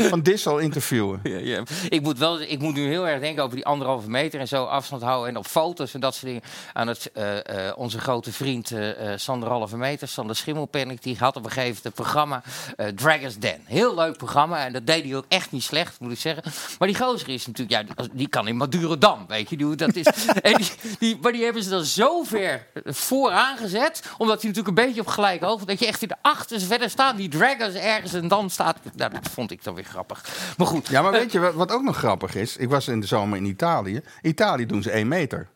[0.10, 1.20] Van Dissel interviewen.
[1.24, 1.64] Ja, ja.
[1.90, 4.64] Ik, moet wel, ik moet nu heel erg denken over die anderhalve meter en zo
[4.64, 5.30] afstand houden.
[5.30, 6.42] En op foto's en dat soort dingen.
[6.74, 7.12] Aan het,
[7.76, 8.72] onze grote vriend
[9.16, 12.44] Sander Halve Meter, Sander Schimmelpenning, die had op een gegeven moment het programma
[12.96, 13.60] Dragons Den.
[13.66, 16.44] Heel leuk programma en dat deed hij ook echt niet slecht, moet ik zeggen.
[16.80, 19.58] Maar die gozer is natuurlijk, ja, die- die kan in Madurodam, weet je.
[19.58, 20.06] Die, dat is,
[20.42, 20.68] en die,
[21.00, 25.02] die, maar die hebben ze dan zo ver vooraan gezet, omdat hij natuurlijk een beetje
[25.02, 28.28] op gelijk hoogte, dat je echt in de achterste verder staat, die Dragons ergens en
[28.28, 30.26] dan staat, nou, dat vond ik dan weer grappig.
[30.58, 32.58] Maar goed, Ja, maar weet je wat, wat ook nog grappig is?
[32.58, 34.02] Ik was in de zomer in Italië.
[34.22, 35.48] Italië doen ze één meter.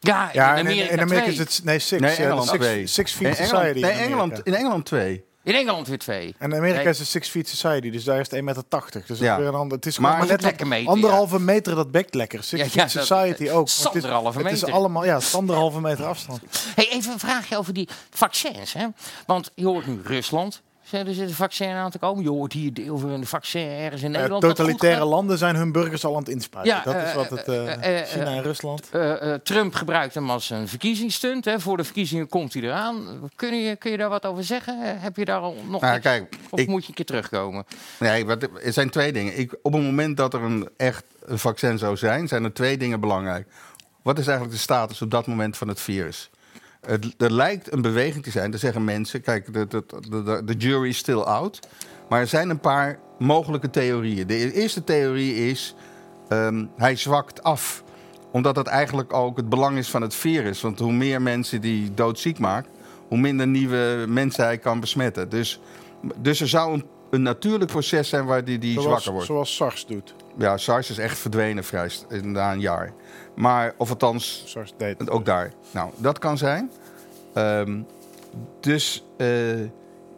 [0.00, 1.32] Ja, Ja, in en Amerika, in, in Amerika twee.
[1.32, 1.64] is het...
[1.64, 2.00] Nee, six.
[2.00, 2.86] Nee, ja, Engeland six, twee.
[2.86, 3.80] six Feet In Society.
[3.80, 3.98] Nee, in.
[3.98, 5.24] Engeland, in Engeland twee.
[5.46, 6.34] In Engeland weer twee.
[6.38, 6.88] En in Amerika Nee.
[6.92, 8.44] is het Six Feet Society, dus daar is het 1,80
[8.94, 9.04] meter.
[9.06, 9.38] Dus Ja.
[9.38, 9.76] weer een ander.
[9.76, 12.42] Het is Maar- het net lekker meten, anderhalve meter, dat bekt lekker.
[12.44, 13.66] Six Ja, Feet Society ook.
[13.68, 14.74] Het is, Anderhalve het is meter.
[14.74, 16.40] allemaal, ja, het is anderhalve meter afstand.
[16.74, 18.72] Hey, even een vraagje over die vaccins.
[18.72, 18.86] Hè?
[19.26, 20.62] Want je hoort nu Rusland.
[20.90, 22.22] Er zit een vaccin aan te komen.
[22.22, 24.42] Je hoort hier deel voor een vaccin ergens in Eh, Nederland.
[24.42, 26.74] totalitaire landen zijn hun burgers al aan het inspuiten.
[26.74, 28.88] Ja, dat is eh, wat het eh, China en Rusland.
[28.90, 31.44] Eh, eh, Trump gebruikt hem als een verkiezingsstunt.
[31.44, 31.60] Hè?
[31.60, 33.04] Voor de verkiezingen komt hij eraan.
[33.36, 35.00] Kun je, kun je daar wat over zeggen?
[35.00, 36.02] Heb je daar al nog Nou, iets?
[36.04, 37.64] kijk, Of ik- moet je een keer terugkomen?
[37.98, 39.38] Nee, wat, er zijn twee dingen.
[39.38, 42.76] Ik, op het moment dat er een echt een vaccin zou zijn, zijn er twee
[42.76, 43.48] dingen belangrijk.
[44.02, 46.30] Wat is eigenlijk de status op dat moment van het virus?
[46.86, 48.52] Het, er lijkt een beweging te zijn.
[48.52, 51.68] Er zeggen mensen, kijk, de, de, de, de- jury is still out.
[52.08, 54.26] Maar er zijn een paar mogelijke theorieën.
[54.26, 55.74] De eerste theorie is,
[56.28, 57.84] ehm, hij zwakt af.
[58.32, 60.60] Omdat het eigenlijk ook het belang is van het virus.
[60.60, 62.68] Want hoe meer mensen die doodziek maakt,
[63.08, 65.28] hoe minder nieuwe mensen hij kan besmetten.
[65.28, 65.60] Dus,
[66.16, 69.26] dus er zou een, een natuurlijk proces zijn waar die, die Zoals, zwakker wordt.
[69.26, 70.14] zoals SARS doet.
[70.38, 71.90] Ja, SARS is echt verdwenen vrij
[72.22, 72.92] na een jaar.
[73.34, 75.10] Maar, of althans, SARS deed.
[75.10, 75.52] ook daar.
[75.70, 76.70] Nou, dat kan zijn.
[77.34, 77.80] Ehm,
[78.60, 79.26] dus, eh,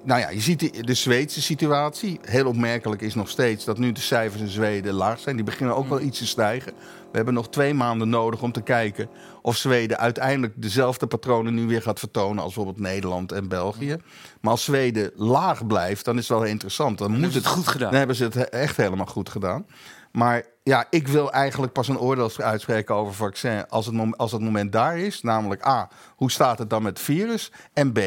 [0.02, 2.20] nou ja, je ziet de, de Zweedse situatie.
[2.23, 5.36] Heel opmerkelijk is nog steeds dat nu de cijfers in Zweden laag zijn.
[5.36, 6.73] Die beginnen ook wel iets te stijgen.
[7.10, 9.09] We hebben nog twee maanden nodig om te kijken
[9.43, 13.97] of Zweden uiteindelijk dezelfde patronen nu weer gaat vertonen als bijvoorbeeld Nederland en België.
[14.40, 16.98] Maar als Zweden laag blijft, dan is het wel interessant.
[16.98, 17.89] Dan, moet hebben ze het goed gedaan.
[17.90, 19.66] Dan hebben ze het he- echt helemaal goed gedaan.
[20.12, 24.40] Maar ja, ik wil eigenlijk pas een oordeel uitspreken over vaccin als het, als het
[24.40, 25.22] moment daar is.
[25.22, 27.52] Namelijk A, hoe staat het dan met het virus?
[27.72, 28.01] En B,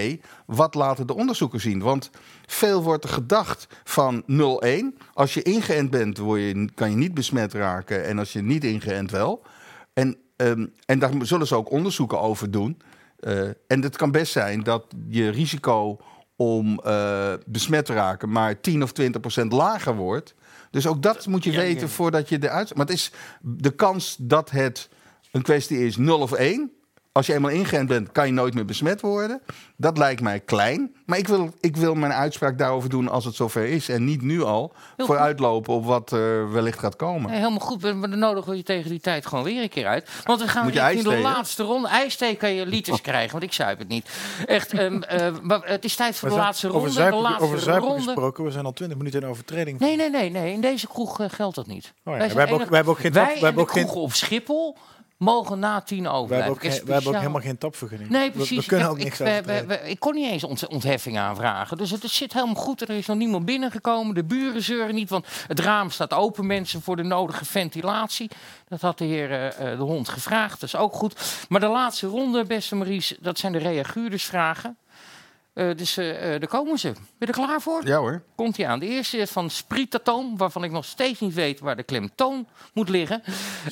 [0.45, 1.81] wat laten de onderzoeken zien?
[1.81, 2.09] Want
[2.45, 4.97] veel wordt er gedacht van 0-1.
[5.13, 8.05] Als je ingeënt bent, word je, kan je niet besmet raken.
[8.05, 9.43] En als je niet ingeënt wel.
[9.93, 12.81] En, ehm, en daar zullen ze ook onderzoeken over doen.
[13.19, 15.99] Eh, en het kan best zijn dat je risico
[16.35, 20.35] om eh, besmet te raken maar 10 of 20 procent lager wordt.
[20.72, 21.88] Dus ook dat moet je Ja, weten ja.
[21.88, 22.76] voordat je eruit...
[22.76, 23.11] Maar het is
[23.41, 24.89] de kans dat het
[25.31, 26.72] een kwestie is 0 of 1...
[27.13, 29.41] Als je eenmaal ingeënt bent, kan je nooit meer besmet worden.
[29.77, 30.95] Dat lijkt mij klein.
[31.05, 33.89] Maar ik wil, ik wil mijn uitspraak daarover doen als het zover is.
[33.89, 37.29] En niet nu al Heel vooruitlopen op wat er wellicht gaat komen.
[37.29, 39.88] Nee, helemaal goed, maar dan nodigen we je tegen die tijd gewoon weer een keer
[39.88, 40.09] uit.
[40.23, 41.88] Want we gaan Moet je richting de laatste ronde.
[41.88, 44.09] IJsthee kan je liters krijgen, want ik zuip het niet.
[44.45, 46.79] Echt, ehm, eh, maar het is tijd voor de laatste ronde.
[46.81, 48.03] over de zuipen, laatste over zuipen ronde.
[48.03, 49.79] gesproken, we zijn al 20 minuten in overtreding.
[49.79, 50.53] Nee, nee, nee, nee.
[50.53, 51.85] In deze kroeg eh, geldt dat niet.
[51.85, 53.89] Oh ja, Wij we zijn hebben ook- hebben ook geen Wij hebben de ook geen-
[53.89, 54.77] op Schiphol
[55.22, 56.52] mogen na tien we overblijven.
[56.53, 58.10] hebben, ook we hebben ook helemaal geen tapvergunning.
[58.10, 58.57] Nee, We- precies.
[58.60, 61.18] We, kunnen Ik ook niks ik, we- we- we- ik kon niet eens ont- ontheffing
[61.18, 61.77] aanvragen.
[61.77, 62.81] Dus het zit helemaal goed.
[62.81, 64.15] Er is nog niemand binnengekomen.
[64.15, 68.30] De buren zeuren niet, want het raam staat open, mensen, voor de nodige ventilatie.
[68.68, 70.60] Dat had de heer eh, eh, de hond gevraagd.
[70.60, 71.45] Dat is ook goed.
[71.49, 74.77] Maar de laatste ronde, beste Maries, dat zijn de reaguurdersvragen.
[75.53, 76.91] Eh dus eh, eh, daar komen ze.
[76.91, 77.87] Ben je er klaar voor?
[77.87, 78.21] Ja hoor.
[78.35, 78.79] Komt hij aan.
[78.79, 82.89] De eerste is van sprietatoom, waarvan ik nog steeds niet weet waar de klemtoon moet
[82.89, 83.23] liggen.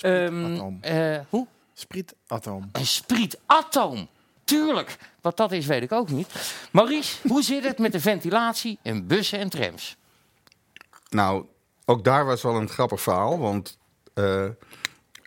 [0.01, 0.77] Ehm, Sprietatoom.
[0.81, 1.47] eh, hoe?
[1.73, 2.69] Sprietatoom.
[2.71, 4.07] Een sprietatoom.
[4.43, 4.97] Tuurlijk.
[5.21, 6.53] Wat dat is, weet ik ook niet.
[6.71, 9.97] Maurice, hoe zit het met de ventilatie in bussen en trams?
[11.09, 11.45] Nou,
[11.85, 13.39] ook daar was wel een grappig verhaal.
[13.39, 13.77] Want
[14.13, 14.45] eh,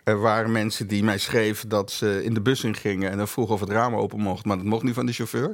[0.03, 3.27] Er waren mensen die mij schreven dat ze in de bus in gingen en dan
[3.27, 5.53] vroegen of het raam open mocht, maar dat mocht niet van de chauffeur.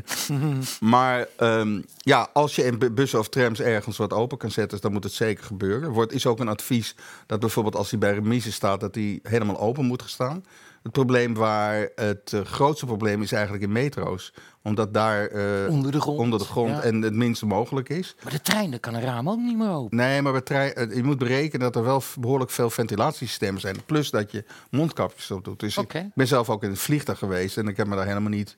[0.80, 4.80] maar ehm, ja, als je in bu- bussen of trams ergens wat open kan zetten,
[4.80, 5.82] dan moet het zeker gebeuren.
[5.82, 6.94] Er wordt, is ook een advies
[7.26, 10.44] dat bijvoorbeeld als hij bij remise staat, dat hij helemaal open moet staan.
[10.82, 14.32] Het probleem waar het eh, grootste probleem is eigenlijk in metro's,
[14.62, 16.18] omdat daar eh, Onder de grond.
[16.18, 16.82] onder de grond Ja.
[16.82, 18.16] en het minste mogelijk is.
[18.22, 19.96] Maar de trein, daar kan een raam ook niet meer open.
[19.96, 23.76] Nee, maar trein, eh, je moet berekenen dat er wel behoorlijk veel ventilatiesystemen zijn.
[23.86, 25.60] Plus dat je mondkapjes op doet.
[25.60, 28.30] Dus ik ben zelf ook in het vliegtuig geweest en ik heb me daar helemaal
[28.30, 28.56] niet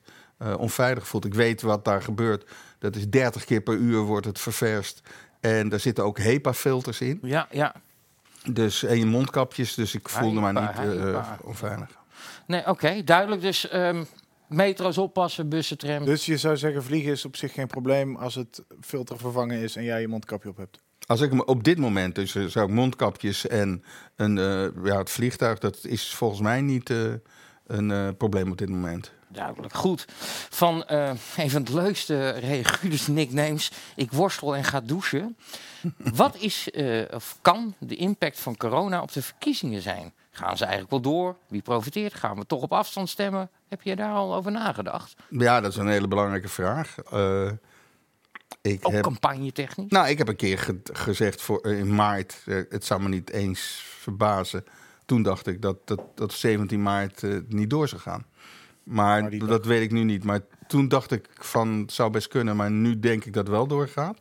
[0.57, 1.25] onveilig gevoeld.
[1.25, 2.49] Ik weet wat daar gebeurt.
[2.79, 5.01] Dat is 30 keer per uur wordt het ververst.
[5.39, 7.19] En daar zitten ook HEPA-filters in.
[7.21, 7.75] Ja, ja.
[8.51, 9.73] Dus, en je mondkapjes.
[9.73, 11.37] Dus ik voelde me niet HEPA.
[11.43, 12.01] onveilig.
[12.53, 13.41] Nee, oké, duidelijk.
[13.41, 14.03] Dus ehm,
[14.47, 16.05] metro's oppassen, bussen, tram.
[16.05, 19.75] Dus je zou zeggen, vliegen is op zich geen probleem als het filter vervangen is
[19.75, 20.79] en jij je mondkapje op hebt.
[21.05, 23.83] Als ik op dit moment, dus eh, zou ik mondkapjes en
[24.15, 27.13] een, eh, ja, het vliegtuig, dat is volgens mij niet eh,
[27.67, 29.11] een eh, probleem op dit moment.
[29.27, 29.73] Duidelijk.
[29.73, 30.05] Goed.
[30.49, 33.71] Van eh, een van de leukste reguliere nicknames.
[33.95, 35.37] Ik worstel en ga douchen.
[35.97, 40.13] Wat is eh, of kan de impact van corona op de verkiezingen zijn?
[40.35, 41.35] Gaan ze eigenlijk wel door?
[41.47, 42.13] Wie profiteert?
[42.13, 43.49] Gaan we toch op afstand stemmen?
[43.69, 45.15] Heb je daar al over nagedacht?
[45.29, 46.97] Ja, dat is een hele belangrijke vraag.
[47.11, 47.51] Eh,
[48.61, 49.91] ik Ook heb, campagnetechnisch?
[49.91, 53.09] nou, ik heb een keer ge- gezegd voor, eh, in maart, eh, het zou me
[53.09, 54.63] niet eens verbazen.
[55.05, 58.25] Toen dacht ik dat dat, dat 17 maart niet door zou gaan.
[58.83, 60.23] Maar dat weet ik nu niet.
[60.23, 62.55] Maar toen dacht ik van, het zou best kunnen.
[62.55, 64.17] Maar nu denk ik dat het wel doorgaat.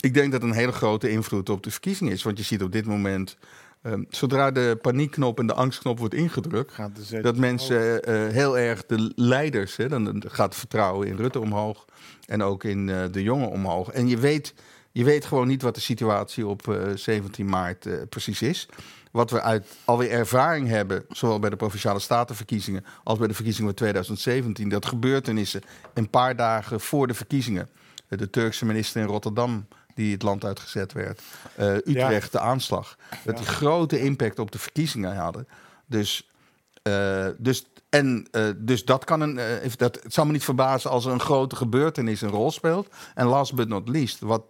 [0.00, 2.22] Ik denk dat een hele grote invloed op de verkiezingen is.
[2.22, 3.36] Want je ziet op dit moment,
[3.82, 6.72] eh, zodra de paniekknop en de angstknop wordt ingedrukt...
[6.72, 11.40] Gaat Dat mensen eh, heel erg de leiders, hè, dan gaat het vertrouwen in Rutte
[11.40, 11.84] omhoog
[12.26, 13.90] en ook in eh, de jongen omhoog.
[13.90, 14.54] En je weet,
[14.92, 18.68] je weet gewoon niet wat de situatie op eh, 17 maart eh, precies is.
[19.12, 23.68] Wat we uit alweer ervaring hebben, zowel bij de provinciale statenverkiezingen als bij de verkiezingen
[23.68, 25.62] van 2017, dat gebeurtenissen
[25.94, 27.68] een paar dagen voor de verkiezingen,
[28.08, 29.66] de Turkse minister in Rotterdam
[29.96, 31.22] die het land uitgezet werd,
[31.54, 35.48] eh, Utrecht, de aanslag, dat die grote impact op de verkiezingen hadden.
[35.86, 36.30] Dus
[36.82, 39.40] eh, dus, en, eh, dus dat kan een.
[39.76, 42.88] dat, het zal me niet verbazen als er een grote gebeurtenis een rol speelt.
[43.14, 44.42] En last but not least, wat,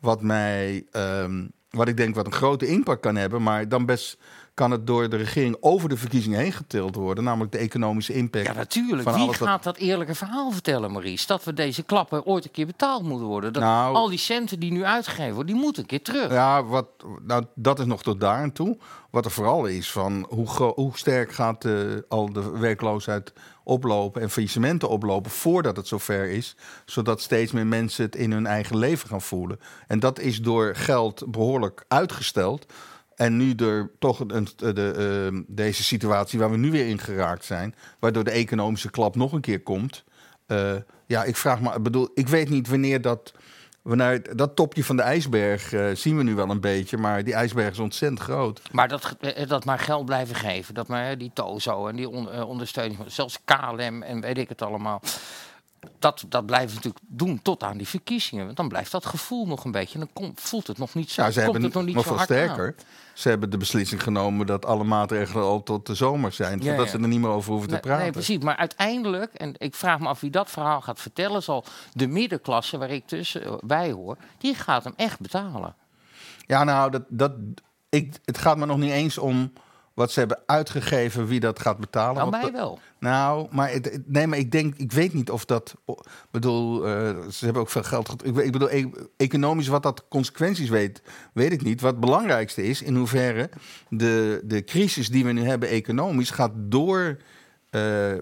[0.00, 0.86] wat mij.
[0.90, 1.42] ehm,
[1.74, 4.18] wat ik denk wat een grote impact kan hebben, maar dan best
[4.54, 7.24] kan het door de regering over de verkiezingen heen getild worden.
[7.24, 8.46] Namelijk de economische impact.
[8.46, 9.02] Ja, natuurlijk.
[9.02, 11.26] van Wie gaat dat eerlijke verhaal vertellen, Maurice?
[11.26, 13.52] Dat we deze klappen ooit een keer betaald moeten worden.
[13.52, 16.32] Dat Nou- al die centen die nu uitgegeven worden, die moeten een keer terug.
[16.32, 16.86] Ja, wat,
[17.22, 18.78] nou, dat is nog tot daar aan toe.
[19.10, 21.72] Wat er vooral is van hoe, hoe sterk gaat eh,
[22.08, 23.32] al de werkloosheid
[23.64, 26.56] oplopen en faillissementen oplopen voordat het zover is.
[26.84, 29.60] Zodat steeds meer mensen het in hun eigen leven gaan voelen.
[29.86, 32.66] En dat is door geld behoorlijk uitgesteld.
[33.16, 37.44] En nu door toch een, de, eh, deze situatie waar we nu weer in geraakt
[37.44, 40.04] zijn, waardoor de economische klap nog een keer komt.
[40.46, 40.72] Eh,
[41.06, 43.32] ja, ik vraag me, ik bedoel, ik weet niet wanneer dat.
[43.82, 47.34] Wanneer, dat topje van de ijsberg eh, zien we nu wel een beetje, maar die
[47.34, 48.60] ijsberg is ontzettend groot.
[48.72, 50.74] Maar dat, eh, dat maar geld blijven geven.
[50.74, 52.98] Dat maar eh, die TOZO en die on- eh, ondersteuning.
[53.06, 55.02] Zelfs KLM en weet ik het allemaal.
[56.04, 58.44] Dat, dat blijven we natuurlijk doen tot aan die verkiezingen.
[58.44, 59.98] Want dan blijft dat gevoel nog een beetje.
[59.98, 61.22] Dan komt, voelt het nog niet zo.
[61.22, 62.74] Ja, ze komt hebben het nog niet nog zo veel hard sterker.
[62.78, 62.84] aan.
[63.14, 66.58] Ze hebben de beslissing genomen dat alle maatregelen al tot de zomer zijn.
[66.58, 66.90] Ja, zodat ja.
[66.90, 68.02] ze er niet meer over hoeven te praten.
[68.02, 68.38] nee, precies.
[68.38, 72.78] Maar uiteindelijk, en ik vraag me af wie dat verhaal gaat vertellen, zal de middenklasse
[72.78, 75.74] waar ik tussen eh, bij hoor, die gaat hem echt betalen.
[76.46, 77.32] Ja, nou, dat, dat,
[77.88, 79.52] ik, het gaat me nog niet eens om
[79.94, 82.16] wat ze hebben uitgegeven, wie dat gaat betalen.
[82.16, 82.78] Nou, mij dat- wel.
[82.98, 85.74] Nou, maar, het, nee, maar ik denk, ik weet niet of dat.
[85.86, 85.94] Ik
[86.30, 88.26] bedoel, eh, ze hebben ook veel geld.
[88.26, 91.02] Ik, ik bedoel, e- economisch wat dat consequenties weet,
[91.32, 91.80] weet ik niet.
[91.80, 93.50] Wat het belangrijkste is, in hoeverre
[93.88, 97.16] de, de crisis die we nu hebben economisch gaat door.
[97.74, 98.20] Eh, eh,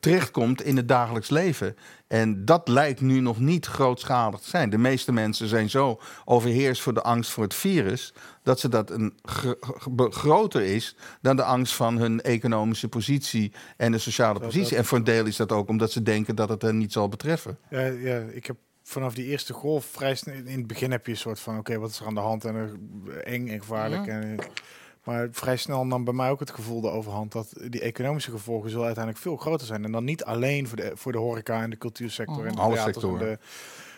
[0.00, 1.76] terechtkomt in het dagelijks leven.
[2.06, 4.70] En dat lijkt nu nog niet grootschalig te zijn.
[4.70, 8.12] De meeste mensen zijn zo overheerst voor de angst voor het virus.
[8.42, 13.52] dat ze dat een gro- gro- groter is dan de angst van hun economische positie
[13.76, 14.68] en de sociale Dat- positie.
[14.70, 16.92] dat- En voor een deel is dat ook omdat ze denken dat het hen niet
[16.92, 17.58] zal betreffen.
[17.70, 20.34] Ja, ja, ik heb vanaf die eerste golf vrij snel...
[20.34, 22.44] In het begin heb je een soort van, oké, wat is er aan de hand?
[22.44, 22.80] En
[23.24, 24.06] eng en gevaarlijk.
[24.06, 24.12] Ja.
[24.20, 24.46] En, eh,
[25.04, 27.32] maar vrij snel nam bij mij ook het gevoel de overhand...
[27.32, 29.84] dat die economische gevolgen zullen uiteindelijk veel groter zijn.
[29.84, 32.46] En dan niet alleen voor de, voor de horeca en de cultuursector...
[32.46, 33.28] en de Alle theaters en sectoren.
[33.28, 33.38] de-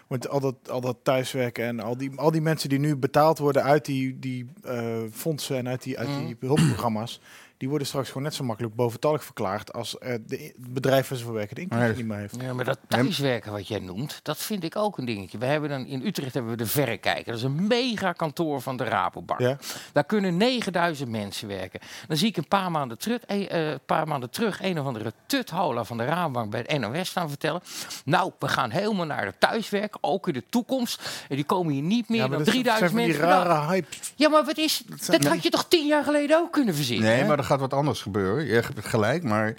[0.06, 3.38] want al dat, al dat thuiswerken en al die, al die mensen die nu betaald
[3.38, 7.20] worden uit die, die eh, fondsen en uit die, uit die hulpprogramma's,
[7.56, 11.18] die worden straks gewoon net zo makkelijk boventallig verklaard als eh, de het bedrijf waar
[11.18, 11.96] ze voor werken de inkomsten Nee.
[11.96, 12.36] niet meer heeft.
[12.40, 15.38] Ja, maar dat thuiswerken wat jij noemt, dat vind ik ook een dingetje.
[15.38, 17.24] We hebben dan, in Utrecht hebben we de Verrekijker.
[17.24, 19.40] Dat is een mega kantoor van de Rabobank.
[19.40, 19.58] Ja.
[19.92, 21.80] Daar kunnen 9000 mensen werken.
[22.08, 24.86] Dan zie ik een paar maanden terug, eh, eh, een paar maanden terug een of
[24.86, 27.60] andere tuthola van de Rabobank bij het NOS staan vertellen.
[28.04, 31.24] Nou, we gaan helemaal naar het thuiswerken, ook in de toekomst.
[31.28, 33.66] En die komen hier niet meer Ja, dan dat zijn 3000 van die mensen rare
[33.66, 33.96] hype.
[34.14, 37.08] Ja, maar wat is, dat had je toch tien jaar geleden ook kunnen verzinnen?
[37.08, 37.26] Nee, hè?
[37.26, 38.46] maar gaat wat anders gebeuren.
[38.46, 39.54] Je hebt gelijk, maar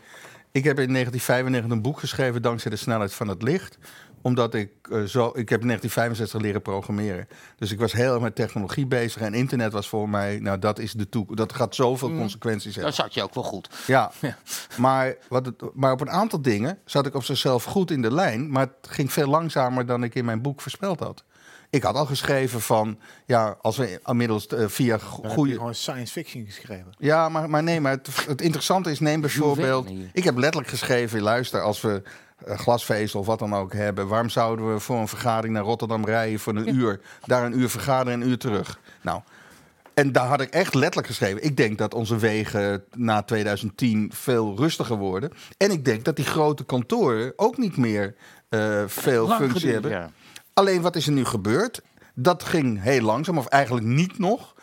[0.51, 3.77] ik heb in 1995 een boek geschreven dankzij de snelheid van het licht
[4.21, 7.27] omdat ik eh, zo, ik heb in 1965 leren programmeren.
[7.55, 9.21] Dus ik was heel erg met technologie bezig.
[9.21, 11.37] En internet was voor mij, nou dat is de toekomst.
[11.37, 12.83] Dat gaat zoveel consequenties hebben.
[12.83, 13.69] Dan zat je ook wel goed.
[13.87, 14.11] Ja,
[14.77, 18.13] maar, wat het, maar op een aantal dingen zat ik op zichzelf goed in de
[18.13, 18.51] lijn.
[18.51, 21.23] Maar het ging veel langzamer dan ik in mijn boek voorspeld had.
[21.69, 25.53] Ik had al geschreven van, ja, als we inmiddels eh, via goede...
[25.53, 26.87] gewoon science fiction geschreven.
[26.97, 29.89] Ja, maar, maar nee, maar het, het interessante is, neem bijvoorbeeld...
[30.13, 32.01] Ik heb letterlijk geschreven, luister, als we
[32.45, 34.07] eh, glasvezel of wat dan ook hebben...
[34.07, 37.01] waarom zouden we voor een vergadering naar Rotterdam rijden voor een uur?
[37.25, 38.79] Daar een uur vergaderen en een uur terug.
[39.01, 39.21] Nou,
[39.97, 41.43] en daar had ik echt letterlijk geschreven.
[41.43, 45.31] Ik denk dat onze wegen na 2010 veel rustiger worden.
[45.57, 48.15] En ik denk dat die grote kantoren ook niet meer
[48.49, 49.91] eh, veel Lang functie geduurd, hebben.
[49.91, 50.11] ja.
[50.57, 51.81] Alleen wat is er nu gebeurd?
[52.13, 54.55] Dat ging heel langzaam, of eigenlijk niet nog.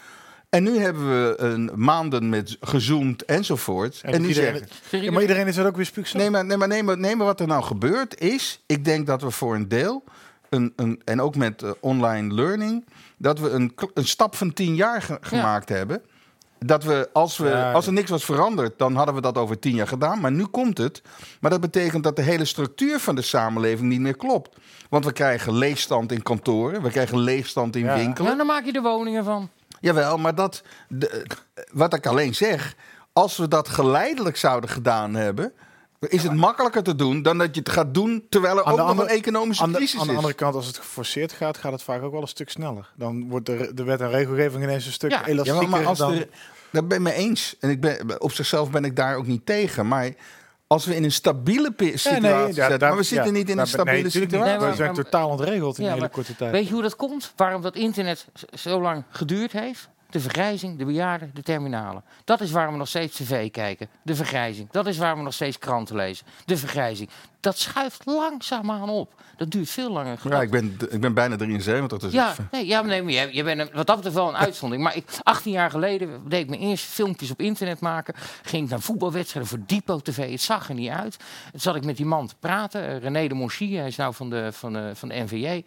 [0.49, 4.01] En nu hebben we een maanden met gezoomd enzovoort.
[4.03, 5.03] En, nu iedereen, zeggen...
[5.03, 6.21] ja, maar iedereen is er ook weer spuugzat.
[6.21, 8.61] Nee maar, nee, maar, nee, maar, nee, maar wat er nou gebeurt is...
[8.66, 10.05] Ik denk dat we voor een deel...
[10.49, 12.85] Een, een, en ook met eh, online learning...
[13.16, 16.03] dat we een, een stap van tien jaar ge- gemaakt hebben.
[16.59, 18.79] Dat we als, we, Ja, als er niks was veranderd...
[18.79, 20.21] dan hadden we dat over tien jaar gedaan.
[20.21, 21.03] Maar nu komt het.
[21.41, 24.57] Maar dat betekent dat de hele structuur van de samenleving niet meer klopt.
[24.89, 26.83] Want we krijgen leegstand in kantoren.
[26.83, 27.95] We krijgen leegstand in Ja.
[27.95, 28.25] winkelen.
[28.25, 29.49] Nou, dan maak je er woningen van.
[29.81, 31.27] Jawel, maar dat, de,
[31.73, 32.75] wat ik alleen zeg,
[33.13, 35.53] als we dat geleidelijk zouden gedaan hebben,
[36.09, 38.79] is het makkelijker te doen dan dat je het gaat doen terwijl er Aan ook
[38.79, 40.17] nog andere- een economische Aan de, crisis aan de is.
[40.19, 42.91] andere kant, als het geforceerd gaat, gaat het vaak ook wel een stuk sneller.
[42.97, 45.69] Dan wordt de, de wet en regelgeving ineens een stuk Ja, Ja, elastieker.
[45.69, 46.25] maar, maar als dan,
[46.71, 47.57] daar ben ik mee eens.
[47.61, 49.89] En ik ben, op zichzelf ben ik daar ook niet tegen.
[49.89, 50.11] Maar
[50.67, 53.57] als we in een stabiele situatie ja, zitten, daar- maar we zitten ja, niet in
[53.57, 54.59] daar een nee, stabiele situatie.
[54.61, 56.51] Nee, we zijn totaal ontregeld in Ja, een hele korte tijd.
[56.53, 57.33] Weet je hoe dat komt?
[57.37, 59.89] Waarom dat internet zo lang geduurd heeft?
[60.15, 62.05] De vergrijzing, de bejaarden, de terminalen.
[62.24, 63.89] Dat is waarom we nog steeds tv kijken.
[64.03, 64.70] De vergrijzing.
[64.70, 66.27] Dat is waarom we nog steeds kranten lezen.
[66.45, 67.09] De vergrijzing.
[67.41, 69.12] Dat schuift langzaamaan op.
[69.36, 70.19] Dat duurt veel langer.
[70.28, 73.45] Ja, ik ben, ik ben bijna 73, dus Ja, nee, ja, nee, maar jij, jij
[73.45, 74.86] bent een- wat dat betreft wel een uitzondering.
[74.86, 78.15] Maar ik, 18 jaar geleden deed ik mijn eerste filmpjes op internet maken.
[78.43, 80.31] Ging ik naar voetbalwedstrijden voor Depot TV.
[80.31, 81.16] Het zag er niet uit.
[81.51, 82.86] Toen zat ik met die man te praten.
[82.89, 85.65] eh, René de Monchy, hij is nou van de, van de, van de NVJ.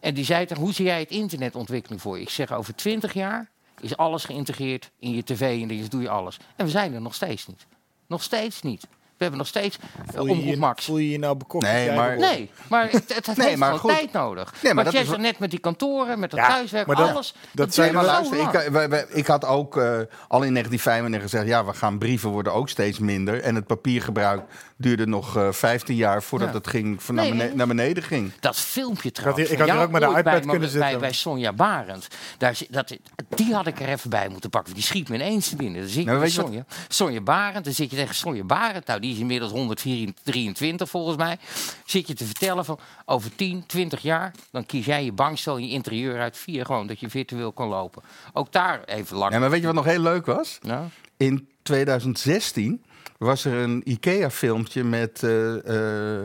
[0.00, 2.22] En die zei tegen, hoe zie jij het internet ontwikkelen voor je?
[2.22, 3.50] Ik zeg, over 20 jaar
[3.80, 6.38] is alles geïntegreerd in je tv en dus doe je alles.
[6.56, 7.66] En we zijn er nog steeds niet.
[8.06, 8.82] Nog steeds niet.
[9.16, 10.84] We hebben nog steeds uh, je, Omroep Max.
[10.84, 11.64] voel je je nou bekocht?
[11.64, 12.18] Nee, maar-?
[12.18, 13.98] Nee, maar het, het, het Nee, heeft maar gewoon goed.
[14.00, 14.52] tijd nodig.
[14.62, 16.96] Nee, maar Wat dat jij is net met die kantoren, met het Ja, thuiswerk, maar
[16.96, 17.34] dat- alles.
[17.52, 19.82] dat zijn maar luister, ik, eh, wij- wij- ik had ook eh,
[20.28, 21.46] al in 1995 gezegd...
[21.46, 23.40] ja, we gaan brieven worden ook steeds minder.
[23.42, 24.42] En het papiergebruik
[24.80, 26.22] duurde nog eh 15 jaar...
[26.22, 26.54] voordat Ja.
[26.54, 28.32] het ging, van Nee, naar, bene- naar beneden ging.
[28.40, 29.50] Dat filmpje trouwens.
[29.50, 31.00] ik had hier jou ook met de iPad bij, kunnen bij, zitten.
[31.00, 32.08] bij Sonja Barend.
[32.38, 32.96] Daar, dat,
[33.28, 34.74] die had ik er even bij moeten pakken.
[34.74, 35.80] Die schiet me ineens te binnen.
[35.80, 37.64] Dan zit je Nou, je wat- Sonja, Sonja Barend.
[37.64, 38.86] Dan zit je tegen Sonja Barend.
[38.86, 41.38] Nou, die is inmiddels 123 volgens mij.
[41.86, 44.34] Zit je te vertellen van over 10, 20 jaar.
[44.50, 47.68] Dan kies jij je bankstel en je interieur uit via gewoon dat je virtueel kan
[47.68, 48.02] lopen.
[48.32, 49.32] Ook daar even lang.
[49.32, 50.58] Ja, maar weet je wat nog heel leuk was?
[50.62, 50.84] Nou,
[51.16, 52.82] In 2016
[53.18, 56.24] was er een IKEA-filmpje met, eh, eh,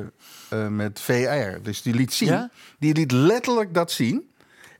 [0.50, 1.62] eh, met VR.
[1.62, 2.30] Dus die liet zien.
[2.30, 2.50] Ja?
[2.80, 4.32] Die liet letterlijk dat zien.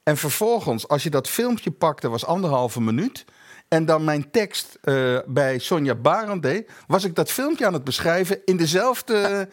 [0.04, 3.26] En vervolgens, als je dat filmpje pakte, was anderhalve minuut.
[3.68, 4.80] En dan mijn tekst
[5.26, 9.50] bij Sonja Barend deed, was ik dat filmpje aan het beschrijven in dezelfde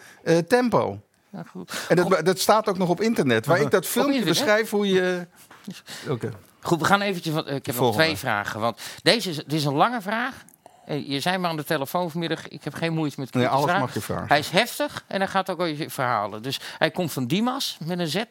[0.49, 1.01] tempo.
[1.31, 1.87] nou goed.
[1.89, 5.27] En dat, dat staat ook nog op internet, waar ik dat filmpje beschrijf hoe je.
[6.09, 6.31] Oké.
[6.61, 7.35] Goed, we gaan eventjes.
[7.45, 8.61] Ik heb nog twee vragen.
[8.61, 10.45] Want deze is, dit is een lange vraag.
[10.87, 12.49] Je zei me aan de telefoon vanmiddag.
[12.49, 13.81] Ik heb geen moeite met Nee, alles vragen.
[13.81, 14.29] mag je vragen.
[14.29, 16.43] Hij is heftig en hij gaat ook over je verhalen.
[16.43, 18.23] Dus hij komt van Dimas met een Z.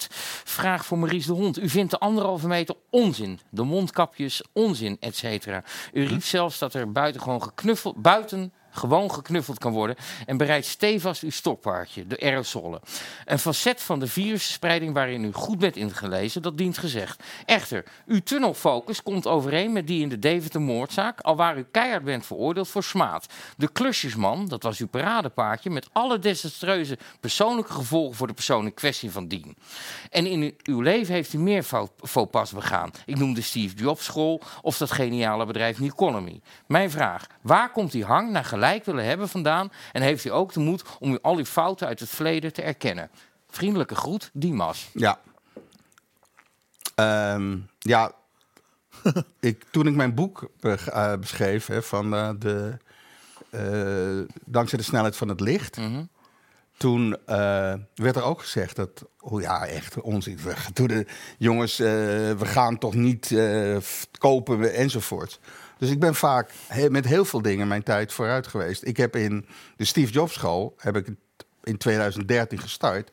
[0.44, 1.60] Vraag voor Maurice de Hond.
[1.60, 3.40] U vindt de anderhalve meter onzin.
[3.50, 5.64] De mondkapjes onzin, et cetera.
[5.94, 10.66] U riep zelfs dat er buiten gewoon geknuffeld, buiten gewoon geknuffeld kan worden en bereidt
[10.66, 12.80] stevast uw stokpaardje, de aerosolen.
[13.26, 17.24] Een facet van de virusspreiding waarin u goed bent ingelezen, dat dient gezegd.
[17.46, 22.26] Echter, uw tunnelfocus komt overeen met die in de Deventer-moordzaak, al waar u keihard bent
[22.26, 23.26] veroordeeld voor smaad.
[23.58, 28.74] De klusjesman, dat was uw paradepaardje, met alle desastreuze persoonlijke gevolgen voor de persoon in
[28.74, 29.58] kwestie van dien.
[30.10, 32.92] En in uw leven heeft u meer faux pas begaan.
[33.06, 36.42] Ik noem de Steve Jobs school of dat geniale bedrijf Economy.
[36.68, 39.72] Mijn vraag, waar komt die hang naar gelijk willen hebben vandaan?
[39.92, 42.62] En heeft u ook de moed om u al uw fouten uit het verleden te
[42.62, 43.10] erkennen?
[43.50, 44.90] Vriendelijke groet, Dimas.
[44.94, 45.20] Ja.
[46.96, 48.12] Ehm, ja,
[49.40, 52.78] ik, toen ik mijn boek eh, beschreef hè, van eh, de,
[53.50, 56.04] eh, dankzij de snelheid van het licht, Mhm.
[56.78, 60.38] toen eh, werd er ook gezegd dat, oh ja, echt onzin.
[60.44, 61.06] We, toen de
[61.38, 61.88] jongens, eh,
[62.32, 63.78] we gaan toch niet eh,
[64.18, 65.40] kopen enzovoort.
[65.80, 68.86] Dus ik ben vaak he- met heel veel dingen mijn tijd vooruit geweest.
[68.86, 69.46] Ik heb in
[69.78, 71.08] de Steve Jobs school heb ik
[71.64, 73.12] in 2013 gestart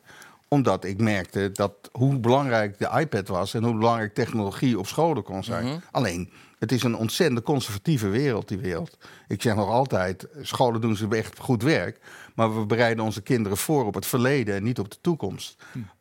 [0.49, 5.23] omdat ik merkte dat hoe belangrijk de iPad was en hoe belangrijk technologie op scholen
[5.23, 5.65] kon zijn.
[5.91, 8.97] Alleen, het is een ontzettend conservatieve wereld, die wereld.
[9.29, 12.01] Ik zeg nog altijd, scholen doen ze echt goed werk,
[12.35, 15.57] maar we bereiden onze kinderen voor op het verleden en niet op de toekomst.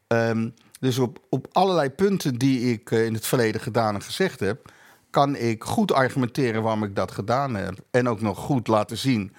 [0.07, 4.39] Ehm, dus op, op allerlei punten die ik eh, in het verleden gedaan en gezegd
[4.39, 4.71] heb,
[5.15, 7.73] kan ik goed argumenteren waarom ik dat gedaan heb.
[7.91, 9.33] En ook nog goed laten zien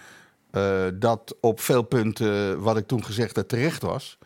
[0.51, 4.19] eh, dat op veel punten wat ik toen gezegd heb terecht was.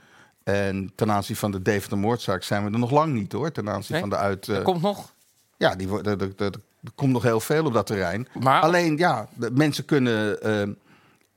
[0.43, 3.52] En ten aanzien van de Deventer moordzaak zijn we er nog lang niet hoor.
[3.52, 4.01] Ten aanzien Nee?
[4.01, 4.47] van de uit.
[4.47, 5.14] Er komt nog.
[5.56, 6.52] ja, die, er, er, er-
[6.85, 8.28] er komt nog heel veel op dat terrein.
[8.40, 10.43] Maar Alleen ja, de mensen kunnen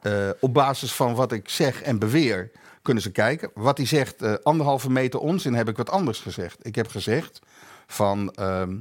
[0.02, 3.50] eh, op basis van wat ik zeg en beweer, kunnen ze kijken.
[3.54, 6.58] Wat hij zegt, anderhalve meter onzin, heb ik wat anders gezegd.
[6.66, 7.40] Ik heb gezegd
[7.88, 8.76] van ehm,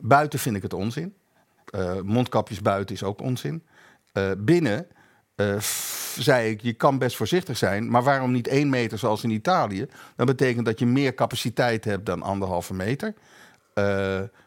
[0.00, 1.14] buiten vind ik het onzin.
[1.70, 3.62] Eh, mondkapjes buiten is ook onzin.
[4.12, 4.86] Eh, binnen
[5.34, 5.58] eh,
[6.18, 9.86] zei ik, je kan best voorzichtig zijn, maar waarom niet één meter zoals in Italië?
[10.16, 13.14] Dat betekent dat je meer capaciteit hebt dan anderhalve meter.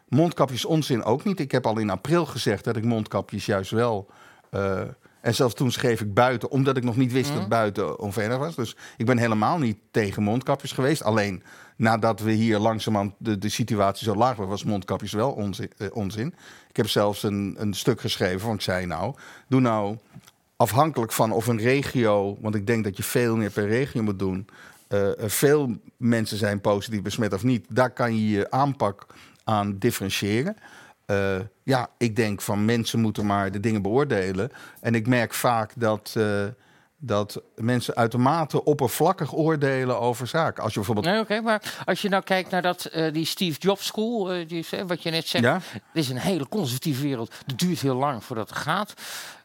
[0.08, 1.40] Mondkapjes onzin ook niet.
[1.40, 4.10] Ik heb al in april gezegd dat ik mondkapjes juist wel.
[5.20, 8.54] en zelfs toen schreef ik buiten, omdat ik nog niet wist dat buiten onveilig was.
[8.54, 11.02] Dus ik ben helemaal niet tegen mondkapjes geweest.
[11.02, 11.42] Alleen
[11.80, 15.70] nadat we hier langzamerhand de, de situatie zo laag was, was mondkapjes wel onzin.
[15.76, 16.34] eh, onzin.
[16.68, 19.14] Ik heb zelfs een, een stuk geschreven van ik zei nou,
[19.48, 19.96] doe nou
[20.56, 24.18] afhankelijk van of een regio, want ik denk dat je veel meer per regio moet
[24.18, 24.46] doen.
[24.88, 27.66] eh, er veel mensen zijn positief besmet of niet.
[27.68, 29.06] Daar kan je je aanpak
[29.44, 30.56] aan differentiëren.
[31.06, 34.50] Eh, ja, ik denk van mensen moeten maar de dingen beoordelen.
[34.80, 36.44] En ik merk vaak dat, eh,
[37.02, 40.62] dat mensen uitermate oppervlakkig oordelen over zaken.
[40.62, 41.06] Als je bijvoorbeeld.
[41.14, 44.48] Nee, oké, maar als je nou kijkt naar dat, eh, die Steve Jobs School, eh,
[44.48, 45.60] die, is, wat je net zegt, Ja?
[45.72, 47.32] het is een hele conservatieve wereld.
[47.46, 48.94] Het duurt heel lang voordat het gaat.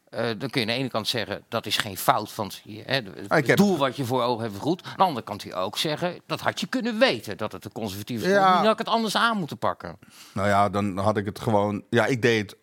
[0.10, 2.84] Eh, dan kun je aan de ene kant zeggen dat is geen fout, want je,
[2.86, 4.84] hè, het Ah, heb- doel wat je voor ogen hebt goed.
[4.84, 7.66] Aan de andere kant kun je ook zeggen dat had je kunnen weten dat het
[7.66, 8.42] een conservatieve school is.
[8.44, 8.54] Ja.
[8.56, 9.98] Dan had ik het anders aan moeten pakken.
[10.34, 11.84] Nou ja, dan had ik het gewoon.
[11.90, 12.60] Ja, ik deed het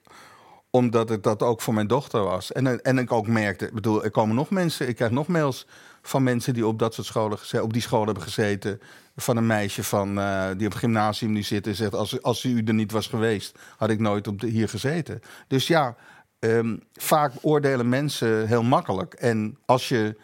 [0.75, 2.53] omdat het dat ook voor mijn dochter was.
[2.53, 5.67] En, en ik ook merkte, ik bedoel, er komen nog mensen, ik krijg nog mails
[6.03, 8.81] van mensen die op dat soort scholen, op die school hebben gezeten.
[9.17, 12.63] Van een meisje van, eh, die op gymnasium nu zit en zegt: als, als u
[12.65, 15.21] er niet was geweest, had ik nooit op hier gezeten.
[15.49, 15.97] Dus ja,
[16.39, 19.15] ehm, vaak oordelen mensen heel makkelijk.
[19.15, 20.17] En als je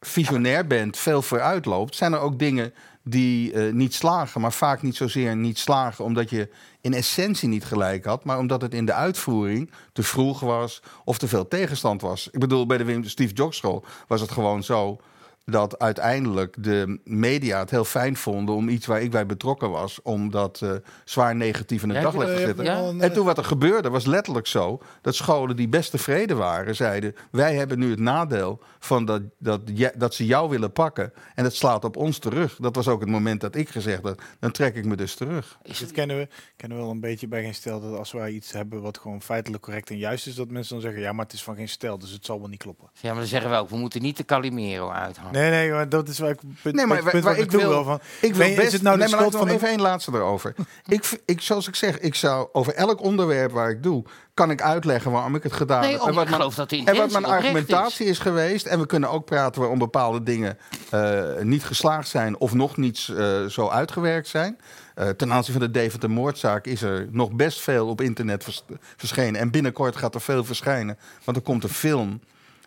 [0.00, 4.82] visionair bent, veel vooruit loopt, zijn er ook dingen die eh, niet slagen, maar vaak
[4.82, 6.48] niet zozeer niet slagen omdat je
[6.80, 11.18] in essentie niet gelijk had, maar omdat het in de uitvoering te vroeg was of
[11.18, 12.28] te veel tegenstand was.
[12.30, 15.00] Ik bedoel, bij de Steve Jobs School was het gewoon zo
[15.44, 20.02] dat uiteindelijk de media het heel fijn vonden om iets waar ik bij betrokken was,
[20.02, 20.70] om dat eh,
[21.04, 22.64] zwaar negatief in het Ja, daglicht te Eh, zetten.
[22.64, 22.92] Ja.
[22.98, 27.14] En toen wat er gebeurde, was letterlijk zo dat scholen die best tevreden waren, zeiden:
[27.30, 29.60] Wij hebben nu het nadeel van dat, dat,
[29.96, 31.12] dat ze jou willen pakken.
[31.34, 32.56] En dat slaat op ons terug.
[32.56, 35.58] Dat was ook het moment dat ik gezegd had: Dan trek ik me dus terug.
[35.62, 38.30] Dit het, kennen we, kennen we wel een beetje bij geen stel dat als wij
[38.30, 41.24] iets hebben wat gewoon feitelijk correct en juist is, dat mensen dan zeggen, ja, maar
[41.24, 42.88] het is van geen stel, dus het zal wel niet kloppen.
[43.00, 45.31] ja, maar dan zeggen we ook, we moeten niet de Calimero uithangen.
[45.32, 47.84] Nee, nee, maar dat is waar ik punt, Nee, maar punt, waar- ik wil- wil
[47.84, 48.00] van.
[48.20, 48.66] Ik wil je- best.
[48.66, 50.54] is het nou de nee, maar van even één laatste erover.
[50.88, 54.04] ik, ik, zoals ik zeg, ik zou over elk onderwerp waar ik doe,
[54.34, 56.00] kan ik uitleggen waarom ik het gedaan Nee, heb.
[56.00, 58.18] oh, En wat ik mijn- geloof dat En wat mijn argumentatie is.
[58.18, 58.66] geweest.
[58.66, 60.58] En we kunnen ook praten waarom bepaalde dingen
[60.90, 64.58] eh, niet geslaagd zijn of nog niet eh, zo uitgewerkt zijn.
[64.94, 68.64] Eh, ten aanzien van de Deventer moordzaak is er nog best veel op internet vers-
[68.96, 69.40] verschenen.
[69.40, 70.98] En binnenkort gaat er veel verschijnen.
[71.24, 72.20] Want er komt een film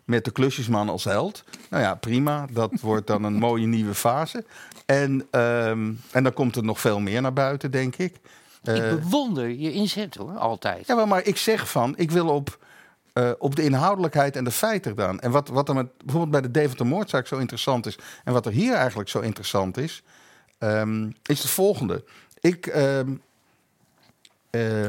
[0.06, 1.44] met de klusjesman als held.
[1.70, 2.46] Nou ja, prima.
[2.52, 4.46] Dat wordt dan een mooie nieuwe fase.
[4.86, 8.16] En, ehm, en dan komt er nog veel meer naar buiten, denk ik.
[8.64, 10.88] Eh, Ik bewonder je inzet hoor, altijd.
[10.88, 12.58] ja, maar ik zeg van, ik wil op
[13.14, 15.20] eh, op de inhoudelijkheid en de feiten gedaan.
[15.20, 17.98] En wat, wat er met, bijvoorbeeld bij de Deventer moordzaak zo interessant is...
[18.24, 20.04] en wat er hier eigenlijk zo interessant is...
[20.58, 22.04] ehm, is het volgende.
[22.40, 22.68] Ik...
[22.68, 23.14] ehm,
[24.50, 24.88] eh,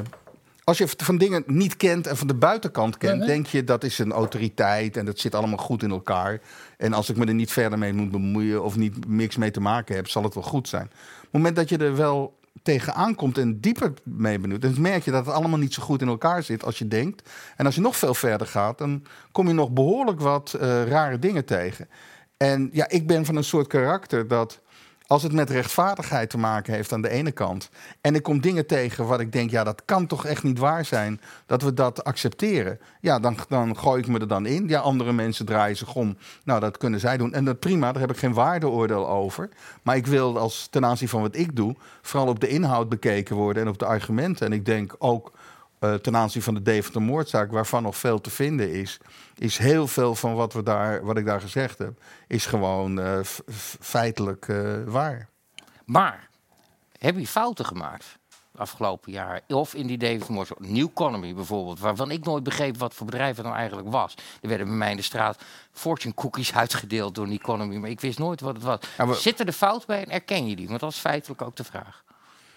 [0.67, 3.99] als je van dingen niet kent en van de buitenkant kent, denk je dat is
[3.99, 6.41] een autoriteit en dat zit allemaal goed in elkaar.
[6.77, 9.61] En als ik me er niet verder mee moet bemoeien of niet niks mee te
[9.61, 10.85] maken heb, zal het wel goed zijn.
[10.85, 15.05] Op het moment dat je er wel tegenaan komt en dieper mee benieuwd, dan merk
[15.05, 17.31] je dat het allemaal niet zo goed in elkaar zit als je denkt.
[17.57, 19.03] En als je nog veel verder gaat, dan
[19.33, 21.89] kom je nog behoorlijk wat eh, rare dingen tegen.
[22.37, 24.61] En ja, ik ben van een soort karakter dat
[25.07, 27.71] als het met rechtvaardigheid te maken heeft aan de ene kant.
[28.01, 30.85] en ik kom dingen tegen wat ik denk, ja, dat kan toch echt niet waar
[30.85, 31.21] zijn.
[31.47, 32.81] dat we dat accepteren.
[33.01, 34.69] Ja, dan, dan gooi ik me er dan in.
[34.69, 36.17] Ja, andere mensen draaien zich om.
[36.45, 37.33] Nou, dat kunnen zij doen.
[37.33, 39.49] En dat prima, daar heb ik geen waardeoordeel over.
[39.83, 41.77] Maar ik wil als ten aanzien van wat ik doe.
[42.03, 44.47] vooral op de inhoud bekeken worden en op de argumenten.
[44.47, 45.33] En ik denk ook.
[45.79, 48.99] Eh, ten aanzien van de Deventer moordzaak, waarvan nog veel te vinden is,
[49.39, 53.19] is heel veel van wat, we daar, wat ik daar gezegd heb, is gewoon eh,
[53.81, 55.29] feitelijk eh, waar.
[55.85, 56.29] Maar
[56.99, 58.19] heb je fouten gemaakt
[58.57, 59.41] afgelopen jaar?
[59.49, 63.37] Of in die David Morse, New Economy bijvoorbeeld, waarvan ik nooit begreep wat voor bedrijf
[63.37, 64.15] het nou eigenlijk was.
[64.43, 65.39] Er werden bij mij in de straat
[65.73, 68.79] fortune cookies uitgedeeld door New Economy, maar ik wist nooit wat het was.
[68.97, 70.69] Ja, maar- Zit er de fout bij en erken je die?
[70.69, 72.05] Want dat is feitelijk ook de vraag.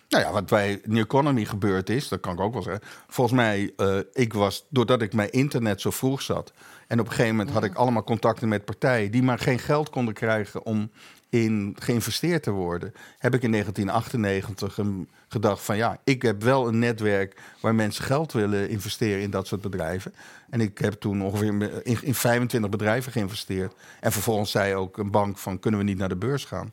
[0.10, 2.84] Nou ja, wat bij New Economy gebeurd is, dat kan ik ook wel zeggen.
[3.08, 6.54] Volgens mij, eh, ik was, doordat ik mijn internet zo vroeg zat.
[6.88, 9.90] En op een gegeven moment had ik allemaal contacten met partijen die maar geen geld
[9.90, 10.92] konden krijgen om
[11.30, 12.94] in geïnvesteerd te worden.
[13.18, 18.04] Heb ik in 1998 een- gedacht van ja, ik heb wel een netwerk waar mensen
[18.04, 20.14] geld willen investeren in dat soort bedrijven.
[20.50, 21.48] En ik heb toen ongeveer
[21.84, 23.74] in, in 25 bedrijven geïnvesteerd.
[24.00, 26.72] En vervolgens zei ook een bank van kunnen we niet naar de beurs gaan.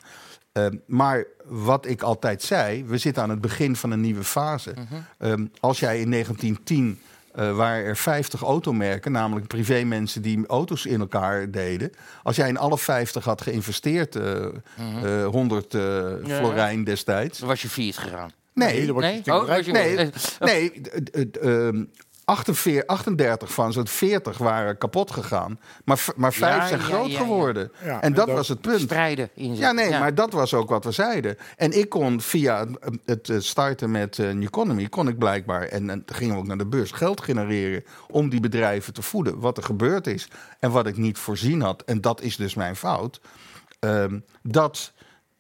[0.57, 4.73] Uh, maar wat ik altijd zei, we zitten aan het begin van een nieuwe fase.
[4.75, 5.31] Mm -hmm.
[5.31, 6.99] um, als jij in 1910
[7.37, 11.93] uh, waren er 50 automerken, namelijk privémensen die auto's in elkaar deden.
[12.23, 14.47] Als jij in alle 50 had geïnvesteerd, uh,
[14.77, 15.25] mm -hmm.
[15.25, 17.39] 100 ja, florijn destijds.
[17.39, 18.31] Dan was je failliet gegaan.
[18.55, 19.23] Nee, nee?
[19.25, 20.11] Oh, nee, nee,
[20.41, 21.91] nee, um,
[22.27, 25.61] 48, 38 van zo'n 40 waren kapot gegaan.
[25.85, 27.73] Maar, maar 5 ja, zijn ja, groot ja, geworden.
[27.81, 28.81] en, en dat, dat was het punt.
[28.81, 31.37] Strijden in Ja, nee, maar dat was ook wat we zeiden.
[31.57, 32.67] En ik kon via
[33.05, 36.67] het starten met uh, Economy, kon ik blijkbaar, en, en gingen we ook naar de
[36.67, 39.41] beurs, geld genereren om die bedrijven te voeden.
[39.41, 40.29] Wat er gebeurd is
[40.59, 41.83] en wat ik niet voorzien had.
[41.83, 43.21] En dat is dus mijn fout.
[43.81, 44.93] Um, dat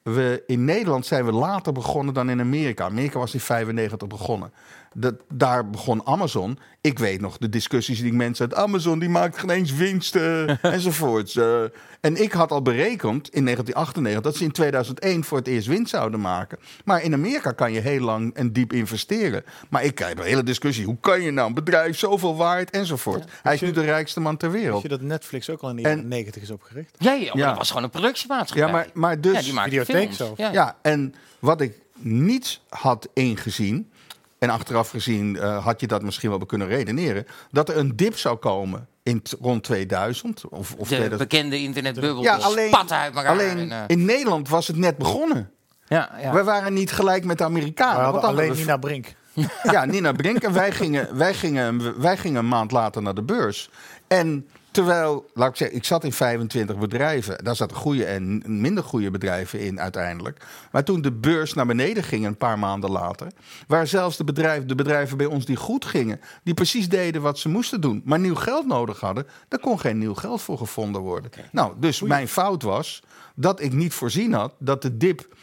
[0.03, 2.85] we in Nederland zijn we later begonnen dan in Amerika.
[2.85, 4.53] Amerika was in 95 begonnen.
[4.99, 6.59] Dat, daar begon Amazon.
[6.81, 8.99] Ik weet nog de discussies die mensen uit Amazon...
[8.99, 11.37] die maakt geen eens winst uh, enzovoorts.
[11.37, 11.63] Uh,
[12.01, 14.23] en ik had al berekend in 1998...
[14.23, 16.59] dat ze in 2001 voor het eerst winst zouden maken.
[16.85, 19.45] Maar in Amerika kan je heel lang en diep investeren.
[19.69, 20.85] Maar ik heb een hele discussie.
[20.85, 23.25] Hoe kan je nou een bedrijf zoveel waard enzovoort?
[23.25, 23.31] Ja.
[23.43, 24.83] Hij is nu de rijkste man ter wereld.
[24.83, 26.95] Weet je dat Netflix ook al in de jaren 90 is opgericht?
[26.99, 27.49] Ja, ja, ja.
[27.49, 28.67] dat was gewoon een productiemaatschappij.
[28.67, 29.33] Ja, maar, maar dus...
[29.33, 30.35] Ja, die maakte zo.
[30.37, 30.53] Ja.
[30.53, 33.91] ja, en wat ik niet had ingezien...
[34.39, 37.27] En achteraf gezien uh, had je dat misschien wel kunnen redeneren.
[37.51, 40.45] Dat er een dip zou komen in rond 2000.
[40.49, 41.29] Of, of de 2000.
[41.29, 42.23] bekende internetbubbel.
[42.23, 43.31] Ja, alleen, spatten uit elkaar.
[43.31, 43.79] alleen en, uh...
[43.87, 45.51] in Nederland was het net begonnen.
[45.89, 46.33] Ja, ja.
[46.33, 47.97] We waren niet gelijk met de Amerikanen.
[47.97, 48.57] We hadden want alleen we...
[48.57, 49.15] Nina Brink.
[49.63, 50.43] Ja, Nina Brink.
[50.43, 53.71] En wij gingen, wij, gingen, wij gingen een maand later naar de beurs.
[54.07, 57.45] En terwijl, laat ik zeggen, ik zat in 25 bedrijven.
[57.45, 60.45] Daar zaten goede en minder goede bedrijven in uiteindelijk.
[60.73, 63.33] Maar toen de beurs naar beneden ging een paar maanden later...
[63.67, 66.21] waar zelfs de bedrijven, de bedrijven bij ons die goed gingen...
[66.43, 69.27] die precies deden wat ze moesten doen, maar nieuw geld nodig hadden...
[69.49, 71.31] daar kon geen nieuw geld voor gevonden worden.
[71.33, 71.49] Okay.
[71.53, 73.03] Nou, dus mijn fout was
[73.35, 75.35] dat ik niet voorzien had dat de dip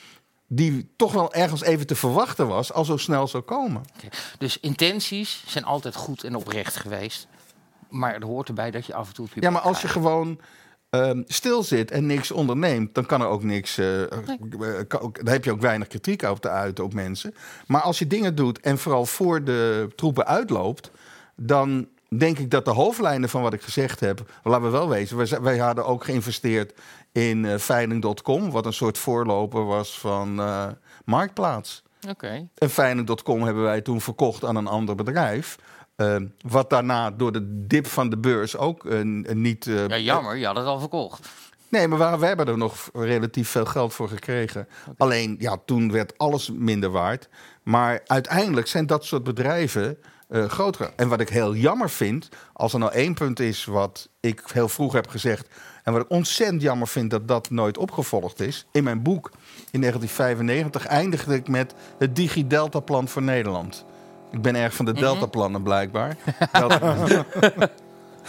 [0.48, 3.84] die toch wel ergens even te verwachten was, al zo snel zou komen.
[3.98, 4.10] Okay.
[4.38, 7.28] Dus intenties zijn altijd goed en oprecht geweest.
[7.94, 9.28] Maar er hoort erbij dat je af en toe...
[9.34, 10.40] Ja, maar als je gewoon
[10.90, 12.96] um, stil zit en niks onderneemt...
[12.96, 13.80] dan kan er ook niks...
[13.80, 14.86] Uh, nee.
[14.86, 17.34] kan ook, dan heb je ook weinig kritiek op te uiten op mensen.
[17.68, 20.92] Maar als je dingen doet en vooral voor de troepen uitloopt...
[21.36, 21.88] dan
[22.18, 24.32] denk ik dat de hoofdlijnen van wat ik gezegd heb...
[24.44, 26.74] laten we wel wezen, wij, wij hadden ook geïnvesteerd
[27.12, 28.52] in uh, veiling.com...
[28.52, 30.68] wat een soort voorloper was van uh,
[31.06, 31.84] Marktplaats.
[32.10, 32.48] Okay.
[32.56, 35.58] En veiling.com hebben wij toen verkocht aan een ander bedrijf...
[36.04, 39.02] Uh, wat daarna door de dip van de beurs ook uh,
[39.34, 39.66] niet.
[39.66, 41.30] Uh, ja, jammer, je had het al verkocht.
[41.70, 44.68] Nee, maar we, we hebben er nog relatief veel geld voor gekregen.
[44.82, 44.94] Okay.
[44.98, 47.30] Alleen, ja, toen werd alles minder waard.
[47.64, 49.98] Maar uiteindelijk zijn dat soort bedrijven
[50.30, 50.92] uh, groter.
[50.96, 54.70] En wat ik heel jammer vind, als er nou één punt is wat ik heel
[54.70, 55.48] vroeg heb gezegd.
[55.84, 58.66] En wat ik ontzettend jammer vind dat dat nooit opgevolgd is.
[58.72, 59.32] In mijn boek
[59.72, 63.86] in 1995 eindigde ik met het DigiDelta-plan voor Nederland.
[64.34, 66.18] Ik ben erg van de Delta-plannen blijkbaar.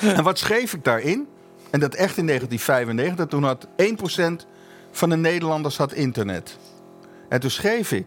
[0.00, 1.28] En wat schreef ik daarin?
[1.70, 3.26] En dat echt in 1995.
[3.26, 3.66] Toen had
[4.44, 4.46] 1%
[4.90, 6.58] van de Nederlanders had internet.
[7.28, 8.06] En toen schreef ik...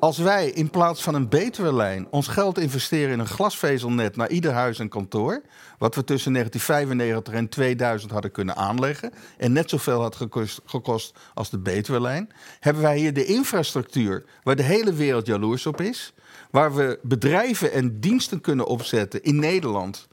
[0.00, 4.52] Als wij in plaats van een Betuwe-lijn ons geld investeren in een glasvezelnet naar ieder
[4.52, 5.42] huis en kantoor,
[5.78, 11.18] wat we tussen 1995 en 2000 hadden kunnen aanleggen en net zoveel had gekost, gekost
[11.34, 12.30] als de Betuwe-lijn,
[12.60, 16.14] hebben wij hier de infrastructuur waar de hele wereld jaloers op is,
[16.50, 20.08] waar we bedrijven en diensten kunnen opzetten in Nederland,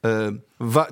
[0.00, 0.28] eh,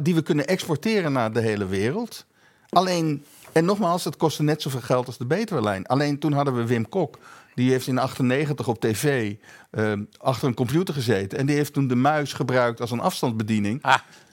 [0.03, 2.27] die we kunnen exporteren naar de hele wereld.
[2.69, 5.87] Alleen, en nogmaals, het kostte net zoveel geld als de Betuwe-lijn.
[5.87, 7.19] Alleen toen hadden we Wim Kok.
[7.55, 9.35] Die heeft in 98 op tv
[9.71, 11.39] eh, achter een computer gezeten.
[11.39, 13.83] En die heeft toen de muis gebruikt als een afstandsbediening.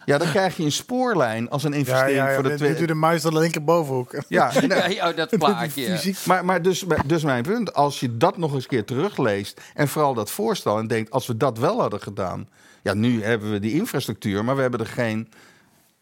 [0.08, 2.34] Ja, dan krijg je een spoorlijn als een investering ja, ja.
[2.34, 2.70] voor de Dit, twee.
[2.70, 4.16] dit doet de muis de linkerbovenhoek.
[4.28, 6.14] Ja, en, Ja, dat plaatje.
[6.26, 9.62] maar, maar dus, dus mijn punt, als je dat nog eens een keer terugleest...
[9.74, 12.50] en vooral dat voorstel en denkt, als we dat wel hadden gedaan...
[12.82, 15.30] ja, nu hebben we die infrastructuur, maar we hebben er geen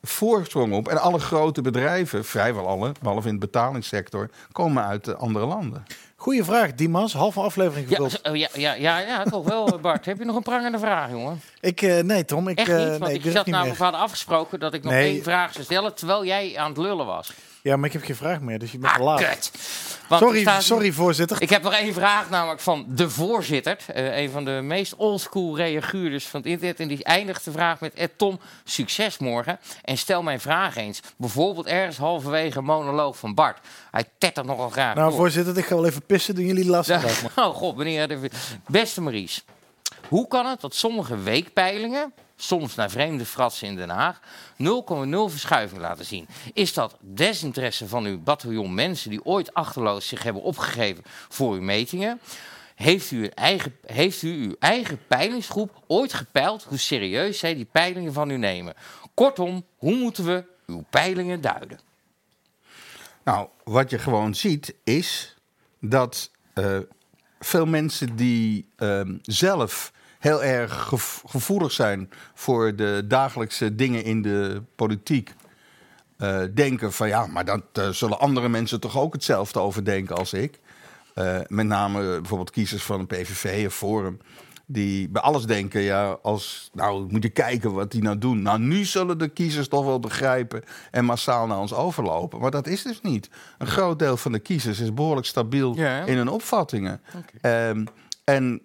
[0.02, 0.88] voorsprong op.
[0.88, 4.30] En alle grote bedrijven, vrijwel alle, behalve in de betalingssector...
[4.52, 5.86] komen uit andere landen.
[6.26, 7.14] Goeie vraag, Dimas.
[7.14, 8.22] Halve aflevering gevuld.
[8.24, 10.06] oh, ja, ja, ja, ja, toch wel, Bart.
[10.06, 11.42] Heb je nog een prangende vraag, jongen?
[11.60, 12.48] Ik, eh, nee, Tom.
[12.48, 14.94] Ik, Echt eh, niet, want nee, ik zat namelijk, we hadden afgesproken dat ik nog
[14.94, 15.14] Nee.
[15.14, 17.32] één vraag zou stellen, terwijl jij aan het lullen was.
[17.66, 19.52] Ja, maar ik heb geen vraag meer, dus je bent Ah, kut.
[20.10, 21.42] Sorry, staat- sorry, voorzitter.
[21.42, 23.78] Ik heb nog één vraag, namelijk van de voorzitter.
[23.88, 26.80] eh, een van de meest oldschool reaguurders van het internet.
[26.80, 27.94] En die eindigt de vraag met...
[27.94, 29.60] Ed Tom, succes morgen.
[29.84, 31.00] En stel mijn vraag eens.
[31.18, 33.60] Bijvoorbeeld ergens halverwege een monoloog van Bart.
[33.92, 35.18] Hij tettert nogal graag Nou, door.
[35.18, 36.36] voorzitter, ik ga wel even pissen.
[36.36, 37.00] Doen jullie Ja.
[37.00, 37.46] vraag maar.
[37.48, 38.08] Oh god, meneer.
[38.08, 38.30] de-
[38.68, 39.44] Beste Maries.
[40.10, 44.26] Hoe kan het dat sommige weekpeilingen, soms naar vreemde fratsen in Den Haag, 0,0
[45.26, 46.28] verschuiving laten zien?
[46.54, 51.62] Is dat desinteresse van uw bataljon mensen die ooit achterloos zich hebben opgegeven voor uw
[51.62, 52.20] metingen?
[52.76, 58.14] Heeft u, eigen, heeft u uw eigen peilingsgroep ooit gepeild hoe serieus zij die peilingen
[58.14, 58.74] van u nemen?
[59.14, 61.80] Kortom, hoe moeten we uw peilingen duiden?
[63.24, 65.36] Nou, wat je gewoon ziet is
[65.80, 66.78] dat eh,
[67.40, 69.92] veel mensen die ehm, zelf
[70.26, 75.34] heel erg gev- gevoelig zijn voor de dagelijkse dingen in de politiek,
[76.18, 80.16] eh, denken van ja, maar dat eh, zullen andere mensen toch ook hetzelfde over denken
[80.16, 80.60] als ik.
[81.14, 84.20] Eh, met name bijvoorbeeld kiezers van een PVV of Forum.
[84.66, 88.42] Die bij alles denken, ja, als, nou moet je kijken wat die nou doen.
[88.42, 92.40] Nou, nu zullen de kiezers toch wel begrijpen en massaal naar ons overlopen.
[92.40, 93.30] Maar dat is dus niet.
[93.58, 96.06] Een groot deel van de kiezers is behoorlijk stabiel Ja.
[96.06, 97.02] in hun opvattingen.
[97.42, 97.86] Ehm,
[98.24, 98.62] en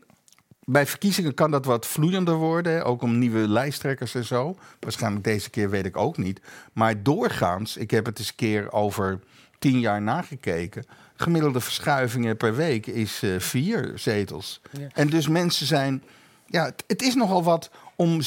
[0.71, 4.57] bij verkiezingen kan dat wat vloeiender worden, ook om nieuwe lijsttrekkers en zo.
[4.81, 6.41] Waarschijnlijk deze keer weet ik ook niet.
[6.73, 9.21] Maar doorgaans, ik heb het eens een keer over
[9.59, 10.85] tien jaar nagekeken.
[11.17, 14.61] Gemiddelde verschuivingen per week is eh, vier zetels.
[14.93, 16.03] En dus mensen zijn.
[16.47, 18.21] Ja, het, het is nogal wat om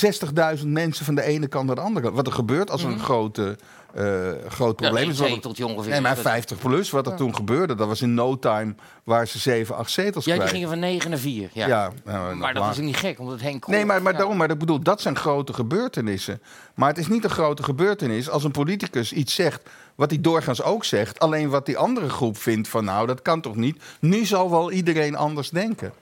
[0.59, 2.15] 60.000 mensen van de ene kant naar de andere kant.
[2.15, 3.57] Wat er gebeurt als er een grote,
[3.93, 4.03] eh,
[4.47, 5.19] groot probleem is.
[5.19, 5.91] wat- zeteltje ongeveer.
[5.91, 9.27] Nee, maar Dat- 50 plus, wat er toen gebeurde, dat was in no time waar
[9.27, 11.49] ze 7, 8 zetels Ja, die gingen van 9 naar 4.
[11.53, 11.67] Ja.
[11.67, 14.17] Ja, nou, maar dat is niet gek, omdat Henk Krol- Nee, maar, maar ja.
[14.17, 16.41] daarom, maar ik bedoel, dat zijn grote gebeurtenissen.
[16.75, 19.61] Maar het is niet een grote gebeurtenis als een politicus iets zegt
[19.95, 23.41] wat hij doorgaans ook zegt, alleen wat die andere groep vindt van nou, dat kan
[23.41, 23.81] toch niet.
[23.99, 25.93] Nu zal wel iedereen anders denken.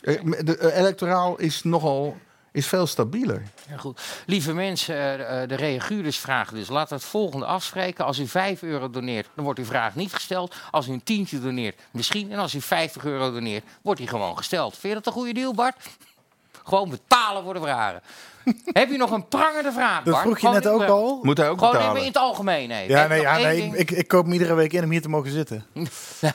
[0.00, 2.16] Eh, De eh, electoraal is nogal
[2.52, 3.42] is veel stabieler.
[3.68, 4.00] Ja, goed.
[4.26, 6.68] Lieve mensen, eh, eh, de reaguurders vragen dus.
[6.68, 8.04] We het volgende afspreken.
[8.04, 10.54] Als u 5 euro doneert, dan wordt uw vraag niet gesteld.
[10.70, 12.32] Als u een tientje doneert, misschien.
[12.32, 14.72] En als u 50 euro doneert, wordt die gewoon gesteld.
[14.72, 15.76] Vind je dat een goede deal, Bart?
[16.70, 18.00] Gewoon betalen voor de vragen.
[18.64, 20.20] Heb je nog een prangende vraag, Dat Bart?
[20.24, 21.18] vroeg je Gewoon net ook al.
[21.22, 22.02] Moet hij ook Gewoon even betalen?
[22.02, 22.70] in het algemeen.
[22.70, 22.88] even.
[22.94, 23.74] Ja, Heb nee, ja, nee ding?
[23.74, 25.64] ik, ik koop hem iedere week in om hier te mogen zitten.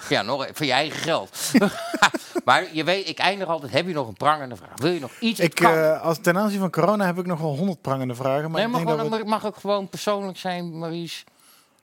[0.10, 1.38] Ja, nog voor je eigen geld.
[2.45, 3.72] maar je weet, ik eindig altijd.
[3.72, 4.70] Heb je nog een prangende vraag?
[4.76, 5.40] Wil je nog iets?
[5.40, 8.41] Ik, eh, als, ten aanzien van corona heb ik nog wel honderd prangende vragen.
[8.41, 11.24] Maar nee, ik maar denk gewoon, dat het mag ook gewoon persoonlijk zijn, Maries.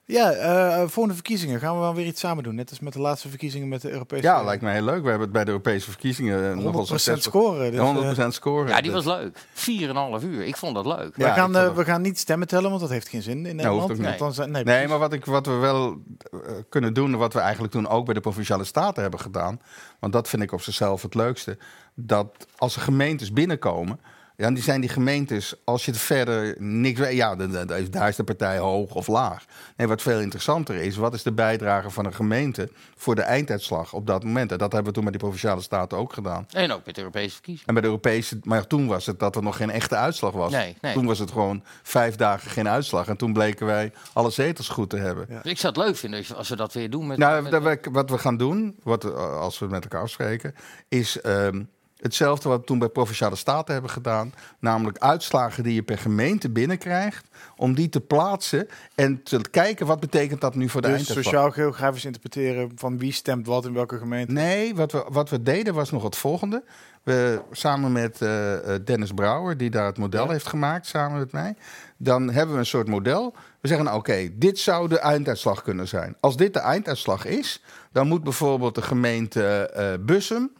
[0.05, 2.55] Ja, eh volgende verkiezingen gaan we wel weer iets samen doen.
[2.55, 4.23] Net als met de laatste verkiezingen met de Europese...
[4.23, 5.01] Ja, lijkt mij heel leuk.
[5.03, 7.21] We hebben het bij de Europese verkiezingen eh, nogal 100% succesvol.
[7.21, 7.71] scoren.
[7.71, 8.67] Dus, Ja, eh, 100% scoren.
[8.67, 9.37] Ja, die was Dus- leuk.
[9.53, 10.45] 4,5 uur.
[10.45, 11.15] Ik vond dat leuk.
[11.15, 13.79] we, gaan, eh, we gaan niet stemmen tellen, want dat heeft geen zin in Nederland.
[13.79, 14.05] hoeft ook niet.
[14.07, 14.89] Want dan zijn- nee, Nee, precies.
[14.89, 15.97] maar wat, ik, wat we wel
[16.31, 16.39] eh,
[16.69, 19.59] kunnen doen, wat we eigenlijk toen ook bij de provinciale staten hebben gedaan,
[19.99, 21.57] want dat vind ik op zichzelf het leukste,
[21.93, 23.99] dat als er gemeentes binnenkomen,
[24.43, 27.87] ja, die zijn die gemeentes, als je het verder niks weet, ja, dan- dan- dan-
[27.89, 29.45] daar is de partij hoog of laag.
[29.77, 33.93] Nee, wat veel interessanter is, wat is de bijdrage van een gemeente voor de einduitslag
[33.93, 34.51] op dat moment?
[34.51, 36.45] En dat hebben we toen met die provinciale staten ook gedaan.
[36.51, 37.67] En ook met de Europese verkiezingen.
[37.67, 40.51] En bij de Europese, maar toen was het dat er nog geen echte uitslag was.
[40.51, 40.93] Nee, nee.
[40.93, 43.07] Toen was het gewoon vijf dagen geen uitslag.
[43.07, 45.27] En toen bleken wij alle zetels goed te hebben.
[45.43, 47.07] Ik zou het leuk vinden als- als we dat weer doen.
[47.07, 50.01] Met, Nou, met- dat we- wat we gaan doen, wat, eh, als we met elkaar
[50.01, 50.55] afspreken,
[50.87, 51.63] is ehm,
[52.03, 54.33] hetzelfde wat we toen bij Provinciale Staten hebben gedaan.
[54.59, 57.27] Namelijk uitslagen die je per gemeente binnenkrijgt.
[57.55, 62.05] Om die te plaatsen en te kijken wat betekent dat nu voor de Dus sociaal-geografisch
[62.05, 64.31] interpreteren van wie stemt wat in welke gemeente.
[64.31, 66.63] Nee, wat we, wat we deden was nog het volgende.
[67.03, 70.31] We, samen met eh, eh, Dennis Brouwer, die daar het model Ja.
[70.31, 71.55] heeft gemaakt, samen met mij.
[71.97, 73.33] Dan hebben we een soort model.
[73.61, 76.15] We zeggen, nou, oké, dit zou de einduitslag kunnen zijn.
[76.19, 80.51] Als dit de einduitslag is, dan moet bijvoorbeeld de gemeente eh Bussum...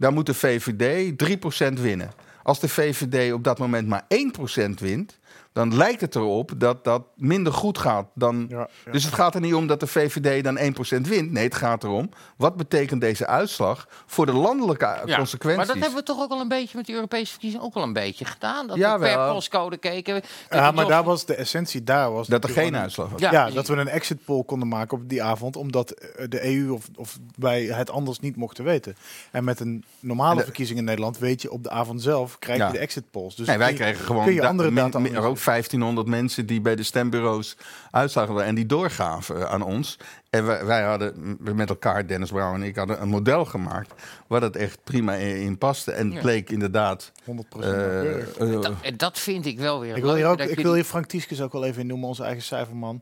[0.00, 1.12] dan moet de VVD
[1.76, 2.10] 3% winnen.
[2.42, 4.06] Als de VVD op dat moment maar
[4.66, 5.18] 1% wint...
[5.52, 8.92] dan lijkt het erop dat dat minder goed gaat dan Ja, ja.
[8.92, 11.30] dus het gaat er niet om dat de VVD dan 1% wint.
[11.32, 15.56] Nee, het gaat erom, wat betekent deze uitslag voor de landelijke Ja, consequenties?
[15.66, 17.82] Maar dat hebben we toch ook al een beetje met die Europese verkiezingen ook al
[17.82, 18.66] een beetje gedaan.
[18.66, 20.22] Dat we per postcode keken.
[20.50, 23.20] Ja, maar daar was de essentie daar was dat er geen uitslag was.
[23.20, 26.70] Ja, dat we een exit poll konden maken op die avond, omdat eh, de EU
[26.70, 28.96] of, of wij het anders niet mochten weten.
[29.30, 32.58] En met een normale de- verkiezing in Nederland weet je op de avond zelf krijg
[32.58, 32.70] je Ja.
[32.70, 33.36] de exit polls.
[33.36, 34.98] Dus nee, wij kun je- kregen gewoon kun je andere data
[35.46, 35.98] min- er ook analyseren.
[36.00, 37.56] 1500 mensen die bij de stembureaus
[37.90, 39.96] uitslagen hadden en die doorgaven aan ons.
[40.30, 43.92] En wij, wij hadden met elkaar, Dennis Brouw en ik, hadden een model gemaakt
[44.26, 45.92] waar dat echt prima in, in paste.
[45.92, 46.20] En het Ja.
[46.20, 47.12] bleek inderdaad.
[47.24, 48.36] 100% eh, nauwkeurig.
[48.36, 50.62] eh, Dat, en dat vind ik wel weer Ik wil hier, leuk, ook, ik je
[50.62, 53.00] wil hier Frank Tieskes ook wel even in noemen, onze eigen cijferman.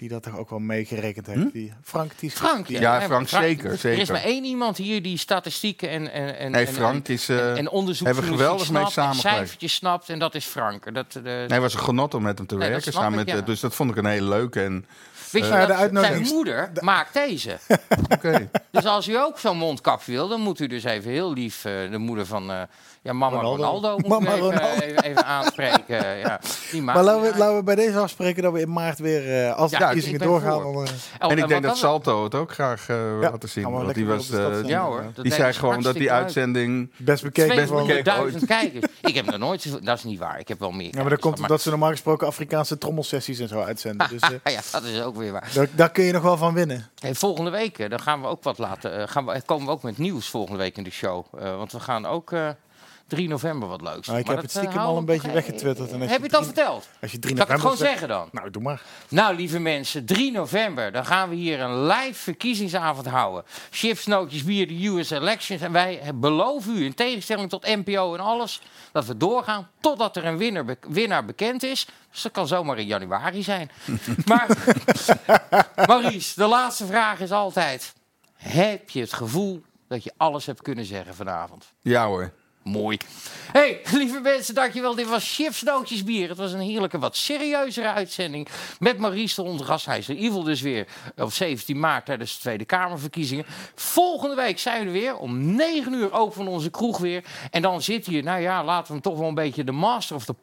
[0.00, 1.38] Die dat toch ook wel meegerekend heeft.
[1.38, 1.48] Hm?
[1.52, 2.40] Die, Frank Tieskes.
[2.48, 4.00] Frank, die- Ja, Frank, zeker, Er zeker.
[4.00, 7.28] is maar één iemand hier die statistieken en, en, en, nee, en- Frank is.
[7.28, 9.36] eh, en, en onderzoek hebben we geweldig mee snapt, en samengewerkt.
[9.38, 10.94] cijfertjes snapt en dat is Frank.
[10.94, 12.92] Dat, eh, nee, het was een genot om met hem te Nee, werken.
[12.92, 13.40] snap Samen ik, met, ja.
[13.40, 14.62] eh, Dus dat vond ik een hele leuke.
[14.62, 14.86] En
[15.30, 17.58] Wist je Ja, de zijn uitnodiging- moeder maakt deze.
[18.16, 18.50] oké.
[18.70, 21.90] Dus als u ook zo'n mondkapje wil, dan moet u dus even heel lief eh,
[21.90, 22.62] de moeder van eh,
[23.02, 23.62] ja, mama Ronaldo.
[23.62, 24.80] Ronaldo, moet Mama even, Ronaldo.
[24.80, 26.16] even, even aanspreken.
[26.18, 26.40] Ja,
[26.70, 29.56] die Maar laten we, laten we bij deze afspreken dat we in maart weer, eh,
[29.56, 30.62] als de Ja, verkiezingen ik ben doorgaan...
[30.62, 33.70] dan, eh, Oh, En ik denk dat Salto het ook graag eh laten zien.
[33.70, 34.62] Want die, was, de.
[34.66, 35.04] Ja hoor.
[35.22, 36.92] Die zei ze gewoon dat die uitzending...
[36.96, 37.88] best bekeken van...
[37.90, 38.86] 200.000 kijkers.
[39.02, 39.80] Ik heb nog nooit zoveel...
[39.82, 40.38] Dat is niet waar.
[40.38, 43.48] Ik heb wel meer Ja, maar dat komt omdat ze normaal gesproken Afrikaanse trommelsessies en
[43.48, 44.08] zo uitzenden.
[44.08, 45.50] Dus eh, Ja, dat is ook weer waar.
[45.54, 46.88] daar, daar kun je nog wel van winnen.
[46.98, 49.08] Hey, volgende week dan gaan we ook wat laten.
[49.08, 51.24] gaan we, komen we ook met nieuws volgende week in de show.
[51.38, 52.48] Eh, want we gaan ook eh
[53.10, 54.06] 3 november wat leuks.
[54.06, 55.90] Nou, ik Maar heb het stiekem al een beetje weggetwitterd.
[55.92, 56.88] En als Heb je het al verteld?
[57.02, 58.28] Als je 3 Zal ik het gewoon zegt- zeggen dan?
[58.32, 58.82] Nou, doe maar.
[59.08, 63.44] Nou, lieve mensen, 3 november, dan gaan we hier een live verkiezingsavond houden.
[63.70, 65.62] Chips, nootjes, bier, de US elections.
[65.62, 68.60] En wij beloven u, in tegenstelling tot NPO en alles,
[68.92, 71.86] dat we doorgaan totdat er een winnaar, be- winnaar bekend is.
[72.12, 73.70] Dus dat kan zomaar in januari zijn.
[74.26, 74.46] maar,
[75.86, 77.92] Maurice, de laatste vraag is altijd:
[78.36, 81.72] heb je het gevoel dat je alles hebt kunnen zeggen vanavond?
[81.80, 82.32] Ja hoor.
[82.70, 82.96] Mooi.
[83.52, 84.94] hey, lieve mensen, dankjewel.
[84.94, 86.28] Dit was Chips Nootjes Bier.
[86.28, 88.48] Het was een heerlijke, wat serieuzere uitzending.
[88.78, 89.86] Met Maurice de Ondergast.
[89.86, 90.86] Hij is er Evil dus weer
[91.16, 93.44] op 17 maart tijdens de Tweede Kamerverkiezingen.
[93.74, 95.16] Volgende week zijn we er weer.
[95.16, 97.24] Om 9 uur openen we onze kroeg weer.
[97.50, 100.16] En dan zit hier, nou ja, laten we hem toch wel een beetje de master
[100.16, 100.34] of de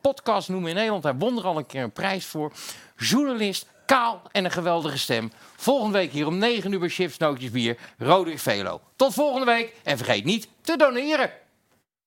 [0.00, 1.02] podcast noemen in Nederland.
[1.02, 2.52] Hij won er al een keer een prijs voor.
[2.96, 5.32] Journalist, kaal en een geweldige stem.
[5.56, 7.78] Volgende week hier om 9 uur bij Chips Nootjes Bier.
[7.98, 8.80] Roderick Velo.
[8.96, 9.74] Tot volgende week.
[9.82, 11.41] En vergeet niet te doneren.